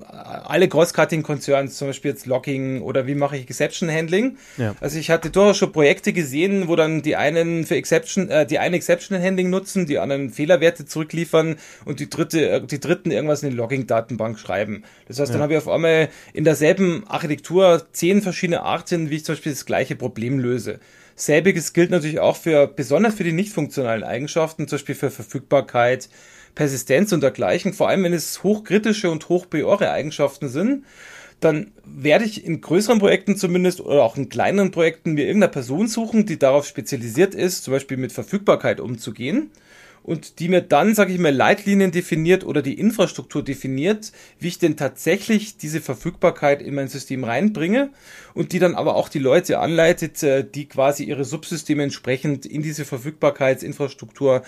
alle 0.08 0.68
Cross-Cutting-Konzerne, 0.68 1.68
zum 1.68 1.88
Beispiel 1.88 2.10
jetzt 2.10 2.26
Logging 2.26 2.82
oder 2.82 3.06
wie 3.06 3.14
mache 3.14 3.36
ich 3.36 3.42
Exception-Handling. 3.42 4.38
Ja. 4.56 4.74
Also 4.80 4.98
ich 4.98 5.10
hatte 5.10 5.30
durchaus 5.30 5.58
schon 5.58 5.70
Projekte 5.70 6.12
gesehen, 6.12 6.66
wo 6.66 6.74
dann 6.74 7.02
die 7.02 7.14
einen 7.14 7.64
für 7.64 7.76
Exception, 7.76 8.28
äh, 8.28 8.44
die 8.44 8.58
einen 8.58 8.74
Exception-Handling 8.74 9.50
nutzen, 9.50 9.86
die 9.86 9.98
anderen 9.98 10.30
Fehlerwerte 10.30 10.84
zurückliefern 10.84 11.56
und 11.84 12.00
die 12.00 12.10
dritte, 12.10 12.48
äh, 12.48 12.60
die 12.66 12.80
dritten 12.80 13.12
irgendwas 13.12 13.44
in 13.44 13.50
die 13.50 13.56
Logging-Datenbank 13.56 14.38
schreiben. 14.38 14.82
Das 15.06 15.20
heißt, 15.20 15.30
ja. 15.30 15.34
dann 15.34 15.42
habe 15.42 15.52
ich 15.52 15.58
auf 15.58 15.68
einmal 15.68 16.08
in 16.32 16.42
derselben 16.42 17.04
Architektur 17.06 17.86
zehn 17.92 18.20
verschiedene 18.20 18.62
Arten, 18.62 19.10
wie 19.10 19.16
ich 19.16 19.24
zum 19.24 19.36
Beispiel 19.36 19.52
das 19.52 19.64
gleiche 19.64 19.94
Problem 19.94 20.40
löse. 20.40 20.80
Selbiges 21.18 21.72
gilt 21.72 21.90
natürlich 21.90 22.20
auch 22.20 22.36
für, 22.36 22.66
besonders 22.66 23.14
für 23.14 23.24
die 23.24 23.32
nicht 23.32 23.52
funktionalen 23.52 24.04
Eigenschaften, 24.04 24.68
zum 24.68 24.76
Beispiel 24.78 24.94
für 24.94 25.10
Verfügbarkeit, 25.10 26.08
Persistenz 26.54 27.12
und 27.12 27.22
dergleichen, 27.22 27.74
vor 27.74 27.88
allem 27.88 28.04
wenn 28.04 28.12
es 28.12 28.42
hochkritische 28.42 29.10
und 29.10 29.28
hochpriore 29.28 29.90
Eigenschaften 29.90 30.48
sind, 30.48 30.84
dann 31.40 31.72
werde 31.84 32.24
ich 32.24 32.44
in 32.44 32.60
größeren 32.60 32.98
Projekten 32.98 33.36
zumindest 33.36 33.80
oder 33.80 34.02
auch 34.02 34.16
in 34.16 34.28
kleineren 34.28 34.70
Projekten 34.70 35.12
mir 35.12 35.26
irgendeine 35.26 35.52
Person 35.52 35.86
suchen, 35.86 36.26
die 36.26 36.38
darauf 36.38 36.66
spezialisiert 36.66 37.34
ist, 37.34 37.64
zum 37.64 37.74
Beispiel 37.74 37.96
mit 37.96 38.12
Verfügbarkeit 38.12 38.80
umzugehen 38.80 39.50
und 40.08 40.38
die 40.38 40.48
mir 40.48 40.62
dann, 40.62 40.94
sage 40.94 41.12
ich 41.12 41.18
mal, 41.18 41.34
Leitlinien 41.34 41.92
definiert 41.92 42.42
oder 42.42 42.62
die 42.62 42.80
Infrastruktur 42.80 43.44
definiert, 43.44 44.10
wie 44.38 44.48
ich 44.48 44.58
denn 44.58 44.78
tatsächlich 44.78 45.58
diese 45.58 45.82
Verfügbarkeit 45.82 46.62
in 46.62 46.74
mein 46.74 46.88
System 46.88 47.24
reinbringe 47.24 47.90
und 48.32 48.52
die 48.52 48.58
dann 48.58 48.74
aber 48.74 48.96
auch 48.96 49.10
die 49.10 49.18
Leute 49.18 49.58
anleitet, 49.58 50.22
äh, 50.22 50.48
die 50.48 50.66
quasi 50.66 51.04
ihre 51.04 51.26
Subsysteme 51.26 51.82
entsprechend 51.82 52.46
in 52.46 52.62
diese 52.62 52.86
Verfügbarkeitsinfrastruktur 52.86 54.44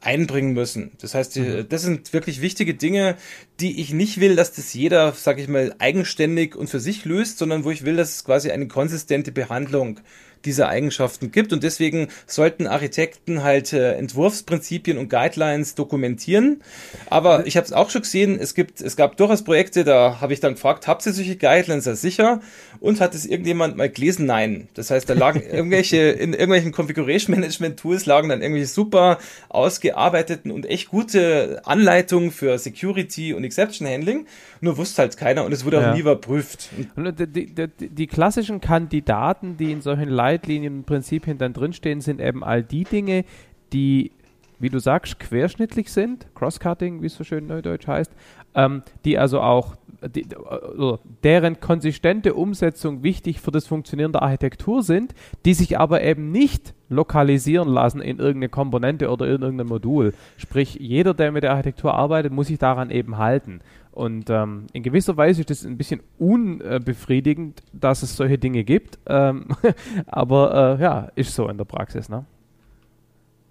einbringen 0.00 0.52
müssen. 0.52 0.90
Das 1.00 1.14
heißt, 1.14 1.36
mhm. 1.36 1.66
das 1.68 1.82
sind 1.82 2.12
wirklich 2.12 2.40
wichtige 2.40 2.74
Dinge, 2.74 3.16
die 3.60 3.80
ich 3.80 3.92
nicht 3.92 4.20
will, 4.20 4.36
dass 4.36 4.52
das 4.52 4.74
jeder, 4.74 5.12
sage 5.12 5.42
ich 5.42 5.48
mal, 5.48 5.74
eigenständig 5.78 6.56
und 6.56 6.68
für 6.68 6.80
sich 6.80 7.04
löst, 7.04 7.38
sondern 7.38 7.64
wo 7.64 7.70
ich 7.70 7.84
will, 7.84 7.96
dass 7.96 8.16
es 8.16 8.24
quasi 8.24 8.50
eine 8.50 8.68
konsistente 8.68 9.32
Behandlung 9.32 10.00
diese 10.44 10.68
Eigenschaften 10.68 11.32
gibt. 11.32 11.52
Und 11.52 11.62
deswegen 11.62 12.08
sollten 12.26 12.66
Architekten 12.66 13.42
halt 13.42 13.72
äh, 13.72 13.94
Entwurfsprinzipien 13.94 14.98
und 14.98 15.08
Guidelines 15.08 15.74
dokumentieren. 15.74 16.62
Aber 17.08 17.46
ich 17.46 17.56
habe 17.56 17.66
es 17.66 17.72
auch 17.72 17.90
schon 17.90 18.02
gesehen, 18.02 18.38
es 18.38 18.54
gibt, 18.54 18.80
es 18.80 18.96
gab 18.96 19.16
durchaus 19.16 19.44
Projekte, 19.44 19.84
da 19.84 20.20
habe 20.20 20.32
ich 20.32 20.40
dann 20.40 20.54
gefragt, 20.54 20.86
habt 20.86 21.04
ihr 21.06 21.12
solche 21.12 21.36
Guidelines 21.36 21.86
ja 21.86 21.94
sicher? 21.94 22.40
Und 22.80 23.00
hat 23.00 23.14
es 23.14 23.24
irgendjemand 23.24 23.76
mal 23.76 23.88
gelesen? 23.88 24.26
Nein. 24.26 24.68
Das 24.74 24.90
heißt, 24.90 25.08
da 25.08 25.14
lagen 25.14 25.40
irgendwelche, 25.50 25.96
in 25.96 26.32
irgendwelchen 26.32 26.72
Configuration 26.72 27.34
Management 27.34 27.78
Tools 27.78 28.06
lagen 28.06 28.28
dann 28.28 28.42
irgendwelche 28.42 28.68
super 28.68 29.18
ausgearbeiteten 29.48 30.50
und 30.50 30.66
echt 30.66 30.88
gute 30.88 31.62
Anleitungen 31.64 32.30
für 32.30 32.58
Security 32.58 33.32
und 33.32 33.43
Exception 33.44 33.86
Handling. 33.86 34.26
Nur 34.60 34.76
wusste 34.76 35.02
halt 35.02 35.16
keiner 35.16 35.44
und 35.44 35.52
es 35.52 35.64
wurde 35.64 35.80
ja. 35.80 35.90
auch 35.90 35.94
nie 35.94 36.00
überprüft. 36.00 36.70
Die, 36.96 37.26
die, 37.26 37.68
die, 37.68 37.88
die 37.88 38.06
klassischen 38.06 38.60
Kandidaten, 38.60 39.56
die 39.56 39.72
in 39.72 39.80
solchen 39.80 40.08
Leitlinien 40.08 40.78
und 40.78 40.86
Prinzipien 40.86 41.38
dann 41.38 41.52
drinstehen, 41.52 42.00
sind 42.00 42.20
eben 42.20 42.42
all 42.42 42.62
die 42.62 42.84
Dinge, 42.84 43.24
die, 43.72 44.12
wie 44.58 44.70
du 44.70 44.78
sagst, 44.78 45.18
querschnittlich 45.18 45.92
sind, 45.92 46.26
Crosscutting, 46.34 47.02
wie 47.02 47.06
es 47.06 47.14
so 47.14 47.24
schön 47.24 47.46
neudeutsch 47.46 47.86
heißt, 47.86 48.12
ähm, 48.54 48.82
die 49.04 49.18
also 49.18 49.40
auch 49.40 49.76
die, 50.08 50.26
also 50.48 50.98
deren 51.22 51.60
konsistente 51.60 52.34
Umsetzung 52.34 53.02
wichtig 53.02 53.40
für 53.40 53.50
das 53.50 53.66
Funktionieren 53.66 54.12
der 54.12 54.22
Architektur 54.22 54.82
sind, 54.82 55.14
die 55.44 55.54
sich 55.54 55.78
aber 55.78 56.02
eben 56.02 56.30
nicht 56.30 56.74
lokalisieren 56.88 57.68
lassen 57.68 58.00
in 58.00 58.18
irgendeine 58.18 58.48
Komponente 58.48 59.10
oder 59.10 59.26
in 59.26 59.42
irgendein 59.42 59.66
Modul. 59.66 60.14
Sprich, 60.36 60.76
jeder, 60.80 61.14
der 61.14 61.32
mit 61.32 61.42
der 61.42 61.52
Architektur 61.52 61.94
arbeitet, 61.94 62.32
muss 62.32 62.48
sich 62.48 62.58
daran 62.58 62.90
eben 62.90 63.18
halten. 63.18 63.60
Und 63.90 64.28
ähm, 64.28 64.66
in 64.72 64.82
gewisser 64.82 65.16
Weise 65.16 65.42
ist 65.42 65.50
es 65.50 65.64
ein 65.64 65.78
bisschen 65.78 66.00
unbefriedigend, 66.18 67.62
dass 67.72 68.02
es 68.02 68.16
solche 68.16 68.38
Dinge 68.38 68.64
gibt. 68.64 68.98
Ähm, 69.06 69.46
aber 70.06 70.78
äh, 70.78 70.82
ja, 70.82 71.08
ist 71.14 71.34
so 71.34 71.48
in 71.48 71.58
der 71.58 71.64
Praxis. 71.64 72.08
Ne? 72.08 72.24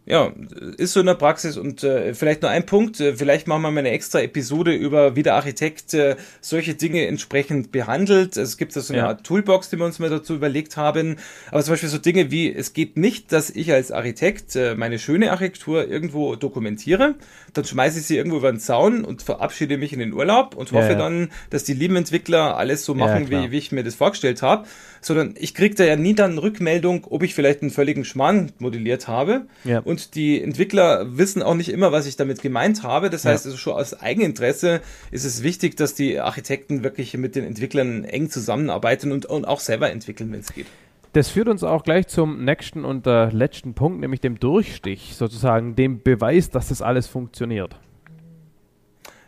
Ja, 0.06 0.34
ist 0.78 0.92
so 0.92 1.00
in 1.00 1.06
der 1.06 1.14
Praxis 1.14 1.56
und 1.56 1.82
äh, 1.84 2.14
vielleicht 2.14 2.42
nur 2.42 2.52
ein 2.52 2.66
Punkt, 2.66 3.00
äh, 3.00 3.16
vielleicht 3.16 3.48
machen 3.48 3.62
wir 3.62 3.72
mal 3.72 3.80
eine 3.80 3.92
extra 3.92 4.20
Episode 4.20 4.74
über, 4.74 5.16
wie 5.16 5.24
der 5.24 5.36
Architekt 5.36 5.94
äh, 5.94 6.18
solche 6.42 6.74
Dinge 6.74 7.08
entsprechend 7.08 7.72
behandelt. 7.72 8.36
Es 8.36 8.58
gibt 8.58 8.76
da 8.76 8.82
so 8.82 8.92
eine 8.92 9.04
ja. 9.04 9.08
Art 9.08 9.24
Toolbox, 9.24 9.70
die 9.70 9.78
wir 9.78 9.86
uns 9.86 10.00
mal 10.00 10.10
dazu 10.10 10.36
überlegt 10.36 10.76
haben. 10.76 11.16
Aber 11.52 11.64
zum 11.64 11.72
Beispiel 11.72 11.88
so 11.88 12.00
Dinge 12.00 12.32
wie, 12.32 12.54
es 12.54 12.74
geht 12.74 12.98
nicht, 12.98 13.32
dass 13.32 13.50
ich 13.50 13.72
als 13.72 13.94
Architekt 13.94 14.58
äh, 14.58 14.76
meine 14.76 15.00
schöne 15.00 15.32
Architektur 15.32 15.88
irgendwo 15.88 16.36
dokumentiere, 16.36 17.16
dann 17.54 17.64
schmeiße 17.64 18.00
ich 18.00 18.06
sie 18.06 18.18
irgendwo 18.18 18.38
über 18.38 18.52
den 18.52 18.60
Zaun 18.60 19.06
und 19.06 19.22
verabschiede 19.22 19.78
mich 19.78 19.94
in 19.94 20.00
den 20.00 20.12
Urlaub 20.12 20.56
und 20.56 20.74
hoffe 20.74 20.84
ja, 20.84 20.92
ja. 20.92 20.98
dann, 20.98 21.30
dass 21.50 21.64
die 21.64 21.74
lieben 21.74 21.96
Entwickler 21.96 22.58
alles 22.58 22.84
so 22.84 22.94
machen, 22.94 23.30
wie, 23.30 23.52
wie 23.52 23.58
ich 23.58 23.72
mir 23.72 23.86
das 23.86 23.96
vorgestellt 23.96 24.42
habe 24.42 24.68
sondern 25.06 25.36
ich 25.38 25.54
kriege 25.54 25.76
da 25.76 25.84
ja 25.84 25.96
nie 25.96 26.14
dann 26.14 26.38
Rückmeldung, 26.38 27.06
ob 27.10 27.24
ich 27.24 27.36
vielleicht 27.36 27.62
einen 27.62 27.72
völligen 27.72 28.06
Schmarrn 28.06 28.52
modelliert 28.60 29.08
habe. 29.08 29.46
Ja. 29.64 29.80
Und 29.80 29.93
die 29.98 30.42
Entwickler 30.42 31.18
wissen 31.18 31.44
auch 31.44 31.56
nicht 31.56 31.70
immer, 31.70 31.92
was 31.92 32.06
ich 32.06 32.16
damit 32.16 32.42
gemeint 32.42 32.84
habe. 32.84 33.10
Das 33.10 33.26
heißt, 33.26 33.46
also 33.46 33.58
schon 33.58 33.74
aus 33.74 34.00
Eigeninteresse 34.00 34.82
ist 35.12 35.26
es 35.26 35.44
wichtig, 35.44 35.78
dass 35.78 35.96
die 35.96 36.20
Architekten 36.20 36.84
wirklich 36.84 37.16
mit 37.18 37.36
den 37.36 37.46
Entwicklern 37.46 38.04
eng 38.04 38.30
zusammenarbeiten 38.30 39.12
und, 39.12 39.26
und 39.26 39.48
auch 39.48 39.60
selber 39.60 39.92
entwickeln, 39.92 40.32
wenn 40.32 40.40
es 40.42 40.54
geht. 40.54 40.68
Das 41.14 41.30
führt 41.30 41.48
uns 41.48 41.64
auch 41.64 41.84
gleich 41.84 42.08
zum 42.08 42.44
nächsten 42.44 42.86
und 42.86 43.06
äh, 43.06 43.30
letzten 43.30 43.76
Punkt, 43.76 44.00
nämlich 44.00 44.20
dem 44.20 44.40
Durchstich, 44.40 45.14
sozusagen 45.16 45.76
dem 45.76 46.02
Beweis, 46.02 46.50
dass 46.50 46.70
das 46.70 46.82
alles 46.82 47.06
funktioniert. 47.06 47.76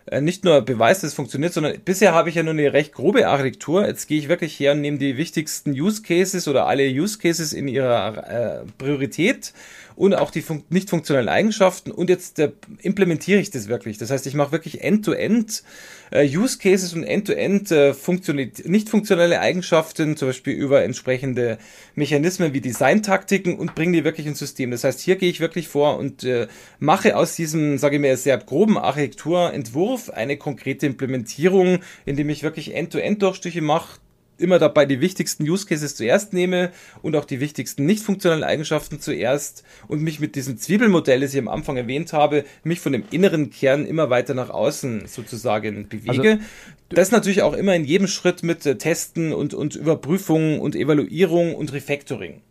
Äh, 0.08 0.22
nicht 0.22 0.44
nur 0.44 0.62
Beweis, 0.62 1.02
dass 1.02 1.10
es 1.10 1.14
funktioniert, 1.16 1.54
sondern 1.54 1.80
bisher 1.84 2.14
habe 2.14 2.30
ich 2.30 2.36
ja 2.36 2.44
nur 2.44 2.54
eine 2.54 2.74
recht 2.74 2.94
grobe 2.94 3.28
Architektur. 3.28 3.88
Jetzt 3.88 4.08
gehe 4.08 4.20
ich 4.20 4.30
wirklich 4.30 4.60
her 4.60 4.74
und 4.74 4.82
nehme 4.82 4.98
die 4.98 5.18
wichtigsten 5.18 5.72
Use 5.72 6.04
Cases 6.04 6.48
oder 6.48 6.68
alle 6.68 6.88
Use 6.88 7.18
Cases 7.18 7.54
in 7.54 7.68
ihrer 7.68 8.62
äh, 8.62 8.66
Priorität 8.78 9.54
und 9.96 10.14
auch 10.14 10.32
die 10.32 10.42
fun 10.42 10.64
nicht 10.70 10.90
funktionellen 10.90 11.30
Eigenschaften 11.30 11.92
und 11.92 12.10
jetzt 12.10 12.40
äh, 12.40 12.52
implementiere 12.82 13.40
ich 13.40 13.50
das 13.50 13.68
wirklich. 13.68 13.98
Das 13.98 14.12
heißt, 14.12 14.28
ich 14.28 14.34
mache 14.34 14.52
wirklich 14.52 14.82
End-to-End 14.82 15.64
äh, 16.12 16.38
Use 16.38 16.58
Cases 16.58 16.94
und 16.94 17.04
End-to-End 17.04 17.72
äh, 17.72 17.94
funktioniert 17.94 18.68
nicht 18.68 18.90
funktionelle 18.90 19.40
Eigenschaften, 19.40 20.18
zum 20.18 20.30
Beispiel 20.30 20.54
über 20.54 20.84
entsprechende 20.84 21.58
Mechanismen 21.96 22.54
wie 22.54 22.62
Design-Taktiken 22.62 23.58
und 23.58 23.76
bringe 23.76 23.98
die 23.98 24.04
wirklich 24.04 24.28
ins 24.28 24.40
System. 24.40 24.72
Das 24.72 24.84
heißt, 24.84 25.00
hier 25.00 25.16
gehe 25.16 25.30
ich 25.30 25.40
wirklich 25.40 25.68
vor 25.68 25.98
und 25.98 26.24
äh, 26.24 26.48
mache 26.80 27.16
aus 27.16 27.36
diesem, 27.36 27.78
sage 27.78 27.96
ich 27.96 28.02
mal, 28.02 28.18
sehr 28.18 28.38
groben 28.38 28.78
Architekturentwurf 28.78 30.10
eine 30.10 30.38
konkrete 30.38 30.86
Implementierung, 30.86 31.80
indem 32.06 32.30
ich 32.30 32.44
wirklich 32.44 32.74
End-to-End-Durchstiche 32.76 33.62
mache, 33.62 34.00
immer 34.38 34.60
dabei 34.60 34.86
die 34.86 35.02
wichtigsten 35.02 35.44
Use 35.44 35.66
Cases 35.66 35.96
zuerst 35.96 36.34
nehme 36.34 36.72
und 37.02 37.16
auch 37.16 37.26
die 37.26 37.40
wichtigsten 37.40 37.86
nicht 37.86 38.04
funktionalen 38.04 38.44
Eigenschaften 38.44 39.00
zuerst 39.00 39.64
und 39.88 40.02
mich 40.02 40.20
mit 40.20 40.36
diesem 40.36 40.58
Zwiebelmodell, 40.58 41.22
das 41.22 41.34
ich 41.34 41.40
am 41.40 41.48
Anfang 41.48 41.78
erwähnt 41.78 42.14
habe, 42.14 42.46
mich 42.64 42.80
von 42.80 42.92
dem 42.92 43.04
inneren 43.12 43.50
Kern 43.50 43.86
immer 43.86 44.10
weiter 44.10 44.34
nach 44.34 44.50
außen 44.50 45.08
sozusagen 45.08 45.88
bewege. 45.88 46.32
Also, 46.32 46.44
das 46.90 47.12
natürlich 47.12 47.42
auch 47.42 47.54
immer 47.54 47.76
in 47.76 47.86
jedem 47.86 48.08
Schritt 48.08 48.44
mit 48.44 48.66
äh, 48.66 48.78
Testen 48.78 49.34
und, 49.34 49.54
und 49.54 49.76
Überprüfung 49.76 50.60
und 50.60 50.76
Evaluierung 50.76 51.56
und 51.56 51.74
Refactoring. 51.74 52.42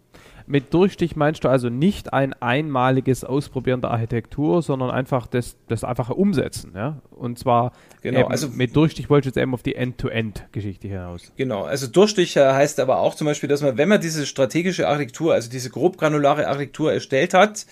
Mit 0.47 0.75
Durchstich 0.75 1.17
meinst 1.17 1.45
du 1.45 1.49
also 1.49 1.71
nicht 1.71 2.13
ein 2.13 2.35
einmaliges 2.35 3.25
Ausprobieren 3.25 3.81
der 3.81 3.91
Architektur, 3.91 4.61
sondern 4.61 4.91
einfach 4.91 5.27
das, 5.27 5.57
das 5.69 5.85
einfache 5.85 6.15
Umsetzen, 6.15 6.73
ja? 6.75 7.01
Und 7.11 7.39
zwar 7.39 7.73
genau, 8.03 8.27
also 8.27 8.49
mit 8.49 8.77
Durchstich 8.77 9.09
wollte 9.09 9.29
ich 9.29 9.35
jetzt 9.35 9.43
eben 9.43 9.55
auf 9.55 9.63
die 9.63 9.75
End-to-End-Geschichte 9.75 10.89
hinaus. 10.89 11.33
Genau, 11.37 11.63
also 11.63 11.87
Durchstich 11.87 12.37
äh, 12.37 12.53
heißt 12.53 12.79
aber 12.81 12.99
auch 12.99 13.15
zum 13.15 13.27
Beispiel, 13.27 13.49
dass 13.49 13.63
man, 13.63 13.79
wenn 13.79 13.89
man 13.89 14.03
diese 14.03 14.27
strategische 14.27 14.87
Architektur, 14.87 15.33
also 15.33 15.51
diese 15.51 15.71
grobgranulare 15.71 16.47
Architektur 16.47 16.93
erstellt 16.93 17.33
hat, 17.33 17.65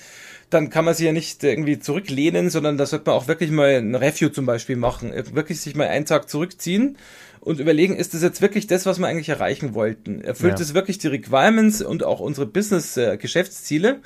dann 0.48 0.70
kann 0.70 0.84
man 0.84 0.94
sich 0.94 1.06
ja 1.06 1.12
nicht 1.12 1.44
irgendwie 1.44 1.78
zurücklehnen, 1.78 2.48
sondern 2.48 2.78
da 2.78 2.86
sollte 2.86 3.10
man 3.10 3.16
auch 3.16 3.28
wirklich 3.28 3.50
mal 3.50 3.68
ein 3.68 3.94
Review 3.94 4.28
zum 4.28 4.46
Beispiel 4.46 4.76
machen, 4.76 5.12
wirklich 5.34 5.60
sich 5.60 5.74
mal 5.74 5.88
einen 5.88 6.06
Tag 6.06 6.28
zurückziehen 6.28 6.96
und 7.44 7.58
überlegen, 7.58 7.96
ist 7.96 8.14
das 8.14 8.22
jetzt 8.22 8.40
wirklich 8.40 8.68
das, 8.68 8.86
was 8.86 9.00
wir 9.00 9.08
eigentlich 9.08 9.28
erreichen 9.28 9.74
wollten? 9.74 10.20
Erfüllt 10.20 10.60
es 10.60 10.68
ja. 10.68 10.74
wirklich 10.74 10.98
die 10.98 11.08
Requirements 11.08 11.82
und 11.82 12.04
auch 12.04 12.20
unsere 12.20 12.46
Business-Geschäftsziele? 12.46 13.88
Äh, 13.88 13.96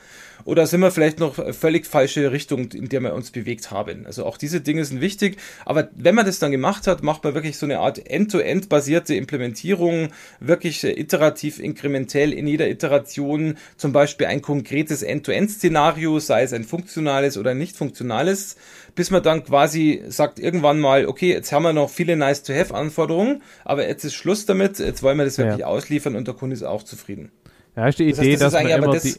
oder 0.46 0.66
sind 0.68 0.80
wir 0.80 0.92
vielleicht 0.92 1.18
noch 1.18 1.35
völlig 1.52 1.87
falsche 1.87 2.30
Richtung, 2.30 2.70
in 2.70 2.88
der 2.88 3.00
wir 3.00 3.14
uns 3.14 3.32
bewegt 3.32 3.72
haben? 3.72 4.06
Also 4.06 4.24
auch 4.24 4.38
diese 4.38 4.61
Dinge 4.61 4.85
sind 4.85 5.00
wichtig. 5.00 5.38
Aber 5.64 5.88
wenn 5.96 6.14
man 6.14 6.24
das 6.24 6.38
dann 6.38 6.52
gemacht 6.52 6.87
hat, 6.87 7.02
macht 7.02 7.24
man 7.24 7.35
wirklich 7.35 7.59
so 7.59 7.66
eine 7.66 7.80
Art 7.80 8.09
end-to-end 8.09 8.68
basierte 8.68 9.16
Implementierung, 9.16 10.11
wirklich 10.38 10.85
iterativ, 10.85 11.59
inkrementell 11.59 12.32
in 12.32 12.46
jeder 12.46 12.68
Iteration 12.68 13.56
zum 13.76 13.92
Beispiel 13.92 14.28
ein 14.28 14.40
konkretes 14.40 15.02
End-to-End-Szenario, 15.02 16.20
sei 16.20 16.44
es 16.44 16.52
ein 16.52 16.62
funktionales 16.62 17.37
oder 17.38 17.54
nicht 17.54 17.76
funktionales, 17.76 18.56
bis 18.94 19.11
man 19.11 19.24
dann 19.24 19.42
quasi 19.42 20.04
sagt 20.06 20.38
irgendwann 20.38 20.78
mal, 20.78 21.06
okay, 21.06 21.32
jetzt 21.32 21.50
haben 21.50 21.64
wir 21.64 21.72
noch 21.72 21.90
viele 21.90 22.16
Nice-to-Have-Anforderungen, 22.16 23.42
aber 23.64 23.88
jetzt 23.88 24.04
ist 24.04 24.14
Schluss 24.14 24.46
damit, 24.46 24.78
jetzt 24.78 25.02
wollen 25.02 25.18
wir 25.18 25.24
das 25.24 25.38
wirklich 25.38 25.59
ja. 25.59 25.66
ausliefern 25.66 26.14
und 26.14 26.28
der 26.28 26.35
Kunde 26.35 26.54
ist 26.54 26.62
auch 26.62 26.85
zufrieden. 26.85 27.32
Ja, 27.74 27.88
ist 27.88 27.98
die 27.98 28.04
Idee, 28.04 28.12
das 28.12 28.20
heißt, 28.20 28.42
das 28.42 28.52
dass 28.52 28.62
man 28.62 28.85
immer 28.85 28.98
die, 28.98 29.14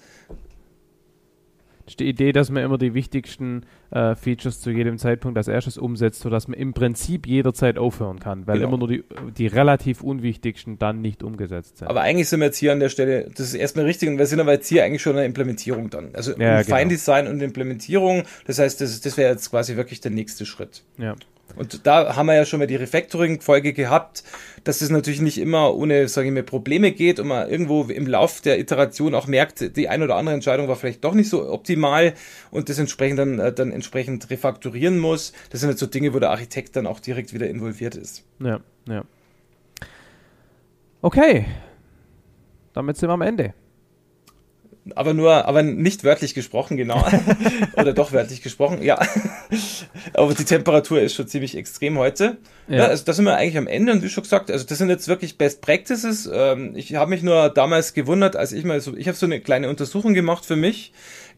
ist 1.87 1.99
die 1.99 2.09
Idee, 2.09 2.31
dass 2.31 2.51
man 2.51 2.63
immer 2.63 2.77
die 2.77 2.93
wichtigsten 2.93 3.61
äh, 3.91 4.15
Features 4.15 4.61
zu 4.61 4.69
jedem 4.71 4.97
Zeitpunkt 4.97 5.37
als 5.37 5.47
erstes 5.47 5.77
umsetzt, 5.77 6.21
sodass 6.21 6.47
man 6.47 6.59
im 6.59 6.73
Prinzip 6.73 7.27
jederzeit 7.27 7.77
aufhören 7.77 8.19
kann, 8.19 8.47
weil 8.47 8.57
genau. 8.57 8.69
immer 8.69 8.77
nur 8.77 8.87
die, 8.87 9.03
die 9.37 9.47
relativ 9.47 10.01
unwichtigsten 10.01 10.77
dann 10.79 11.01
nicht 11.01 11.23
umgesetzt 11.23 11.77
sind. 11.77 11.87
Aber 11.87 12.01
eigentlich 12.01 12.29
sind 12.29 12.39
wir 12.39 12.47
jetzt 12.47 12.57
hier 12.57 12.71
an 12.71 12.79
der 12.79 12.89
Stelle, 12.89 13.29
das 13.29 13.47
ist 13.47 13.53
erstmal 13.53 13.85
richtig, 13.85 14.09
und 14.09 14.17
wir 14.17 14.25
sind 14.25 14.39
aber 14.39 14.53
jetzt 14.53 14.67
hier 14.67 14.83
eigentlich 14.83 15.01
schon 15.01 15.11
in 15.11 15.17
der 15.17 15.25
Implementierung 15.25 15.89
dann. 15.89 16.09
Also 16.13 16.31
ja, 16.31 16.61
genau. 16.61 16.75
Feindesign 16.75 17.27
und 17.27 17.41
Implementierung, 17.41 18.23
das 18.45 18.59
heißt, 18.59 18.81
das, 18.81 19.01
das 19.01 19.17
wäre 19.17 19.31
jetzt 19.31 19.49
quasi 19.49 19.75
wirklich 19.75 20.01
der 20.01 20.11
nächste 20.11 20.45
Schritt. 20.45 20.83
Ja. 20.97 21.15
Und 21.55 21.87
da 21.87 22.15
haben 22.15 22.25
wir 22.27 22.35
ja 22.35 22.45
schon 22.45 22.59
mal 22.59 22.67
die 22.67 22.75
Refactoring-Folge 22.75 23.73
gehabt, 23.73 24.23
dass 24.63 24.81
es 24.81 24.89
natürlich 24.89 25.21
nicht 25.21 25.37
immer 25.37 25.73
ohne, 25.75 26.07
sage 26.07 26.27
ich 26.27 26.33
mal, 26.33 26.43
Probleme 26.43 26.91
geht 26.91 27.19
und 27.19 27.27
man 27.27 27.49
irgendwo 27.49 27.83
im 27.83 28.05
Lauf 28.05 28.41
der 28.41 28.59
Iteration 28.59 29.15
auch 29.15 29.27
merkt, 29.27 29.77
die 29.77 29.87
eine 29.87 30.03
oder 30.03 30.15
andere 30.15 30.35
Entscheidung 30.35 30.67
war 30.67 30.75
vielleicht 30.75 31.03
doch 31.03 31.13
nicht 31.13 31.29
so 31.29 31.49
optimal 31.49 32.13
und 32.51 32.69
das 32.69 32.79
entsprechend 32.79 33.19
dann, 33.19 33.39
äh, 33.39 33.53
dann 33.53 33.71
entsprechend 33.77 34.29
refakturieren 34.29 34.99
muss. 34.99 35.31
Das 35.51 35.61
sind 35.61 35.69
jetzt 35.69 35.79
so 35.79 35.85
Dinge, 35.85 36.13
wo 36.13 36.19
der 36.19 36.31
Architekt 36.31 36.75
dann 36.75 36.85
auch 36.85 36.99
direkt 36.99 37.33
wieder 37.33 37.47
involviert 37.47 37.95
ist. 37.95 38.25
Ja, 38.39 38.59
ja. 38.87 39.05
Okay, 41.01 41.45
damit 42.73 42.97
sind 42.97 43.07
wir 43.09 43.13
am 43.13 43.21
Ende. 43.21 43.53
Aber 44.95 45.13
nur, 45.13 45.45
aber 45.45 45.63
nicht 45.63 46.03
wörtlich 46.03 46.33
gesprochen, 46.33 46.77
genau. 46.77 47.05
Oder 47.75 47.93
doch 47.93 48.11
wörtlich 48.11 48.41
gesprochen, 48.41 48.81
ja. 48.81 48.99
aber 50.13 50.33
die 50.33 50.45
Temperatur 50.45 51.01
ist 51.01 51.13
schon 51.13 51.27
ziemlich 51.27 51.57
extrem 51.57 51.97
heute. 51.97 52.37
Ja. 52.67 52.77
ja. 52.77 52.85
also 52.85 53.03
da 53.03 53.13
sind 53.13 53.25
wir 53.25 53.35
eigentlich 53.35 53.57
am 53.57 53.67
Ende 53.67 53.91
und 53.91 54.03
wie 54.03 54.09
schon 54.09 54.23
gesagt, 54.23 54.51
also 54.51 54.65
das 54.65 54.77
sind 54.77 54.89
jetzt 54.89 55.07
wirklich 55.07 55.37
Best 55.37 55.61
Practices. 55.61 56.29
Ähm, 56.31 56.73
ich 56.75 56.95
habe 56.95 57.09
mich 57.09 57.23
nur 57.23 57.49
damals 57.49 57.93
gewundert, 57.93 58.35
als 58.35 58.51
ich 58.51 58.63
mal 58.63 58.79
so, 58.79 58.95
ich 58.95 59.07
habe 59.07 59.17
so 59.17 59.25
eine 59.25 59.41
kleine 59.41 59.69
Untersuchung 59.69 60.13
gemacht 60.13 60.45
für 60.45 60.55
mich. 60.55 60.93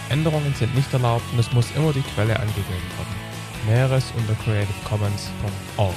Änderungen 0.08 0.54
sind 0.54 0.72
nicht 0.76 0.92
erlaubt 0.92 1.24
und 1.32 1.40
es 1.40 1.52
muss 1.52 1.66
immer 1.74 1.92
die 1.92 2.02
Quelle 2.14 2.38
angegeben 2.38 2.68
werden. 2.96 3.23
Näheres 3.66 4.12
unter 4.16 4.34
creativecommons.org. 4.34 5.94